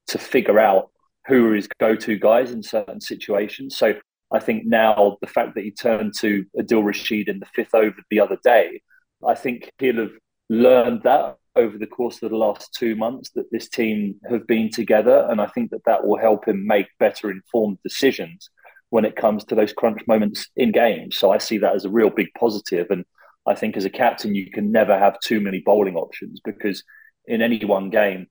to 0.09 0.19
figure 0.19 0.61
out 0.61 0.91
who 1.27 1.49
are 1.49 1.55
his 1.55 1.69
go 1.79 1.95
to 1.95 2.19
guys 2.19 2.51
in 2.51 2.63
certain 2.63 3.01
situations. 3.01 3.77
So 3.77 3.95
I 4.33 4.41
think 4.41 4.65
now 4.65 5.19
the 5.21 5.27
fact 5.27 5.55
that 5.55 5.65
he 5.65 5.71
turned 5.71 6.15
to 6.21 6.45
Adil 6.59 6.85
Rashid 6.85 7.29
in 7.29 7.39
the 7.39 7.47
fifth 7.55 7.75
over 7.75 7.97
the 8.11 8.21
other 8.21 8.39
day, 8.43 8.81
I 9.27 9.35
think 9.35 9.71
he'll 9.79 9.97
have 9.97 10.13
learned 10.49 11.03
that 11.05 11.37
over 11.55 11.77
the 11.77 11.87
course 11.87 12.23
of 12.23 12.31
the 12.31 12.37
last 12.37 12.73
two 12.75 12.97
months 12.97 13.31
that 13.35 13.51
this 13.53 13.69
team 13.69 14.15
have 14.29 14.47
been 14.47 14.71
together. 14.71 15.27
And 15.31 15.41
I 15.41 15.47
think 15.47 15.71
that 15.71 15.85
that 15.85 16.05
will 16.05 16.19
help 16.19 16.49
him 16.49 16.67
make 16.67 16.87
better 16.99 17.31
informed 17.31 17.79
decisions 17.85 18.49
when 18.91 19.05
it 19.05 19.17
comes 19.17 19.45
to 19.45 19.55
those 19.55 19.73
crunch 19.73 20.01
moments 20.07 20.49
in 20.57 20.73
games. 20.73 21.19
So 21.19 21.31
I 21.31 21.39
see 21.39 21.59
that 21.59 21.75
as 21.75 21.85
a 21.85 21.91
real 21.91 22.11
big. 22.11 22.29
And 22.41 23.05
I 23.47 23.55
think 23.55 23.77
as 23.77 23.85
a 23.85 23.91
captain, 23.91 24.35
you 24.35 24.51
can 24.51 24.73
never 24.73 24.99
have 24.99 25.21
too 25.21 25.41
many 25.41 25.61
bowling 25.61 25.97
options 25.97 26.41
because 26.45 26.83
in 27.27 27.43
any 27.43 27.65
one 27.65 27.91
game, 27.91 28.27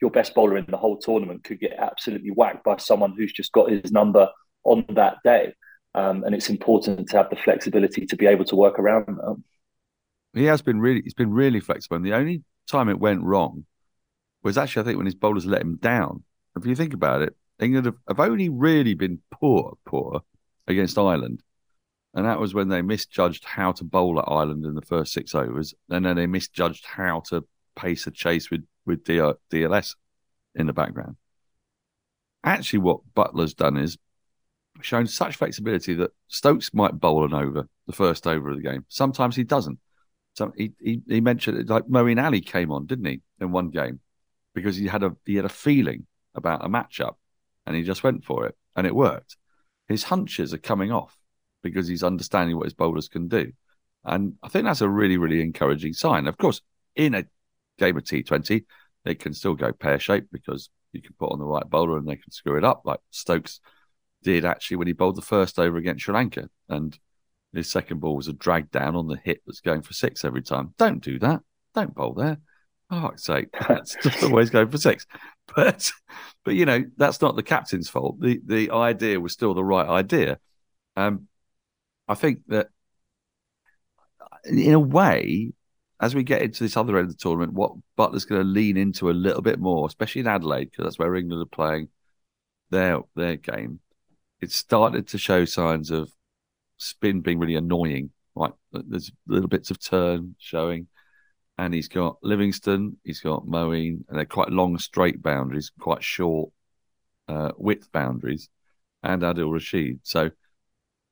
your 0.00 0.10
best 0.10 0.34
bowler 0.34 0.56
in 0.56 0.66
the 0.68 0.76
whole 0.76 0.98
tournament 0.98 1.44
could 1.44 1.60
get 1.60 1.74
absolutely 1.78 2.30
whacked 2.30 2.64
by 2.64 2.76
someone 2.78 3.14
who's 3.16 3.32
just 3.32 3.52
got 3.52 3.70
his 3.70 3.92
number 3.92 4.28
on 4.64 4.84
that 4.90 5.18
day. 5.24 5.52
Um, 5.94 6.24
and 6.24 6.34
it's 6.34 6.48
important 6.48 7.08
to 7.08 7.16
have 7.16 7.30
the 7.30 7.36
flexibility 7.36 8.06
to 8.06 8.16
be 8.16 8.26
able 8.26 8.44
to 8.46 8.56
work 8.56 8.78
around 8.78 9.06
that. 9.06 9.36
He 10.34 10.44
has 10.44 10.62
been 10.62 10.80
really, 10.80 11.02
he's 11.02 11.14
been 11.14 11.32
really 11.32 11.60
flexible. 11.60 11.96
And 11.96 12.06
the 12.06 12.14
only 12.14 12.42
time 12.68 12.88
it 12.88 13.00
went 13.00 13.22
wrong 13.22 13.66
was 14.42 14.56
actually, 14.56 14.82
I 14.82 14.84
think, 14.84 14.96
when 14.96 15.06
his 15.06 15.14
bowlers 15.14 15.46
let 15.46 15.62
him 15.62 15.76
down. 15.76 16.22
If 16.56 16.64
you 16.64 16.76
think 16.76 16.94
about 16.94 17.22
it, 17.22 17.36
England 17.58 17.86
have, 17.86 17.96
have 18.08 18.20
only 18.20 18.48
really 18.48 18.94
been 18.94 19.20
poor, 19.30 19.76
poor 19.84 20.22
against 20.66 20.98
Ireland. 20.98 21.42
And 22.14 22.26
that 22.26 22.40
was 22.40 22.54
when 22.54 22.68
they 22.68 22.82
misjudged 22.82 23.44
how 23.44 23.72
to 23.72 23.84
bowl 23.84 24.18
at 24.18 24.24
Ireland 24.26 24.64
in 24.64 24.74
the 24.74 24.82
first 24.82 25.12
six 25.12 25.34
overs. 25.34 25.74
And 25.90 26.04
then 26.04 26.16
they 26.16 26.26
misjudged 26.26 26.84
how 26.84 27.20
to 27.28 27.44
pace 27.76 28.06
a 28.06 28.10
chase 28.10 28.50
with, 28.50 28.64
with 28.90 29.04
DLS 29.04 29.94
in 30.54 30.66
the 30.66 30.72
background. 30.72 31.16
Actually, 32.44 32.80
what 32.80 33.00
Buttler's 33.14 33.54
done 33.54 33.76
is 33.76 33.96
shown 34.82 35.06
such 35.06 35.36
flexibility 35.36 35.94
that 35.94 36.10
Stokes 36.28 36.72
might 36.72 36.98
bowl 36.98 37.24
an 37.24 37.34
over, 37.34 37.68
the 37.86 37.92
first 37.92 38.26
over 38.26 38.50
of 38.50 38.56
the 38.56 38.62
game. 38.62 38.84
Sometimes 38.88 39.36
he 39.36 39.44
doesn't. 39.44 39.78
So 40.34 40.52
he, 40.56 40.72
he, 40.80 41.02
he 41.06 41.20
mentioned 41.20 41.58
it 41.58 41.68
like 41.68 41.84
Moeen 41.84 42.22
Ali 42.22 42.40
came 42.40 42.70
on, 42.70 42.86
didn't 42.86 43.06
he, 43.06 43.20
in 43.40 43.52
one 43.52 43.70
game? 43.70 44.00
Because 44.54 44.76
he 44.76 44.86
had 44.86 45.02
a 45.02 45.14
he 45.26 45.36
had 45.36 45.44
a 45.44 45.50
feeling 45.50 46.06
about 46.34 46.64
a 46.64 46.68
matchup 46.68 47.14
and 47.66 47.76
he 47.76 47.82
just 47.82 48.02
went 48.02 48.24
for 48.24 48.46
it 48.46 48.56
and 48.76 48.86
it 48.86 48.94
worked. 48.94 49.36
His 49.88 50.04
hunches 50.04 50.54
are 50.54 50.58
coming 50.58 50.92
off 50.92 51.18
because 51.62 51.88
he's 51.88 52.02
understanding 52.02 52.56
what 52.56 52.66
his 52.66 52.74
bowlers 52.74 53.08
can 53.08 53.28
do. 53.28 53.52
And 54.04 54.34
I 54.42 54.48
think 54.48 54.64
that's 54.64 54.80
a 54.80 54.88
really, 54.88 55.18
really 55.18 55.42
encouraging 55.42 55.92
sign. 55.92 56.26
Of 56.26 56.38
course, 56.38 56.62
in 56.96 57.14
a 57.14 57.24
game 57.78 57.96
of 57.96 58.04
T20, 58.04 58.64
it 59.04 59.20
can 59.20 59.34
still 59.34 59.54
go 59.54 59.72
pear 59.72 59.98
shaped 59.98 60.32
because 60.32 60.70
you 60.92 61.00
can 61.00 61.14
put 61.18 61.32
on 61.32 61.38
the 61.38 61.44
right 61.44 61.68
bowler 61.68 61.98
and 61.98 62.06
they 62.06 62.16
can 62.16 62.30
screw 62.30 62.56
it 62.56 62.64
up, 62.64 62.82
like 62.84 63.00
Stokes 63.10 63.60
did 64.22 64.44
actually 64.44 64.76
when 64.76 64.86
he 64.86 64.92
bowled 64.92 65.16
the 65.16 65.22
first 65.22 65.58
over 65.58 65.76
against 65.78 66.04
Sri 66.04 66.14
Lanka. 66.14 66.48
And 66.68 66.98
his 67.52 67.70
second 67.70 68.00
ball 68.00 68.16
was 68.16 68.28
a 68.28 68.32
drag 68.32 68.70
down 68.70 68.94
on 68.96 69.06
the 69.06 69.16
hit 69.16 69.42
that's 69.46 69.60
going 69.60 69.82
for 69.82 69.92
six 69.92 70.24
every 70.24 70.42
time. 70.42 70.74
Don't 70.78 71.02
do 71.02 71.18
that. 71.20 71.40
Don't 71.74 71.94
bowl 71.94 72.14
there. 72.14 72.38
Oh, 72.90 73.12
sake, 73.16 73.48
that's 73.68 73.96
just 74.02 74.22
always 74.22 74.50
going 74.50 74.68
for 74.68 74.78
six. 74.78 75.06
But, 75.56 75.90
but 76.44 76.54
you 76.54 76.64
know, 76.64 76.84
that's 76.96 77.20
not 77.20 77.34
the 77.34 77.42
captain's 77.42 77.88
fault. 77.88 78.20
The 78.20 78.40
the 78.44 78.70
idea 78.70 79.18
was 79.18 79.32
still 79.32 79.52
the 79.52 79.64
right 79.64 79.88
idea. 79.88 80.38
Um, 80.94 81.26
I 82.06 82.14
think 82.14 82.42
that 82.46 82.68
in 84.44 84.72
a 84.72 84.78
way, 84.78 85.52
as 86.00 86.14
we 86.14 86.22
get 86.22 86.42
into 86.42 86.64
this 86.64 86.76
other 86.76 86.96
end 86.96 87.10
of 87.10 87.16
the 87.16 87.22
tournament, 87.22 87.52
what 87.52 87.72
Buttler's 87.96 88.24
going 88.24 88.42
to 88.42 88.48
lean 88.48 88.76
into 88.76 89.10
a 89.10 89.12
little 89.12 89.42
bit 89.42 89.58
more, 89.58 89.86
especially 89.86 90.22
in 90.22 90.26
Adelaide, 90.26 90.70
because 90.70 90.84
that's 90.84 90.98
where 90.98 91.14
England 91.14 91.42
are 91.42 91.46
playing 91.46 91.88
their 92.70 93.00
their 93.14 93.36
game. 93.36 93.80
It 94.40 94.50
started 94.50 95.08
to 95.08 95.18
show 95.18 95.44
signs 95.44 95.90
of 95.90 96.10
spin 96.78 97.20
being 97.20 97.38
really 97.38 97.56
annoying. 97.56 98.10
Right, 98.34 98.52
there's 98.72 99.12
little 99.26 99.48
bits 99.48 99.70
of 99.70 99.80
turn 99.80 100.36
showing 100.38 100.86
and 101.60 101.74
he's 101.74 101.88
got 101.88 102.16
Livingstone, 102.22 102.96
he's 103.04 103.20
got 103.20 103.44
Moeen, 103.44 104.02
and 104.08 104.16
they're 104.16 104.24
quite 104.24 104.48
long, 104.48 104.78
straight 104.78 105.22
boundaries, 105.22 105.70
quite 105.78 106.02
short 106.02 106.50
uh, 107.28 107.52
width 107.58 107.92
boundaries, 107.92 108.48
and 109.02 109.20
Adil 109.20 109.52
Rashid. 109.52 110.00
So 110.02 110.30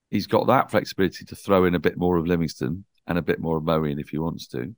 he's 0.08 0.26
got 0.26 0.46
that 0.46 0.70
flexibility 0.70 1.26
to 1.26 1.36
throw 1.36 1.66
in 1.66 1.74
a 1.74 1.78
bit 1.78 1.98
more 1.98 2.16
of 2.16 2.26
Livingstone 2.26 2.86
and 3.08 3.18
a 3.18 3.22
bit 3.22 3.40
more 3.40 3.56
of 3.56 3.64
Moeen 3.64 3.98
if 3.98 4.10
he 4.10 4.18
wants 4.18 4.46
to. 4.48 4.74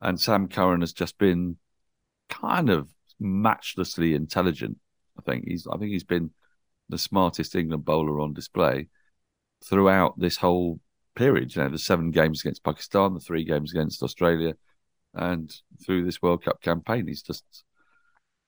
And 0.00 0.18
Sam 0.18 0.48
Curran 0.48 0.80
has 0.80 0.94
just 0.94 1.18
been 1.18 1.58
kind 2.28 2.70
of 2.70 2.88
matchlessly 3.20 4.14
intelligent. 4.14 4.78
I 5.18 5.22
think 5.22 5.44
he's 5.46 5.66
I 5.70 5.76
think 5.76 5.92
he's 5.92 6.04
been 6.04 6.30
the 6.88 6.98
smartest 6.98 7.54
England 7.54 7.84
bowler 7.84 8.18
on 8.20 8.32
display 8.32 8.88
throughout 9.62 10.18
this 10.18 10.38
whole 10.38 10.80
period. 11.14 11.54
You 11.54 11.62
know, 11.62 11.68
the 11.68 11.78
seven 11.78 12.10
games 12.10 12.40
against 12.40 12.64
Pakistan, 12.64 13.12
the 13.12 13.20
three 13.20 13.44
games 13.44 13.72
against 13.72 14.02
Australia, 14.02 14.54
and 15.14 15.54
through 15.84 16.06
this 16.06 16.22
World 16.22 16.42
Cup 16.42 16.62
campaign, 16.62 17.06
he's 17.06 17.22
just 17.22 17.44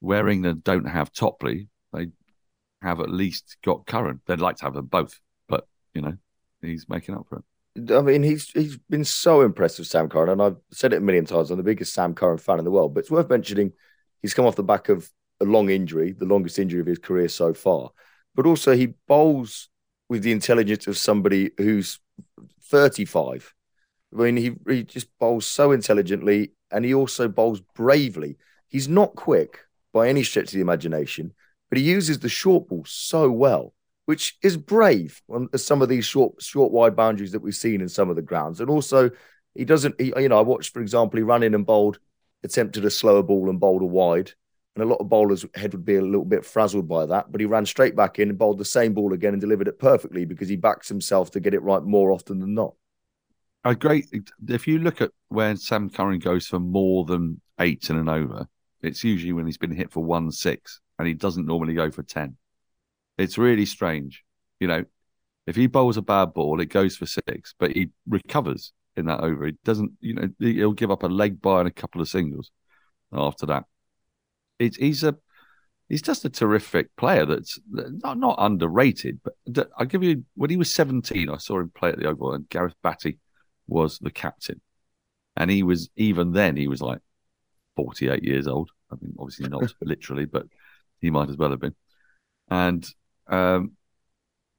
where 0.00 0.28
England 0.28 0.64
don't 0.64 0.88
have 0.88 1.12
Topley, 1.12 1.68
they 1.92 2.08
have 2.80 2.98
at 2.98 3.10
least 3.10 3.58
got 3.62 3.86
Curran. 3.86 4.20
They'd 4.26 4.40
like 4.40 4.56
to 4.56 4.64
have 4.64 4.74
them 4.74 4.86
both, 4.86 5.20
but 5.48 5.68
you 5.94 6.00
know, 6.00 6.16
he's 6.62 6.88
making 6.88 7.14
up 7.14 7.26
for 7.28 7.38
it. 7.40 7.44
I 7.76 8.02
mean, 8.02 8.22
he's 8.22 8.50
he's 8.50 8.76
been 8.76 9.04
so 9.04 9.40
impressive, 9.40 9.86
Sam 9.86 10.08
Curran, 10.08 10.28
and 10.28 10.42
I've 10.42 10.56
said 10.72 10.92
it 10.92 10.98
a 10.98 11.00
million 11.00 11.24
times. 11.24 11.50
I'm 11.50 11.56
the 11.56 11.62
biggest 11.62 11.94
Sam 11.94 12.14
Curran 12.14 12.38
fan 12.38 12.58
in 12.58 12.64
the 12.64 12.70
world, 12.70 12.94
but 12.94 13.00
it's 13.00 13.10
worth 13.10 13.30
mentioning 13.30 13.72
he's 14.20 14.34
come 14.34 14.44
off 14.44 14.56
the 14.56 14.62
back 14.62 14.88
of 14.90 15.10
a 15.40 15.44
long 15.44 15.70
injury, 15.70 16.12
the 16.12 16.26
longest 16.26 16.58
injury 16.58 16.80
of 16.80 16.86
his 16.86 16.98
career 16.98 17.28
so 17.28 17.54
far. 17.54 17.90
But 18.34 18.46
also, 18.46 18.76
he 18.76 18.94
bowls 19.08 19.70
with 20.08 20.22
the 20.22 20.32
intelligence 20.32 20.86
of 20.86 20.98
somebody 20.98 21.50
who's 21.56 21.98
35 22.64 23.54
I 24.14 24.22
mean, 24.22 24.36
he, 24.36 24.52
he 24.68 24.82
just 24.84 25.08
bowls 25.18 25.46
so 25.46 25.72
intelligently 25.72 26.52
and 26.70 26.84
he 26.84 26.92
also 26.92 27.28
bowls 27.28 27.60
bravely. 27.74 28.36
He's 28.68 28.88
not 28.88 29.14
quick 29.14 29.60
by 29.92 30.08
any 30.08 30.22
stretch 30.22 30.48
of 30.48 30.52
the 30.52 30.60
imagination, 30.60 31.32
but 31.70 31.78
he 31.78 31.84
uses 31.84 32.18
the 32.18 32.28
short 32.28 32.68
ball 32.68 32.84
so 32.86 33.30
well, 33.30 33.72
which 34.06 34.36
is 34.42 34.56
brave 34.56 35.22
on 35.28 35.48
some 35.56 35.82
of 35.82 35.88
these 35.88 36.04
short, 36.04 36.40
short, 36.42 36.72
wide 36.72 36.96
boundaries 36.96 37.32
that 37.32 37.42
we've 37.42 37.54
seen 37.54 37.80
in 37.80 37.88
some 37.88 38.10
of 38.10 38.16
the 38.16 38.22
grounds. 38.22 38.60
And 38.60 38.68
also, 38.68 39.10
he 39.54 39.64
doesn't, 39.64 40.00
he, 40.00 40.12
you 40.16 40.28
know, 40.28 40.38
I 40.38 40.42
watched, 40.42 40.72
for 40.72 40.80
example, 40.80 41.18
he 41.18 41.22
ran 41.22 41.42
in 41.42 41.54
and 41.54 41.66
bowled, 41.66 41.98
attempted 42.42 42.84
a 42.84 42.90
slower 42.90 43.22
ball 43.22 43.48
and 43.48 43.60
bowled 43.60 43.82
a 43.82 43.86
wide. 43.86 44.32
And 44.74 44.82
a 44.82 44.86
lot 44.86 45.00
of 45.00 45.08
bowlers' 45.10 45.44
head 45.54 45.72
would 45.72 45.84
be 45.84 45.96
a 45.96 46.02
little 46.02 46.24
bit 46.24 46.46
frazzled 46.46 46.88
by 46.88 47.04
that, 47.06 47.30
but 47.30 47.42
he 47.42 47.46
ran 47.46 47.66
straight 47.66 47.94
back 47.94 48.18
in 48.18 48.30
and 48.30 48.38
bowled 48.38 48.56
the 48.56 48.64
same 48.64 48.94
ball 48.94 49.12
again 49.12 49.34
and 49.34 49.40
delivered 49.40 49.68
it 49.68 49.78
perfectly 49.78 50.24
because 50.24 50.48
he 50.48 50.56
backs 50.56 50.88
himself 50.88 51.30
to 51.32 51.40
get 51.40 51.52
it 51.52 51.62
right 51.62 51.82
more 51.82 52.10
often 52.10 52.38
than 52.38 52.54
not 52.54 52.72
a 53.64 53.74
great. 53.74 54.08
If 54.48 54.66
you 54.66 54.78
look 54.78 55.00
at 55.00 55.10
where 55.28 55.56
Sam 55.56 55.90
Curran 55.90 56.18
goes 56.18 56.46
for 56.46 56.58
more 56.58 57.04
than 57.04 57.40
eight 57.60 57.90
and 57.90 57.98
an 57.98 58.08
over, 58.08 58.48
it's 58.82 59.04
usually 59.04 59.32
when 59.32 59.46
he's 59.46 59.58
been 59.58 59.74
hit 59.74 59.92
for 59.92 60.02
one 60.02 60.30
six, 60.32 60.80
and 60.98 61.06
he 61.06 61.14
doesn't 61.14 61.46
normally 61.46 61.74
go 61.74 61.90
for 61.90 62.02
ten. 62.02 62.36
It's 63.18 63.38
really 63.38 63.66
strange, 63.66 64.24
you 64.60 64.68
know. 64.68 64.84
If 65.46 65.56
he 65.56 65.66
bowls 65.66 65.96
a 65.96 66.02
bad 66.02 66.34
ball, 66.34 66.60
it 66.60 66.66
goes 66.66 66.96
for 66.96 67.06
six, 67.06 67.54
but 67.58 67.72
he 67.72 67.90
recovers 68.06 68.72
in 68.96 69.06
that 69.06 69.20
over. 69.20 69.46
He 69.46 69.52
doesn't, 69.64 69.92
you 70.00 70.14
know, 70.14 70.28
he'll 70.38 70.72
give 70.72 70.90
up 70.90 71.02
a 71.02 71.08
leg 71.08 71.40
bye 71.40 71.60
and 71.60 71.68
a 71.68 71.72
couple 71.72 72.00
of 72.00 72.08
singles 72.08 72.50
after 73.12 73.46
that. 73.46 73.64
It's 74.60 74.76
he's 74.76 75.02
a 75.02 75.16
he's 75.88 76.02
just 76.02 76.24
a 76.24 76.30
terrific 76.30 76.94
player 76.96 77.26
that's 77.26 77.58
not, 77.68 78.18
not 78.18 78.36
underrated. 78.38 79.20
But 79.24 79.68
I'll 79.76 79.86
give 79.86 80.02
you 80.02 80.24
when 80.34 80.50
he 80.50 80.56
was 80.56 80.72
17, 80.72 81.28
I 81.28 81.36
saw 81.36 81.60
him 81.60 81.70
play 81.74 81.90
at 81.90 81.98
the 81.98 82.06
Oval, 82.06 82.32
and 82.34 82.48
Gareth 82.48 82.74
Batty 82.82 83.18
was 83.66 83.98
the 83.98 84.10
captain. 84.10 84.60
And 85.36 85.50
he 85.50 85.62
was, 85.62 85.90
even 85.96 86.32
then, 86.32 86.56
he 86.56 86.68
was 86.68 86.82
like 86.82 87.00
48 87.76 88.22
years 88.22 88.46
old. 88.46 88.70
I 88.90 88.96
mean, 89.00 89.14
obviously 89.18 89.48
not 89.48 89.72
literally, 89.82 90.26
but 90.26 90.46
he 91.00 91.10
might 91.10 91.30
as 91.30 91.36
well 91.36 91.50
have 91.50 91.60
been. 91.60 91.74
And 92.48 92.86
um, 93.28 93.72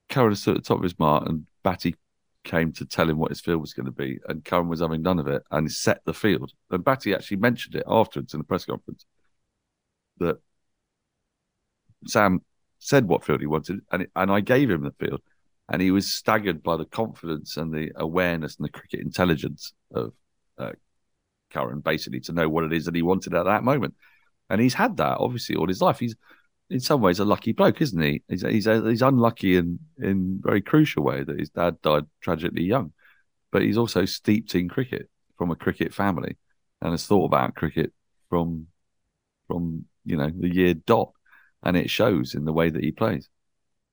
Curran 0.10 0.36
stood 0.36 0.58
at 0.58 0.64
the 0.64 0.68
top 0.68 0.78
of 0.78 0.84
his 0.84 1.00
mark, 1.00 1.28
and 1.28 1.46
Batty 1.64 1.96
came 2.44 2.74
to 2.74 2.86
tell 2.86 3.10
him 3.10 3.18
what 3.18 3.32
his 3.32 3.40
field 3.40 3.62
was 3.62 3.74
going 3.74 3.86
to 3.86 3.92
be. 3.92 4.20
And 4.28 4.44
Curran 4.44 4.68
was 4.68 4.82
having 4.82 5.02
none 5.02 5.20
of 5.20 5.28
it 5.28 5.44
and 5.52 5.72
set 5.72 6.02
the 6.06 6.14
field. 6.14 6.52
And 6.72 6.84
Batty 6.84 7.14
actually 7.14 7.38
mentioned 7.38 7.76
it 7.76 7.84
afterwards 7.88 8.34
in 8.34 8.40
the 8.40 8.44
press 8.44 8.66
conference 8.66 9.06
that 10.18 10.38
Sam 12.06 12.42
said 12.80 13.08
what 13.08 13.24
field 13.24 13.40
he 13.40 13.48
wanted, 13.48 13.80
and, 13.92 14.04
it, 14.04 14.12
and 14.16 14.30
I 14.30 14.42
gave 14.42 14.70
him 14.70 14.84
the 14.84 14.92
field 15.06 15.22
and 15.70 15.82
he 15.82 15.92
was 15.92 16.12
staggered 16.12 16.62
by 16.62 16.78
the 16.78 16.86
confidence 16.86 17.58
and 17.58 17.74
the 17.74 17.92
awareness 17.96 18.58
and 18.58 18.66
the 18.66 18.72
cricket 18.72 19.00
intelligence 19.00 19.74
of 19.94 20.14
uh, 20.58 20.72
Curran, 21.52 21.80
basically 21.80 22.20
to 22.22 22.34
know 22.34 22.50
what 22.50 22.66
it 22.66 22.74
is 22.74 22.86
that 22.86 22.96
he 22.96 23.02
wanted 23.02 23.34
at 23.34 23.46
that 23.46 23.64
moment. 23.64 23.96
And 24.50 24.60
he's 24.60 24.74
had 24.74 24.98
that 24.98 25.18
obviously 25.20 25.56
all 25.56 25.68
his 25.68 25.82
life. 25.82 26.00
He's 26.00 26.16
in 26.70 26.80
some 26.80 27.02
ways 27.02 27.20
a 27.20 27.26
lucky 27.26 27.52
bloke, 27.52 27.82
isn't 27.82 28.02
he? 28.02 28.24
He's 28.28 28.42
he's, 28.42 28.66
he's 28.66 29.02
unlucky 29.02 29.58
in 29.58 29.80
in 30.00 30.40
very 30.42 30.62
crucial 30.62 31.04
way 31.04 31.24
that 31.24 31.40
his 31.40 31.50
dad 31.50 31.82
died 31.82 32.06
tragically 32.22 32.64
young, 32.64 32.94
but 33.52 33.62
he's 33.62 33.78
also 33.78 34.06
steeped 34.06 34.56
in 34.56 34.70
cricket 34.70 35.10
from 35.38 35.52
a 35.52 35.56
cricket 35.56 35.94
family 35.94 36.38
and 36.82 36.92
has 36.92 37.06
thought 37.06 37.26
about 37.26 37.56
cricket 37.56 37.94
from 38.30 38.68
from 39.48 39.86
you 40.06 40.18
know 40.18 40.32
the 40.36 40.54
year 40.54 40.74
dot, 40.74 41.12
and 41.64 41.78
it 41.78 41.90
shows 41.90 42.34
in 42.34 42.46
the 42.46 42.54
way 42.54 42.70
that 42.70 42.84
he 42.84 42.92
plays. 42.92 43.30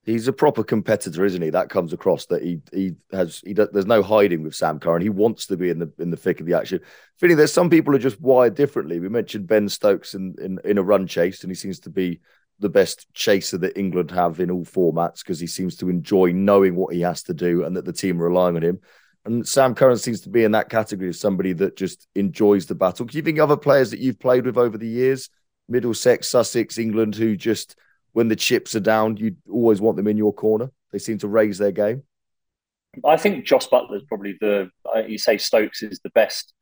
He's 0.03 0.29
a 0.29 0.33
proper 0.33 0.64
competitor, 0.64 1.27
isn't 1.27 1.43
he? 1.43 1.51
That 1.51 1.68
comes 1.68 1.93
across 1.93 2.25
that 2.27 2.43
he 2.43 2.61
he 2.73 2.93
has 3.12 3.43
he 3.45 3.53
there's 3.53 3.85
no 3.85 4.03
hiding 4.03 4.43
with 4.43 4.55
Sam 4.55 4.81
Curran. 4.81 5.03
He 5.03 5.11
wants 5.11 5.47
to 5.47 5.57
be 5.57 5.68
in 5.68 5.79
the 5.79 5.93
in 5.99 6.11
the 6.11 6.16
thick 6.16 6.41
of 6.41 6.47
the 6.47 6.55
action. 6.55 6.81
Feeling 7.18 7.37
that 7.37 7.49
some 7.49 7.68
people 7.68 7.95
are 7.95 7.99
just 7.99 8.21
wired 8.21 8.55
differently. 8.55 8.99
We 8.99 9.11
mentioned 9.11 9.47
Ben 9.47 9.68
Stokes 9.68 10.14
in, 10.14 10.35
in 10.41 10.59
in 10.64 10.79
a 10.79 10.83
run 10.83 11.07
chase, 11.07 11.43
and 11.43 11.51
he 11.51 11.55
seems 11.55 11.81
to 11.81 11.91
be 11.91 12.21
the 12.61 12.69
best 12.69 13.07
chaser 13.15 13.59
that 13.59 13.77
England 13.77 14.11
have 14.11 14.39
in 14.39 14.51
all 14.51 14.65
formats 14.65 15.21
because 15.21 15.41
he 15.41 15.47
seems 15.47 15.77
to 15.77 15.89
enjoy 15.89 16.31
knowing 16.33 16.77
what 16.77 16.95
he 16.95 17.01
has 17.01 17.23
to 17.25 17.35
do 17.35 17.65
and 17.65 17.77
that 17.77 17.85
the 17.85 17.93
team 17.93 18.21
are 18.21 18.29
relying 18.29 18.57
on 18.57 18.63
him. 18.63 18.81
And 19.25 19.47
Sam 19.47 19.75
Curran 19.75 19.99
seems 19.99 20.21
to 20.23 20.31
be 20.31 20.45
in 20.45 20.53
that 20.53 20.71
category 20.71 21.09
of 21.09 21.17
somebody 21.17 21.53
that 21.55 21.77
just 21.77 22.07
enjoys 22.15 22.67
the 22.67 22.75
battle. 22.75 23.07
Do 23.07 23.19
you 23.19 23.23
think 23.23 23.39
other 23.39 23.57
players 23.57 23.91
that 23.91 24.01
you've 24.01 24.19
played 24.19 24.47
with 24.47 24.57
over 24.57 24.79
the 24.79 24.89
years, 24.89 25.29
Middlesex, 25.69 26.29
Sussex, 26.29 26.79
England, 26.79 27.15
who 27.15 27.37
just 27.37 27.77
when 28.13 28.29
the 28.29 28.37
chips 28.37 28.75
are 28.75 28.81
down, 28.81 29.17
you 29.17 29.37
always 29.51 29.81
want 29.81 29.97
them 29.97 30.09
in 30.09 30.17
your 30.17 30.33
corner. 30.33 30.71
They 30.93 30.99
seem 30.99 31.19
to 31.19 31.29
raise 31.29 31.59
their 31.59 31.73
game. 31.73 32.03
I 33.05 33.17
think 33.17 33.45
Jos 33.45 33.69
Buttler 33.69 33.97
is 33.97 34.03
probably 34.09 34.37
the. 34.41 34.71
Uh, 34.85 35.01
you 35.01 35.19
say 35.19 35.39
Stokes 35.39 35.83
is 35.83 36.01
the 36.03 36.11
best 36.11 36.53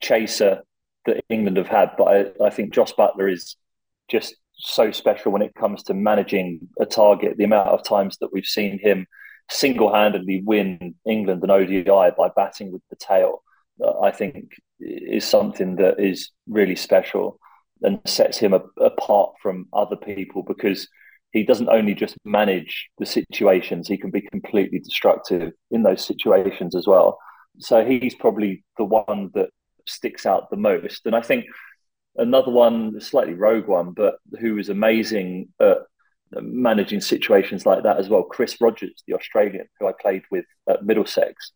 chaser 0.00 0.62
that 1.06 1.24
England 1.28 1.56
have 1.56 1.68
had, 1.68 1.92
but 1.96 2.04
I, 2.04 2.46
I 2.46 2.50
think 2.50 2.72
Jos 2.72 2.92
Buttler 2.92 3.32
is 3.32 3.56
just 4.08 4.34
so 4.58 4.90
special 4.90 5.32
when 5.32 5.42
it 5.42 5.54
comes 5.54 5.82
to 5.84 5.94
managing 5.94 6.60
a 6.80 6.86
target. 6.86 7.36
The 7.36 7.44
amount 7.44 7.68
of 7.68 7.84
times 7.84 8.18
that 8.20 8.32
we've 8.32 8.44
seen 8.44 8.78
him 8.78 9.06
single-handedly 9.50 10.42
win 10.44 10.94
England 11.06 11.42
an 11.42 11.50
ODI 11.50 12.10
by 12.16 12.30
batting 12.34 12.72
with 12.72 12.82
the 12.90 12.96
tail, 12.96 13.42
uh, 13.82 14.00
I 14.00 14.10
think 14.10 14.50
is 14.80 15.24
something 15.24 15.76
that 15.76 15.98
is 15.98 16.30
really 16.48 16.76
special 16.76 17.38
and 17.82 18.00
sets 18.04 18.38
him 18.38 18.52
a, 18.52 18.60
apart 18.80 19.32
from 19.40 19.66
other 19.72 19.96
people 19.96 20.42
because 20.42 20.88
he 21.32 21.44
doesn't 21.44 21.68
only 21.68 21.94
just 21.94 22.16
manage 22.24 22.88
the 22.98 23.06
situations, 23.06 23.86
he 23.86 23.96
can 23.96 24.10
be 24.10 24.22
completely 24.22 24.78
destructive 24.78 25.52
in 25.70 25.82
those 25.82 26.04
situations 26.04 26.74
as 26.74 26.86
well. 26.86 27.18
So 27.58 27.84
he's 27.84 28.14
probably 28.14 28.64
the 28.76 28.84
one 28.84 29.30
that 29.34 29.50
sticks 29.86 30.26
out 30.26 30.50
the 30.50 30.56
most. 30.56 31.06
And 31.06 31.14
I 31.14 31.20
think 31.20 31.44
another 32.18 32.50
one, 32.50 32.94
a 32.96 33.00
slightly 33.00 33.34
rogue 33.34 33.66
one, 33.66 33.92
but 33.92 34.18
who 34.40 34.54
was 34.54 34.68
amazing 34.68 35.48
at 35.60 35.78
managing 36.32 37.00
situations 37.00 37.64
like 37.64 37.82
that 37.84 37.98
as 37.98 38.08
well, 38.08 38.22
Chris 38.22 38.60
Rogers, 38.60 39.02
the 39.06 39.14
Australian 39.14 39.66
who 39.78 39.86
I 39.86 39.92
played 39.98 40.22
with 40.30 40.44
at 40.68 40.84
Middlesex. 40.84 41.52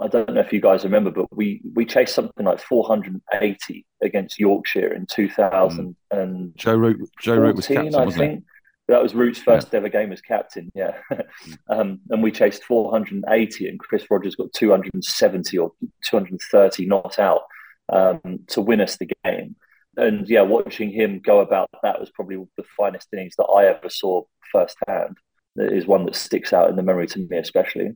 I 0.00 0.08
don't 0.08 0.32
know 0.32 0.40
if 0.40 0.52
you 0.52 0.60
guys 0.60 0.84
remember, 0.84 1.10
but 1.10 1.26
we 1.34 1.62
we 1.74 1.84
chased 1.84 2.14
something 2.14 2.44
like 2.44 2.60
480 2.60 3.86
against 4.02 4.38
Yorkshire 4.38 4.92
in 4.92 5.06
2000 5.06 5.96
mm. 6.12 6.18
and 6.18 6.56
Joe 6.56 6.74
Root. 6.74 7.08
Joe 7.20 7.36
Root 7.36 7.56
was 7.56 7.66
captain, 7.66 7.94
I 7.94 8.10
think. 8.10 8.44
That 8.88 9.00
was 9.00 9.14
Root's 9.14 9.38
first 9.38 9.68
yeah. 9.70 9.76
ever 9.76 9.88
game 9.88 10.12
as 10.12 10.20
captain. 10.20 10.72
Yeah, 10.74 10.98
mm. 11.12 11.24
um, 11.68 12.00
and 12.10 12.22
we 12.22 12.32
chased 12.32 12.64
480, 12.64 13.68
and 13.68 13.78
Chris 13.78 14.04
Rogers 14.10 14.34
got 14.34 14.52
270 14.54 15.58
or 15.58 15.72
230 16.04 16.86
not 16.86 17.18
out 17.20 17.42
um, 17.90 18.40
to 18.48 18.60
win 18.60 18.80
us 18.80 18.96
the 18.96 19.08
game. 19.24 19.54
And 20.00 20.28
yeah, 20.28 20.42
watching 20.42 20.90
him 20.90 21.20
go 21.20 21.40
about 21.40 21.68
that 21.82 22.00
was 22.00 22.10
probably 22.10 22.38
the 22.56 22.64
finest 22.76 23.08
innings 23.12 23.34
that 23.36 23.44
I 23.44 23.66
ever 23.66 23.90
saw 23.90 24.22
firsthand. 24.50 25.18
It 25.56 25.72
is 25.72 25.86
one 25.86 26.06
that 26.06 26.16
sticks 26.16 26.52
out 26.52 26.70
in 26.70 26.76
the 26.76 26.82
memory 26.82 27.06
to 27.08 27.18
me, 27.18 27.36
especially. 27.36 27.92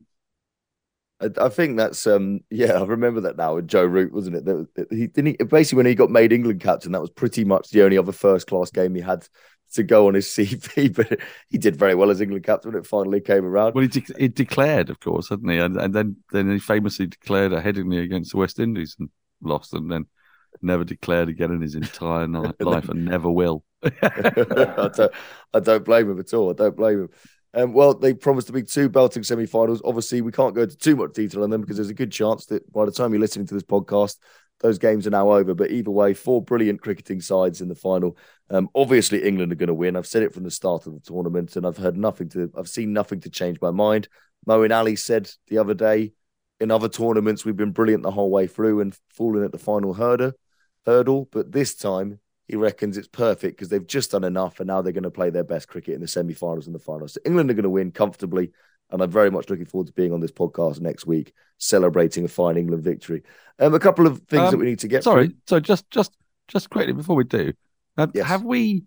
I, 1.21 1.47
think 1.47 1.77
that's 1.77 2.05
um 2.07 2.41
yeah 2.49 2.73
I 2.73 2.83
remember 2.83 3.21
that 3.21 3.37
now 3.37 3.55
with 3.55 3.69
Joe 3.69 3.85
Root 3.85 4.11
wasn't 4.11 4.35
it 4.35 4.45
that 4.45 4.87
he 4.89 5.07
didn't 5.07 5.37
he, 5.39 5.45
basically 5.45 5.77
when 5.77 5.85
he 5.85 5.95
got 5.95 6.11
made 6.11 6.33
England 6.33 6.59
captain 6.59 6.91
that 6.91 6.99
was 6.99 7.09
pretty 7.09 7.45
much 7.45 7.69
the 7.69 7.83
only 7.83 7.97
other 7.97 8.11
first 8.11 8.47
class 8.47 8.69
game 8.69 8.93
he 8.93 9.01
had 9.01 9.25
to 9.75 9.83
go 9.83 10.09
on 10.09 10.13
his 10.13 10.27
CV 10.27 10.93
but 10.93 11.19
he 11.49 11.57
did 11.57 11.77
very 11.77 11.95
well 11.95 12.11
as 12.11 12.19
England 12.19 12.43
captain 12.43 12.73
when 12.73 12.81
it 12.81 12.85
finally 12.85 13.21
came 13.21 13.45
around. 13.45 13.75
Well, 13.75 13.83
he, 13.83 13.87
de- 13.87 14.19
he 14.19 14.27
declared, 14.27 14.89
of 14.89 14.99
course, 14.99 15.29
hadn't 15.29 15.49
he? 15.49 15.57
And, 15.57 15.77
and 15.77 15.93
then 15.93 16.17
then 16.33 16.51
he 16.51 16.59
famously 16.59 17.07
declared 17.07 17.53
a 17.53 17.61
Headingley 17.61 18.03
against 18.03 18.31
the 18.31 18.37
West 18.37 18.59
Indies 18.59 18.97
and 18.99 19.09
lost, 19.41 19.73
and 19.73 19.89
then 19.89 20.07
never 20.61 20.83
declared 20.83 21.29
again 21.29 21.51
in 21.51 21.61
his 21.61 21.75
entire 21.75 22.27
life 22.59 22.89
and 22.89 23.05
never 23.05 23.29
will. 23.29 23.63
I, 23.83 24.89
don't, 24.95 25.11
I 25.53 25.59
don't 25.59 25.85
blame 25.85 26.09
him 26.09 26.19
at 26.19 26.33
all. 26.33 26.49
I 26.49 26.53
don't 26.53 26.75
blame 26.75 27.01
him. 27.01 27.09
Um, 27.53 27.71
well, 27.71 27.93
they 27.93 28.13
promised 28.13 28.47
to 28.47 28.53
be 28.53 28.63
two 28.63 28.89
belting 28.89 29.23
semi-finals. 29.23 29.81
Obviously, 29.85 30.21
we 30.21 30.31
can't 30.31 30.53
go 30.53 30.63
into 30.63 30.75
too 30.75 30.95
much 30.95 31.13
detail 31.13 31.43
on 31.43 31.49
them 31.49 31.61
because 31.61 31.77
there's 31.77 31.89
a 31.89 31.93
good 31.93 32.11
chance 32.11 32.45
that 32.47 32.71
by 32.73 32.85
the 32.85 32.91
time 32.91 33.13
you're 33.13 33.21
listening 33.21 33.47
to 33.47 33.53
this 33.53 33.63
podcast, 33.63 34.17
those 34.59 34.77
games 34.77 35.07
are 35.07 35.11
now 35.11 35.31
over. 35.31 35.53
But 35.53 35.71
either 35.71 35.91
way, 35.91 36.13
four 36.13 36.41
brilliant 36.41 36.81
cricketing 36.81 37.21
sides 37.21 37.61
in 37.61 37.69
the 37.69 37.75
final. 37.75 38.17
Um, 38.49 38.69
obviously, 38.75 39.23
England 39.23 39.53
are 39.53 39.55
going 39.55 39.67
to 39.67 39.73
win. 39.73 39.95
I've 39.95 40.07
said 40.07 40.23
it 40.23 40.33
from 40.33 40.43
the 40.43 40.51
start 40.51 40.85
of 40.85 40.93
the 40.93 40.99
tournament, 40.99 41.55
and 41.55 41.65
I've 41.65 41.77
heard 41.77 41.95
nothing 41.95 42.27
to. 42.29 42.51
I've 42.57 42.69
seen 42.69 42.91
nothing 42.91 43.21
to 43.21 43.29
change 43.29 43.61
my 43.61 43.71
mind. 43.71 44.09
Moeen 44.47 44.75
Ali 44.75 44.97
said 44.97 45.31
the 45.47 45.57
other 45.57 45.73
day, 45.73 46.11
in 46.59 46.71
other 46.71 46.89
tournaments, 46.89 47.45
we've 47.45 47.55
been 47.55 47.71
brilliant 47.71 48.03
the 48.03 48.11
whole 48.11 48.29
way 48.29 48.47
through 48.47 48.81
and 48.81 48.97
falling 49.09 49.43
at 49.43 49.51
the 49.51 49.57
final 49.57 49.93
hurdle. 49.93 50.33
Hurdle, 50.85 51.27
but 51.31 51.51
this 51.51 51.75
time 51.75 52.19
he 52.47 52.55
reckons 52.55 52.97
it's 52.97 53.07
perfect 53.07 53.57
because 53.57 53.69
they've 53.69 53.85
just 53.85 54.11
done 54.11 54.23
enough 54.23 54.59
and 54.59 54.67
now 54.67 54.81
they're 54.81 54.93
going 54.93 55.03
to 55.03 55.11
play 55.11 55.29
their 55.29 55.43
best 55.43 55.67
cricket 55.67 55.95
in 55.95 56.01
the 56.01 56.07
semi 56.07 56.33
finals 56.33 56.67
and 56.67 56.75
the 56.75 56.79
finals. 56.79 57.13
So 57.13 57.21
England 57.25 57.49
are 57.49 57.55
going 57.55 57.63
to 57.63 57.69
win 57.69 57.91
comfortably. 57.91 58.51
And 58.91 59.01
I'm 59.01 59.09
very 59.09 59.31
much 59.31 59.49
looking 59.49 59.65
forward 59.65 59.87
to 59.87 59.93
being 59.93 60.13
on 60.13 60.19
this 60.19 60.31
podcast 60.31 60.79
next 60.79 61.07
week, 61.07 61.33
celebrating 61.57 62.23
a 62.23 62.27
fine 62.27 62.55
England 62.55 62.83
victory. 62.83 63.23
Um, 63.57 63.73
a 63.73 63.79
couple 63.79 64.05
of 64.05 64.19
things 64.27 64.43
um, 64.43 64.51
that 64.51 64.57
we 64.57 64.67
need 64.67 64.79
to 64.79 64.87
get. 64.87 65.03
Sorry, 65.03 65.29
through. 65.29 65.35
so 65.47 65.59
just 65.59 65.89
just 65.89 66.15
just 66.47 66.69
quickly 66.69 66.93
before 66.93 67.15
we 67.15 67.23
do, 67.23 67.53
uh, 67.97 68.05
yes. 68.13 68.27
have 68.27 68.43
we 68.43 68.83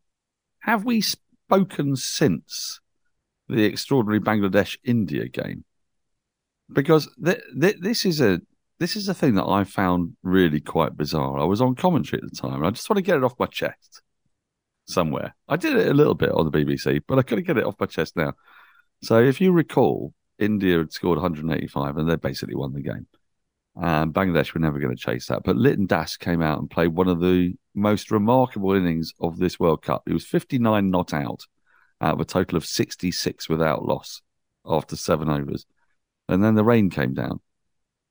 have 0.60 0.84
we 0.84 1.00
spoken 1.00 1.96
since 1.96 2.80
the 3.48 3.64
extraordinary 3.64 4.20
Bangladesh 4.20 4.76
India 4.84 5.26
game? 5.26 5.64
Because 6.72 7.08
th- 7.22 7.42
th- 7.60 7.78
this 7.80 8.04
is 8.04 8.20
a 8.20 8.40
this 8.78 8.96
is 8.96 9.08
a 9.08 9.14
thing 9.14 9.34
that 9.34 9.46
I 9.46 9.64
found 9.64 10.16
really 10.22 10.60
quite 10.60 10.96
bizarre. 10.96 11.38
I 11.38 11.44
was 11.44 11.60
on 11.60 11.74
commentary 11.74 12.22
at 12.22 12.30
the 12.30 12.36
time, 12.36 12.56
and 12.56 12.66
I 12.66 12.70
just 12.70 12.88
want 12.88 12.98
to 12.98 13.02
get 13.02 13.16
it 13.16 13.24
off 13.24 13.38
my 13.38 13.46
chest 13.46 14.02
somewhere. 14.86 15.34
I 15.48 15.56
did 15.56 15.76
it 15.76 15.88
a 15.88 15.94
little 15.94 16.14
bit 16.14 16.30
on 16.30 16.44
the 16.44 16.52
BBC, 16.52 17.02
but 17.06 17.18
I 17.18 17.22
to 17.22 17.42
get 17.42 17.58
it 17.58 17.64
off 17.64 17.80
my 17.80 17.86
chest 17.86 18.16
now. 18.16 18.34
So, 19.02 19.22
if 19.22 19.40
you 19.40 19.52
recall, 19.52 20.14
India 20.38 20.78
had 20.78 20.92
scored 20.92 21.18
185, 21.18 21.96
and 21.96 22.08
they 22.08 22.16
basically 22.16 22.54
won 22.54 22.72
the 22.72 22.82
game. 22.82 23.06
And 23.80 24.12
Bangladesh 24.12 24.54
were 24.54 24.60
never 24.60 24.78
going 24.78 24.96
to 24.96 25.00
chase 25.00 25.26
that. 25.26 25.44
But 25.44 25.56
Liton 25.56 25.86
Das 25.86 26.16
came 26.16 26.42
out 26.42 26.58
and 26.58 26.70
played 26.70 26.88
one 26.88 27.08
of 27.08 27.20
the 27.20 27.54
most 27.74 28.10
remarkable 28.10 28.72
innings 28.72 29.12
of 29.20 29.38
this 29.38 29.60
World 29.60 29.82
Cup. 29.82 30.02
He 30.06 30.12
was 30.12 30.26
59 30.26 30.90
not 30.90 31.14
out 31.14 31.46
out 32.00 32.14
of 32.14 32.20
a 32.20 32.24
total 32.24 32.56
of 32.56 32.64
66 32.64 33.48
without 33.48 33.84
loss 33.84 34.22
after 34.64 34.96
seven 34.96 35.28
overs. 35.28 35.66
And 36.28 36.42
then 36.42 36.54
the 36.54 36.64
rain 36.64 36.90
came 36.90 37.14
down 37.14 37.40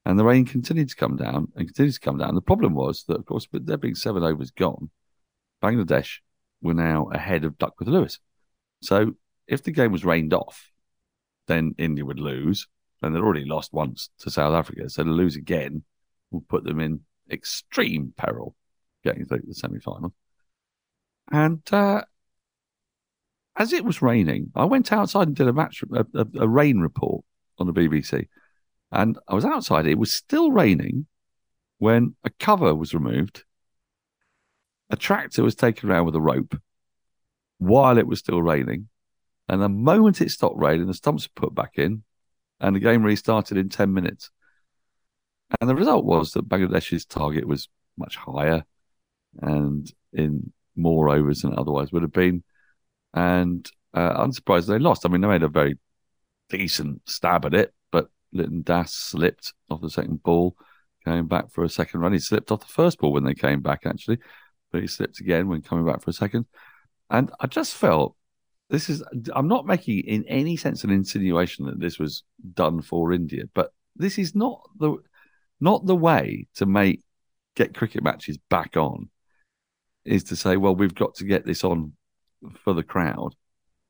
and 0.08 0.18
the 0.18 0.24
rain 0.24 0.46
continued 0.46 0.88
to 0.88 0.96
come 0.96 1.18
down 1.18 1.52
and 1.58 1.68
continued 1.68 1.96
to 1.96 2.00
come 2.00 2.18
down. 2.18 2.34
The 2.34 2.42
problem 2.42 2.74
was 2.74 3.04
that, 3.04 3.18
of 3.18 3.26
course, 3.26 3.46
but 3.46 3.66
there 3.66 3.76
being 3.76 3.94
seven 3.94 4.24
overs 4.24 4.52
gone, 4.52 4.90
Bangladesh 5.62 6.20
were 6.62 6.74
now 6.74 7.10
ahead 7.14 7.44
of 7.44 7.58
Duckworth 7.58 7.90
Lewis. 7.90 8.18
So 8.82 9.16
if 9.48 9.64
the 9.64 9.72
game 9.72 9.92
was 9.92 10.06
rained 10.06 10.34
off, 10.34 10.72
then 11.48 11.76
India 11.78 12.06
would 12.06 12.22
lose. 12.22 12.70
And 13.02 13.14
they'd 13.14 13.20
already 13.20 13.44
lost 13.44 13.74
once 13.74 14.10
to 14.20 14.32
South 14.32 14.54
Africa. 14.54 14.90
So 14.90 15.04
to 15.04 15.10
lose 15.10 15.36
again 15.36 15.84
would 16.32 16.48
put 16.48 16.64
them 16.64 16.80
in 16.80 17.02
extreme 17.30 18.14
peril 18.16 18.56
getting 19.04 19.26
through 19.26 19.42
the 19.46 19.56
semi 19.56 19.80
final. 19.80 20.14
And 21.30 21.62
uh, 21.74 22.04
as 23.58 23.74
it 23.74 23.84
was 23.84 24.02
raining, 24.02 24.52
I 24.56 24.64
went 24.64 24.94
outside 24.94 25.28
and 25.28 25.36
did 25.36 25.50
a 25.50 25.54
match, 25.54 25.84
a, 25.94 26.06
a, 26.14 26.28
a 26.40 26.48
rain 26.48 26.80
report 26.80 27.26
on 27.58 27.68
the 27.68 27.74
BBC. 27.74 28.28
And 28.92 29.18
I 29.28 29.36
was 29.36 29.46
outside. 29.46 29.86
It 29.86 29.98
was 29.98 30.14
still 30.14 30.52
raining 30.52 31.08
when 31.78 32.16
a 32.24 32.30
cover 32.30 32.74
was 32.74 32.94
removed. 32.94 33.44
A 34.90 34.96
tractor 34.96 35.44
was 35.44 35.56
taken 35.56 35.90
around 35.90 36.06
with 36.06 36.16
a 36.16 36.22
rope 36.22 36.56
while 37.58 37.98
it 37.98 38.08
was 38.08 38.20
still 38.20 38.42
raining. 38.42 38.88
And 39.50 39.62
the 39.62 39.70
moment 39.70 40.22
it 40.22 40.32
stopped 40.32 40.58
raining, 40.58 40.88
the 40.88 40.94
stumps 40.94 41.28
were 41.28 41.48
put 41.48 41.56
back 41.56 41.74
in 41.76 42.04
and 42.60 42.76
the 42.76 42.80
game 42.80 43.04
restarted 43.04 43.58
in 43.58 43.70
10 43.70 43.94
minutes. 43.94 44.30
And 45.60 45.70
the 45.70 45.76
result 45.76 46.06
was 46.06 46.32
that 46.32 46.50
Bangladesh's 46.50 47.06
target 47.06 47.48
was 47.48 47.70
much 47.98 48.16
higher 48.18 48.66
and 49.42 49.92
in 50.14 50.52
more 50.76 51.10
overs 51.10 51.42
than 51.42 51.58
otherwise 51.58 51.92
would 51.92 52.02
have 52.02 52.12
been. 52.12 52.44
And 53.14 53.70
uh, 53.94 54.14
unsurprised 54.18 54.68
they 54.68 54.80
lost. 54.80 55.06
I 55.06 55.10
mean, 55.10 55.22
they 55.22 55.28
made 55.28 55.44
a 55.44 55.48
very 55.48 55.78
decent 56.50 57.02
stab 57.06 57.46
at 57.46 57.54
it, 57.54 57.74
Liton 58.34 58.64
Das 58.64 58.94
slipped 58.94 59.54
off 59.70 59.82
the 59.82 59.90
second 59.90 60.24
ball, 60.24 60.56
came 61.06 61.28
back 61.28 61.52
for 61.52 61.64
a 61.64 61.70
second 61.70 62.02
run. 62.02 62.14
He 62.14 62.20
slipped 62.20 62.52
off 62.52 62.62
the 62.62 62.66
first 62.66 63.00
ball 63.00 63.14
when 63.14 63.24
they 63.24 63.34
came 63.34 63.62
back, 63.62 63.82
actually, 63.86 64.20
but 64.72 64.82
he 64.82 64.88
slipped 64.88 65.20
again 65.20 65.48
when 65.48 65.62
coming 65.62 65.86
back 65.86 66.02
for 66.02 66.10
a 66.10 66.14
second. 66.14 66.46
And 67.10 67.32
I 67.40 67.48
just 67.48 67.74
felt 67.74 68.16
this 68.70 68.90
is 68.90 69.04
I'm 69.34 69.48
not 69.48 69.66
making 69.66 70.00
in 70.00 70.26
any 70.28 70.58
sense 70.58 70.84
an 70.84 70.90
insinuation 70.90 71.66
that 71.66 71.80
this 71.80 72.00
was 72.00 72.24
done 72.54 72.82
for 72.82 73.14
India, 73.14 73.44
but 73.54 73.72
this 73.96 74.18
is 74.18 74.36
not 74.36 74.62
the 74.78 74.98
not 75.60 75.86
the 75.86 75.96
way 75.96 76.48
to 76.56 76.66
make 76.66 77.02
get 77.56 77.76
cricket 77.76 78.04
matches 78.04 78.38
back 78.50 78.78
on 78.78 79.10
is 80.06 80.24
to 80.26 80.36
say, 80.36 80.58
well, 80.58 80.76
we've 80.76 80.96
got 80.96 81.16
to 81.16 81.26
get 81.26 81.46
this 81.46 81.64
on 81.64 81.94
for 82.64 82.74
the 82.74 82.84
crowd 82.84 83.34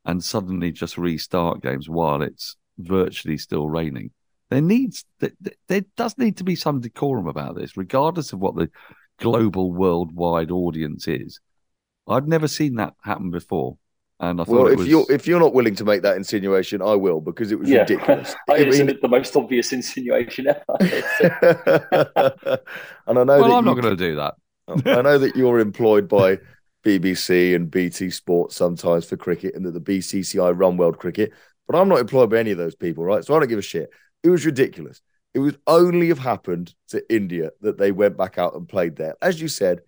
and 0.05 0.23
suddenly 0.23 0.71
just 0.71 0.97
restart 0.97 1.61
games 1.61 1.89
while 1.89 2.21
it's 2.21 2.55
virtually 2.79 3.37
still 3.37 3.67
raining. 3.67 4.11
There 4.49 4.61
needs 4.61 5.03
there 5.19 5.83
does 5.97 6.17
need 6.17 6.37
to 6.37 6.43
be 6.43 6.55
some 6.55 6.79
decorum 6.79 7.27
about 7.27 7.55
this, 7.55 7.75
regardless 7.75 8.31
of 8.31 8.39
what 8.39 8.55
the 8.55 8.69
global 9.19 9.73
worldwide 9.73 10.51
audience 10.51 11.07
is. 11.07 11.39
I've 12.07 12.27
never 12.27 12.47
seen 12.47 12.75
that 12.75 12.93
happen 13.01 13.29
before. 13.29 13.77
And 14.19 14.41
I 14.41 14.45
thought 14.45 14.53
well, 14.53 14.67
if 14.67 14.79
was... 14.79 14.87
you're 14.87 15.05
if 15.09 15.27
you're 15.27 15.39
not 15.39 15.53
willing 15.53 15.75
to 15.75 15.83
make 15.83 16.01
that 16.01 16.15
insinuation, 16.17 16.81
I 16.81 16.95
will 16.95 17.21
because 17.21 17.51
it 17.51 17.59
was 17.59 17.69
yeah. 17.69 17.79
ridiculous. 17.79 18.35
I, 18.49 18.55
I 18.55 18.65
mean, 18.65 18.89
it's 18.89 19.01
the 19.01 19.07
most 19.07 19.35
obvious 19.35 19.73
insinuation 19.73 20.47
ever. 20.47 20.63
and 23.07 23.19
I 23.19 23.23
know. 23.23 23.39
Well, 23.41 23.51
I'm 23.53 23.65
you... 23.65 23.73
not 23.73 23.81
going 23.81 23.95
to 23.95 23.95
do 23.95 24.15
that. 24.15 24.35
I 24.67 25.01
know 25.01 25.17
that 25.19 25.35
you're 25.35 25.59
employed 25.59 26.07
by 26.07 26.39
BBC 26.83 27.55
and 27.55 27.69
BT 27.69 28.09
Sports 28.09 28.55
sometimes 28.55 29.05
for 29.05 29.17
cricket, 29.17 29.53
and 29.55 29.65
that 29.65 29.71
the 29.71 29.81
BCCI 29.81 30.57
run 30.57 30.77
world 30.77 30.97
cricket. 30.97 31.31
But 31.67 31.77
I'm 31.77 31.89
not 31.89 31.99
employed 31.99 32.31
by 32.31 32.37
any 32.37 32.51
of 32.51 32.57
those 32.57 32.75
people, 32.75 33.03
right? 33.03 33.23
So 33.23 33.35
I 33.35 33.39
don't 33.39 33.49
give 33.49 33.59
a 33.59 33.61
shit. 33.61 33.91
It 34.23 34.29
was 34.29 34.45
ridiculous. 34.45 35.01
It 35.33 35.39
would 35.39 35.59
only 35.67 36.07
have 36.07 36.19
happened 36.19 36.73
to 36.89 37.13
India 37.13 37.51
that 37.61 37.77
they 37.77 37.91
went 37.91 38.17
back 38.17 38.37
out 38.37 38.55
and 38.55 38.67
played 38.67 38.95
there. 38.95 39.15
As 39.21 39.39
you 39.39 39.47
said, 39.47 39.81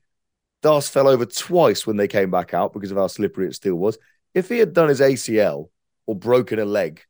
Das 0.61 0.89
fell 0.89 1.07
over 1.07 1.25
twice 1.25 1.87
when 1.87 1.97
they 1.97 2.07
came 2.07 2.31
back 2.31 2.53
out 2.53 2.73
because 2.73 2.91
of 2.91 2.97
how 2.97 3.07
slippery 3.07 3.47
it 3.47 3.55
still 3.55 3.75
was. 3.75 3.97
If 4.33 4.49
he 4.49 4.59
had 4.59 4.73
done 4.73 4.89
his 4.89 5.01
ACL 5.01 5.71
or 6.05 6.15
broken 6.15 6.59
a 6.59 6.65
leg 6.65 7.01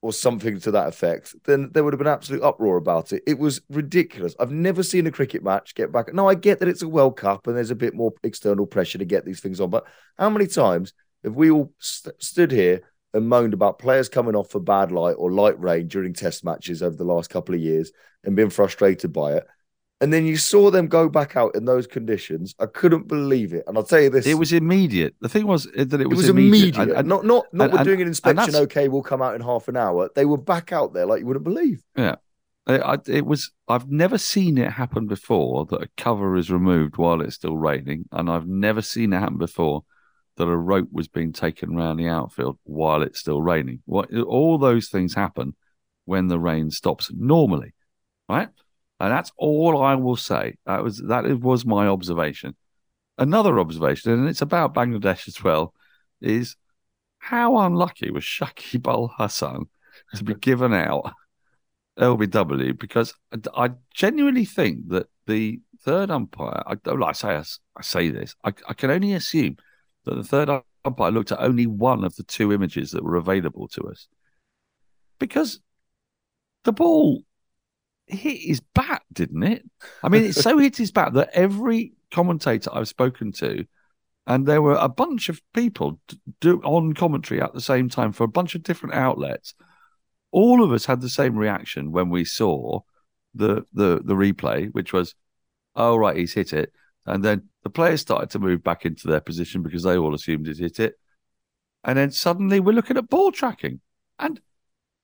or 0.00 0.12
something 0.12 0.58
to 0.60 0.70
that 0.70 0.88
effect, 0.88 1.34
then 1.44 1.70
there 1.72 1.84
would 1.84 1.92
have 1.92 1.98
been 1.98 2.06
absolute 2.06 2.42
uproar 2.42 2.76
about 2.76 3.12
it. 3.12 3.22
It 3.26 3.38
was 3.38 3.60
ridiculous. 3.68 4.34
I've 4.38 4.50
never 4.50 4.82
seen 4.82 5.06
a 5.06 5.10
cricket 5.10 5.42
match 5.42 5.74
get 5.74 5.92
back. 5.92 6.12
Now, 6.14 6.28
I 6.28 6.34
get 6.34 6.60
that 6.60 6.68
it's 6.68 6.82
a 6.82 6.88
World 6.88 7.16
Cup 7.16 7.46
and 7.46 7.56
there's 7.56 7.70
a 7.70 7.76
bit 7.76 7.94
more 7.94 8.12
external 8.22 8.66
pressure 8.66 8.98
to 8.98 9.04
get 9.04 9.24
these 9.24 9.40
things 9.40 9.60
on, 9.60 9.70
but 9.70 9.84
how 10.16 10.30
many 10.30 10.46
times 10.46 10.94
have 11.24 11.34
we 11.34 11.50
all 11.50 11.72
st- 11.78 12.22
stood 12.22 12.52
here 12.52 12.82
and 13.14 13.28
moaned 13.28 13.54
about 13.54 13.78
players 13.78 14.08
coming 14.08 14.34
off 14.34 14.50
for 14.50 14.60
bad 14.60 14.92
light 14.92 15.14
or 15.14 15.32
light 15.32 15.58
rain 15.60 15.88
during 15.88 16.12
test 16.12 16.44
matches 16.44 16.82
over 16.82 16.96
the 16.96 17.04
last 17.04 17.30
couple 17.30 17.54
of 17.54 17.60
years 17.60 17.92
and 18.24 18.36
been 18.36 18.50
frustrated 18.50 19.12
by 19.12 19.34
it? 19.34 19.46
And 20.00 20.12
then 20.12 20.26
you 20.26 20.36
saw 20.36 20.70
them 20.70 20.86
go 20.86 21.08
back 21.08 21.36
out 21.36 21.56
in 21.56 21.64
those 21.64 21.88
conditions. 21.88 22.54
I 22.60 22.66
couldn't 22.66 23.08
believe 23.08 23.52
it. 23.52 23.64
And 23.66 23.76
I'll 23.76 23.82
tell 23.82 24.00
you 24.00 24.10
this: 24.10 24.26
it 24.26 24.34
was 24.34 24.52
immediate. 24.52 25.16
The 25.20 25.28
thing 25.28 25.46
was 25.46 25.66
uh, 25.66 25.84
that 25.84 26.00
it 26.00 26.08
was, 26.08 26.18
it 26.18 26.22
was 26.22 26.28
immediate. 26.28 26.76
immediate. 26.76 26.98
And, 26.98 27.08
not 27.08 27.24
not 27.24 27.46
not 27.52 27.70
and, 27.70 27.78
we're 27.78 27.84
doing 27.84 28.02
an 28.02 28.06
inspection. 28.06 28.54
Okay, 28.54 28.86
we'll 28.86 29.02
come 29.02 29.22
out 29.22 29.34
in 29.34 29.40
half 29.40 29.66
an 29.66 29.76
hour. 29.76 30.08
They 30.14 30.24
were 30.24 30.38
back 30.38 30.72
out 30.72 30.94
there 30.94 31.04
like 31.04 31.20
you 31.20 31.26
wouldn't 31.26 31.44
believe. 31.44 31.82
Yeah, 31.96 32.14
it, 32.68 33.08
it 33.08 33.26
was. 33.26 33.50
I've 33.66 33.90
never 33.90 34.18
seen 34.18 34.56
it 34.56 34.70
happen 34.70 35.08
before 35.08 35.66
that 35.66 35.82
a 35.82 35.88
cover 35.96 36.36
is 36.36 36.48
removed 36.48 36.96
while 36.96 37.20
it's 37.20 37.34
still 37.34 37.56
raining, 37.56 38.04
and 38.12 38.30
I've 38.30 38.46
never 38.46 38.82
seen 38.82 39.12
it 39.12 39.18
happen 39.18 39.38
before 39.38 39.82
that 40.38 40.48
a 40.48 40.56
rope 40.56 40.88
was 40.90 41.08
being 41.08 41.32
taken 41.32 41.76
around 41.76 41.98
the 41.98 42.08
outfield 42.08 42.58
while 42.64 43.02
it's 43.02 43.20
still 43.20 43.42
raining. 43.42 43.82
What 43.84 44.12
all 44.14 44.58
those 44.58 44.88
things 44.88 45.14
happen 45.14 45.54
when 46.06 46.28
the 46.28 46.38
rain 46.38 46.70
stops 46.70 47.10
normally, 47.14 47.74
right? 48.28 48.48
And 49.00 49.12
that's 49.12 49.32
all 49.36 49.82
I 49.82 49.94
will 49.94 50.16
say. 50.16 50.56
That 50.66 50.82
was 50.82 50.98
that 51.08 51.24
was 51.40 51.66
my 51.66 51.86
observation. 51.86 52.56
Another 53.18 53.58
observation, 53.58 54.12
and 54.12 54.28
it's 54.28 54.42
about 54.42 54.74
Bangladesh 54.74 55.28
as 55.28 55.42
well, 55.42 55.74
is 56.20 56.56
how 57.18 57.58
unlucky 57.58 58.10
was 58.10 58.24
Shakib 58.24 58.86
Al 58.88 59.12
Hasan 59.18 59.66
to 60.14 60.24
be 60.24 60.34
given 60.34 60.72
out 60.72 61.12
LBW 61.98 62.78
because 62.78 63.12
I 63.54 63.72
genuinely 63.92 64.44
think 64.44 64.88
that 64.88 65.08
the 65.26 65.60
third 65.82 66.10
umpire, 66.10 66.62
I 66.66 66.76
don't 66.76 67.00
like 67.00 67.16
say 67.16 67.42
I, 67.76 67.82
say 67.82 68.10
this, 68.10 68.34
I, 68.44 68.52
I 68.68 68.74
can 68.74 68.90
only 68.90 69.14
assume 69.14 69.56
the 70.14 70.24
third 70.24 70.48
umpire 70.84 71.10
looked 71.10 71.32
at 71.32 71.40
only 71.40 71.66
one 71.66 72.04
of 72.04 72.16
the 72.16 72.22
two 72.22 72.52
images 72.52 72.90
that 72.92 73.04
were 73.04 73.16
available 73.16 73.68
to 73.68 73.82
us 73.88 74.08
because 75.18 75.60
the 76.64 76.72
ball 76.72 77.22
hit 78.06 78.38
his 78.40 78.60
bat, 78.60 79.02
didn't 79.12 79.42
it? 79.42 79.64
I 80.02 80.08
mean, 80.08 80.24
it 80.24 80.34
so 80.34 80.58
hit 80.58 80.76
his 80.76 80.90
bat 80.90 81.14
that 81.14 81.30
every 81.32 81.92
commentator 82.10 82.70
I've 82.72 82.88
spoken 82.88 83.32
to, 83.32 83.66
and 84.26 84.46
there 84.46 84.62
were 84.62 84.74
a 84.74 84.88
bunch 84.88 85.28
of 85.28 85.40
people 85.54 86.00
do, 86.40 86.60
on 86.62 86.94
commentary 86.94 87.40
at 87.40 87.54
the 87.54 87.60
same 87.60 87.88
time 87.88 88.12
for 88.12 88.24
a 88.24 88.28
bunch 88.28 88.54
of 88.54 88.62
different 88.62 88.94
outlets. 88.94 89.54
All 90.30 90.62
of 90.62 90.72
us 90.72 90.84
had 90.84 91.00
the 91.00 91.08
same 91.08 91.36
reaction 91.36 91.92
when 91.92 92.10
we 92.10 92.24
saw 92.24 92.80
the 93.34 93.64
the 93.72 94.00
the 94.04 94.14
replay, 94.14 94.72
which 94.72 94.92
was, 94.92 95.14
"Oh 95.74 95.96
right, 95.96 96.16
he's 96.16 96.34
hit 96.34 96.52
it," 96.52 96.72
and 97.08 97.24
then 97.24 97.48
the 97.62 97.70
players 97.70 98.00
started 98.00 98.30
to 98.30 98.38
move 98.38 98.62
back 98.62 98.86
into 98.86 99.08
their 99.08 99.20
position 99.20 99.62
because 99.62 99.82
they 99.82 99.96
all 99.96 100.14
assumed 100.14 100.46
he'd 100.46 100.58
hit 100.58 100.80
it, 100.80 100.94
and 101.84 101.98
then 101.98 102.10
suddenly 102.10 102.60
we're 102.60 102.72
looking 102.72 102.96
at 102.96 103.08
ball 103.08 103.32
tracking, 103.32 103.80
and 104.18 104.40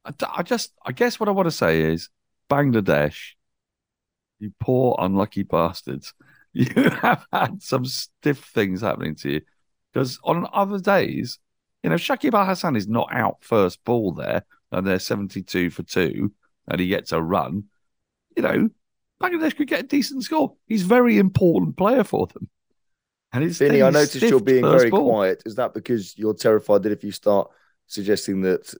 I, 0.05 0.42
just, 0.42 0.72
I 0.84 0.92
guess 0.92 1.18
what 1.18 1.28
I 1.28 1.32
want 1.32 1.46
to 1.46 1.50
say 1.50 1.80
is 1.80 2.11
Bangladesh, 2.50 3.32
you 4.38 4.52
poor 4.61 4.96
unlucky 4.98 5.44
bastards, 5.44 6.12
you 6.52 6.66
have 6.74 7.26
had 7.32 7.62
some 7.62 7.84
stiff 7.84 8.44
things 8.44 8.82
happening 8.82 9.16
to 9.16 9.32
you. 9.32 9.40
Because 9.92 10.18
on 10.24 10.46
other 10.52 10.78
days, 10.78 11.38
you 11.82 11.90
know, 11.90 11.96
Shakib 11.96 12.34
Al 12.34 12.46
Hasan 12.46 12.76
is 12.76 12.88
not 12.88 13.12
out 13.12 13.38
first 13.40 13.82
ball 13.84 14.12
there, 14.12 14.44
and 14.72 14.86
they're 14.86 14.98
72 14.98 15.70
for 15.70 15.82
two, 15.82 16.32
and 16.68 16.80
he 16.80 16.88
gets 16.88 17.12
a 17.12 17.22
run. 17.22 17.64
You 18.36 18.42
know, 18.42 18.70
Bangladesh 19.23 19.57
could 19.57 19.69
get 19.69 19.81
a 19.81 19.85
decent 19.85 20.25
score. 20.25 20.55
He's 20.67 20.85
a 20.85 20.89
very 20.89 21.19
important 21.19 21.77
player 21.77 22.05
for 22.05 22.27
them. 22.27 22.49
And 23.33 23.43
it's 23.43 23.59
Vinny, 23.59 23.83
I 23.83 23.91
noticed 23.91 24.23
you're 24.23 24.41
being 24.41 24.62
very 24.62 24.91
ball. 24.91 25.11
quiet. 25.11 25.43
Is 25.45 25.57
that 25.57 25.75
because 25.75 26.17
you're 26.17 26.35
terrified 26.35 26.85
that 26.85 26.93
if 26.93 27.03
you 27.03 27.11
start 27.11 27.51
suggesting 27.89 28.43
that 28.43 28.73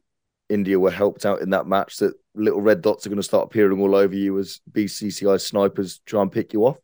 India 0.49 0.78
were 0.78 0.93
helped 0.93 1.26
out 1.26 1.41
in 1.41 1.51
that 1.51 1.66
match, 1.66 1.97
that 1.97 2.14
little 2.35 2.61
red 2.61 2.80
dots 2.80 3.05
are 3.05 3.09
going 3.09 3.16
to 3.16 3.22
start 3.22 3.47
appearing 3.47 3.80
all 3.80 3.97
over 3.97 4.14
you 4.14 4.39
as 4.39 4.61
BCCI 4.70 5.41
snipers 5.41 6.01
try 6.07 6.22
and 6.22 6.30
pick 6.30 6.53
you 6.53 6.66
off? 6.66 6.76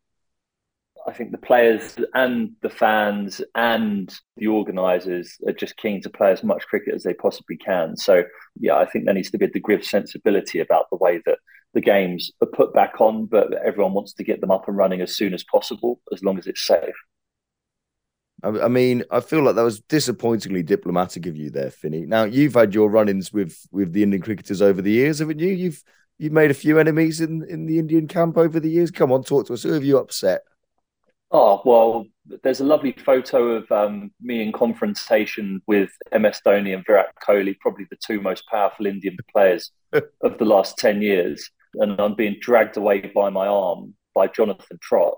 I 1.06 1.12
think 1.12 1.30
the 1.30 1.38
players 1.38 1.96
and 2.14 2.52
the 2.60 2.70
fans 2.70 3.40
and 3.54 4.12
the 4.36 4.48
organisers 4.48 5.36
are 5.46 5.52
just 5.52 5.76
keen 5.76 6.02
to 6.02 6.10
play 6.10 6.30
as 6.30 6.42
much 6.42 6.66
cricket 6.66 6.94
as 6.94 7.04
they 7.04 7.14
possibly 7.14 7.56
can. 7.56 7.96
So, 7.96 8.24
yeah, 8.58 8.76
I 8.76 8.84
think 8.84 9.04
there 9.04 9.14
needs 9.14 9.30
to 9.30 9.38
be 9.38 9.46
a 9.46 9.50
degree 9.50 9.74
of 9.74 9.84
sensibility 9.84 10.60
about 10.60 10.86
the 10.90 10.98
way 10.98 11.22
that 11.24 11.38
the 11.74 11.80
games 11.80 12.30
are 12.42 12.46
put 12.46 12.74
back 12.74 13.00
on, 13.00 13.26
but 13.26 13.52
everyone 13.64 13.92
wants 13.92 14.12
to 14.14 14.24
get 14.24 14.40
them 14.40 14.50
up 14.50 14.66
and 14.68 14.76
running 14.76 15.00
as 15.00 15.16
soon 15.16 15.34
as 15.34 15.44
possible, 15.44 16.00
as 16.12 16.22
long 16.22 16.38
as 16.38 16.46
it's 16.46 16.66
safe. 16.66 16.94
I 18.42 18.68
mean, 18.68 19.04
I 19.10 19.20
feel 19.20 19.42
like 19.42 19.56
that 19.56 19.62
was 19.62 19.80
disappointingly 19.80 20.62
diplomatic 20.62 21.26
of 21.26 21.36
you 21.36 21.50
there, 21.50 21.70
Finney. 21.70 22.06
Now 22.06 22.24
you've 22.24 22.54
had 22.54 22.74
your 22.74 22.88
run-ins 22.88 23.32
with 23.32 23.66
with 23.70 23.92
the 23.92 24.02
Indian 24.02 24.22
cricketers 24.22 24.62
over 24.62 24.80
the 24.80 24.90
years, 24.90 25.18
haven't 25.18 25.40
you? 25.40 25.48
You've 25.48 25.82
you've 26.18 26.32
made 26.32 26.50
a 26.50 26.54
few 26.54 26.78
enemies 26.78 27.20
in 27.20 27.44
in 27.44 27.66
the 27.66 27.78
Indian 27.78 28.08
camp 28.08 28.38
over 28.38 28.58
the 28.58 28.70
years. 28.70 28.90
Come 28.90 29.12
on, 29.12 29.24
talk 29.24 29.46
to 29.46 29.52
us. 29.52 29.62
Who 29.62 29.72
have 29.72 29.84
you 29.84 29.98
upset? 29.98 30.40
Oh 31.30 31.60
well, 31.66 32.06
there's 32.42 32.60
a 32.60 32.64
lovely 32.64 32.92
photo 32.92 33.56
of 33.56 33.70
um, 33.70 34.10
me 34.22 34.42
in 34.42 34.52
confrontation 34.52 35.60
with 35.66 35.90
MS 36.10 36.40
Dhoni 36.44 36.74
and 36.74 36.84
Virat 36.86 37.14
Kohli, 37.22 37.58
probably 37.60 37.86
the 37.90 37.98
two 38.04 38.22
most 38.22 38.46
powerful 38.46 38.86
Indian 38.86 39.16
players 39.30 39.70
of 39.92 40.38
the 40.38 40.46
last 40.46 40.78
ten 40.78 41.02
years, 41.02 41.50
and 41.74 42.00
I'm 42.00 42.14
being 42.14 42.36
dragged 42.40 42.76
away 42.76 43.00
by 43.14 43.30
my 43.30 43.46
arm 43.46 43.94
by 44.14 44.26
Jonathan 44.26 44.78
Trott 44.82 45.14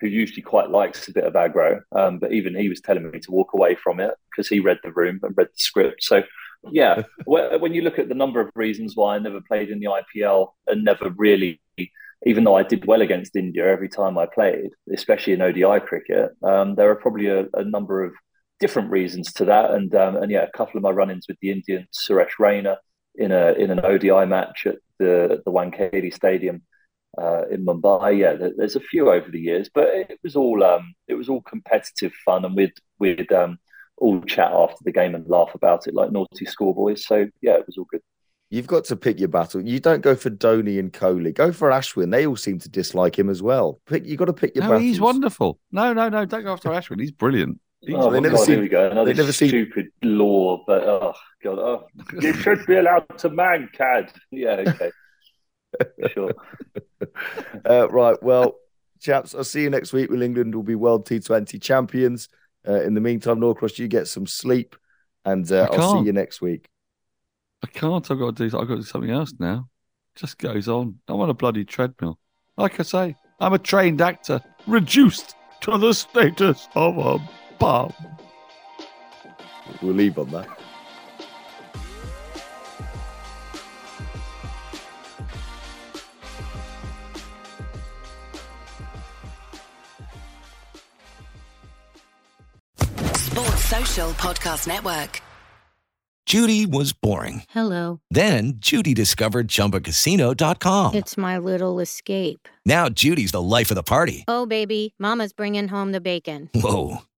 who 0.00 0.10
usually 0.10 0.42
quite 0.42 0.70
likes 0.70 1.08
a 1.08 1.12
bit 1.12 1.24
of 1.24 1.34
aggro. 1.34 1.80
Um, 1.96 2.18
but 2.18 2.32
even 2.32 2.54
he 2.54 2.68
was 2.68 2.80
telling 2.80 3.10
me 3.10 3.20
to 3.20 3.30
walk 3.30 3.54
away 3.54 3.74
from 3.74 4.00
it 4.00 4.12
because 4.30 4.48
he 4.48 4.60
read 4.60 4.78
the 4.82 4.92
room 4.92 5.18
and 5.22 5.34
read 5.36 5.46
the 5.46 5.58
script. 5.58 6.02
So, 6.02 6.22
yeah, 6.70 7.02
when 7.24 7.72
you 7.72 7.82
look 7.82 7.98
at 7.98 8.08
the 8.08 8.14
number 8.14 8.40
of 8.40 8.50
reasons 8.54 8.94
why 8.94 9.16
I 9.16 9.18
never 9.18 9.40
played 9.40 9.70
in 9.70 9.80
the 9.80 9.88
IPL 9.88 10.48
and 10.66 10.84
never 10.84 11.10
really, 11.16 11.60
even 12.26 12.44
though 12.44 12.56
I 12.56 12.64
did 12.64 12.84
well 12.86 13.02
against 13.02 13.36
India 13.36 13.66
every 13.66 13.88
time 13.88 14.18
I 14.18 14.26
played, 14.26 14.70
especially 14.92 15.32
in 15.32 15.42
ODI 15.42 15.80
cricket, 15.80 16.32
um, 16.42 16.74
there 16.74 16.90
are 16.90 16.96
probably 16.96 17.28
a, 17.28 17.46
a, 17.54 17.64
number 17.64 18.04
of 18.04 18.12
different 18.60 18.90
reasons 18.90 19.32
to 19.34 19.44
that. 19.46 19.70
And 19.70 19.94
um, 19.94 20.16
and 20.16 20.30
yeah, 20.30 20.42
a 20.42 20.56
couple 20.56 20.76
of 20.76 20.82
my 20.82 20.90
run-ins 20.90 21.26
with 21.28 21.38
the 21.40 21.50
Indian 21.50 21.86
Suresh 21.92 22.32
Raina 22.40 22.76
in 23.14 23.32
a 23.32 23.52
in 23.52 23.70
an 23.70 23.80
ODI 23.80 24.26
match 24.26 24.66
at 24.66 24.76
the 24.98 25.42
the 25.44 25.52
Wankhede 25.52 26.12
Stadium 26.14 26.62
uh, 27.20 27.46
in 27.50 27.64
Mumbai. 27.64 28.18
Yeah, 28.18 28.48
there's 28.56 28.76
a 28.76 28.80
few 28.80 29.10
over 29.10 29.30
the 29.30 29.40
years, 29.40 29.70
but 29.72 29.88
it 29.88 30.18
was 30.22 30.36
all 30.36 30.62
um, 30.64 30.94
it 31.08 31.14
was 31.14 31.28
all 31.28 31.42
competitive 31.42 32.12
fun, 32.24 32.44
and 32.44 32.56
we'd 32.56 32.72
we'd 32.98 33.32
um, 33.32 33.58
all 33.96 34.20
chat 34.22 34.52
after 34.52 34.78
the 34.84 34.92
game 34.92 35.14
and 35.14 35.28
laugh 35.28 35.54
about 35.54 35.86
it 35.86 35.94
like 35.94 36.12
naughty 36.12 36.44
schoolboys. 36.44 37.06
So 37.06 37.28
yeah, 37.40 37.54
it 37.54 37.66
was 37.66 37.78
all 37.78 37.86
good. 37.90 38.02
You've 38.50 38.66
got 38.66 38.84
to 38.84 38.96
pick 38.96 39.18
your 39.18 39.28
battle. 39.28 39.66
You 39.66 39.80
don't 39.80 40.00
go 40.00 40.14
for 40.14 40.30
Dhoni 40.30 40.78
and 40.78 40.92
Kohli. 40.92 41.34
Go 41.34 41.50
for 41.50 41.70
Ashwin. 41.70 42.12
They 42.12 42.26
all 42.26 42.36
seem 42.36 42.58
to 42.60 42.68
dislike 42.68 43.18
him 43.18 43.28
as 43.28 43.42
well. 43.42 43.80
Pick. 43.86 44.06
You 44.06 44.16
got 44.16 44.26
to 44.26 44.32
pick 44.32 44.54
your. 44.54 44.64
No, 44.64 44.70
battles. 44.70 44.82
he's 44.82 45.00
wonderful. 45.00 45.58
No, 45.72 45.92
no, 45.92 46.08
no. 46.08 46.24
Don't 46.24 46.44
go 46.44 46.52
after 46.52 46.68
Ashwin. 46.68 47.00
He's 47.00 47.10
brilliant. 47.10 47.58
Oh, 47.92 48.10
they 48.10 48.20
never 48.20 48.36
God, 48.36 48.44
see- 48.46 48.52
here 48.52 48.62
we 48.62 48.68
go. 48.68 48.90
Another 48.90 49.12
they 49.12 49.16
never 49.20 49.32
see- 49.32 49.48
stupid 49.48 49.88
law, 50.02 50.62
but 50.66 50.84
oh 50.84 51.14
god, 51.42 51.58
oh, 51.58 51.86
you 52.20 52.32
should 52.34 52.64
be 52.66 52.76
allowed 52.76 53.06
to 53.18 53.30
Mankad. 53.30 54.10
Yeah, 54.30 54.64
okay, 54.66 54.90
sure. 56.12 56.32
Uh, 57.68 57.88
right. 57.90 58.22
Well, 58.22 58.54
chaps, 59.00 59.34
I'll 59.34 59.44
see 59.44 59.62
you 59.62 59.70
next 59.70 59.92
week. 59.92 60.10
Will 60.10 60.22
England 60.22 60.54
will 60.54 60.62
be 60.62 60.74
world 60.74 61.06
T20 61.06 61.60
champions. 61.60 62.28
Uh, 62.66 62.80
in 62.80 62.94
the 62.94 63.00
meantime, 63.00 63.40
Norcross, 63.40 63.78
you 63.78 63.88
get 63.88 64.08
some 64.08 64.26
sleep, 64.26 64.76
and 65.24 65.50
uh, 65.52 65.68
I 65.70 65.76
I'll 65.76 65.98
see 65.98 66.06
you 66.06 66.12
next 66.12 66.40
week. 66.40 66.68
I 67.62 67.66
can't. 67.66 68.10
I've 68.10 68.18
got 68.18 68.36
to 68.36 68.48
do. 68.48 68.58
I've 68.58 68.68
got 68.68 68.74
to 68.74 68.80
do 68.80 68.82
something 68.82 69.10
else 69.10 69.34
now. 69.38 69.68
Just 70.14 70.38
goes 70.38 70.68
on. 70.68 70.98
I'm 71.08 71.20
on 71.20 71.28
a 71.28 71.34
bloody 71.34 71.64
treadmill. 71.64 72.18
Like 72.56 72.78
I 72.78 72.84
say, 72.84 73.16
I'm 73.40 73.52
a 73.52 73.58
trained 73.58 74.00
actor, 74.00 74.40
reduced 74.66 75.34
to 75.62 75.76
the 75.76 75.92
status 75.92 76.68
of 76.74 76.98
a 76.98 77.18
bum. 77.64 77.94
We'll 79.80 79.94
leave 79.94 80.18
on 80.18 80.30
that. 80.32 80.48
Sports 93.16 93.64
Social 93.64 94.10
Podcast 94.10 94.68
Network. 94.68 95.22
Judy 96.26 96.64
was 96.64 96.92
boring. 96.94 97.42
Hello. 97.50 98.00
Then 98.10 98.54
Judy 98.56 98.94
discovered 98.94 99.46
ChumbaCasino.com. 99.48 100.94
It's 100.94 101.16
my 101.18 101.36
little 101.38 101.80
escape. 101.80 102.48
Now 102.64 102.88
Judy's 102.88 103.32
the 103.32 103.42
life 103.42 103.70
of 103.70 103.74
the 103.74 103.82
party. 103.82 104.24
Oh, 104.26 104.46
baby, 104.46 104.94
Mama's 104.98 105.32
bringing 105.34 105.68
home 105.68 105.92
the 105.92 106.00
bacon. 106.00 106.48
Whoa, 106.54 107.02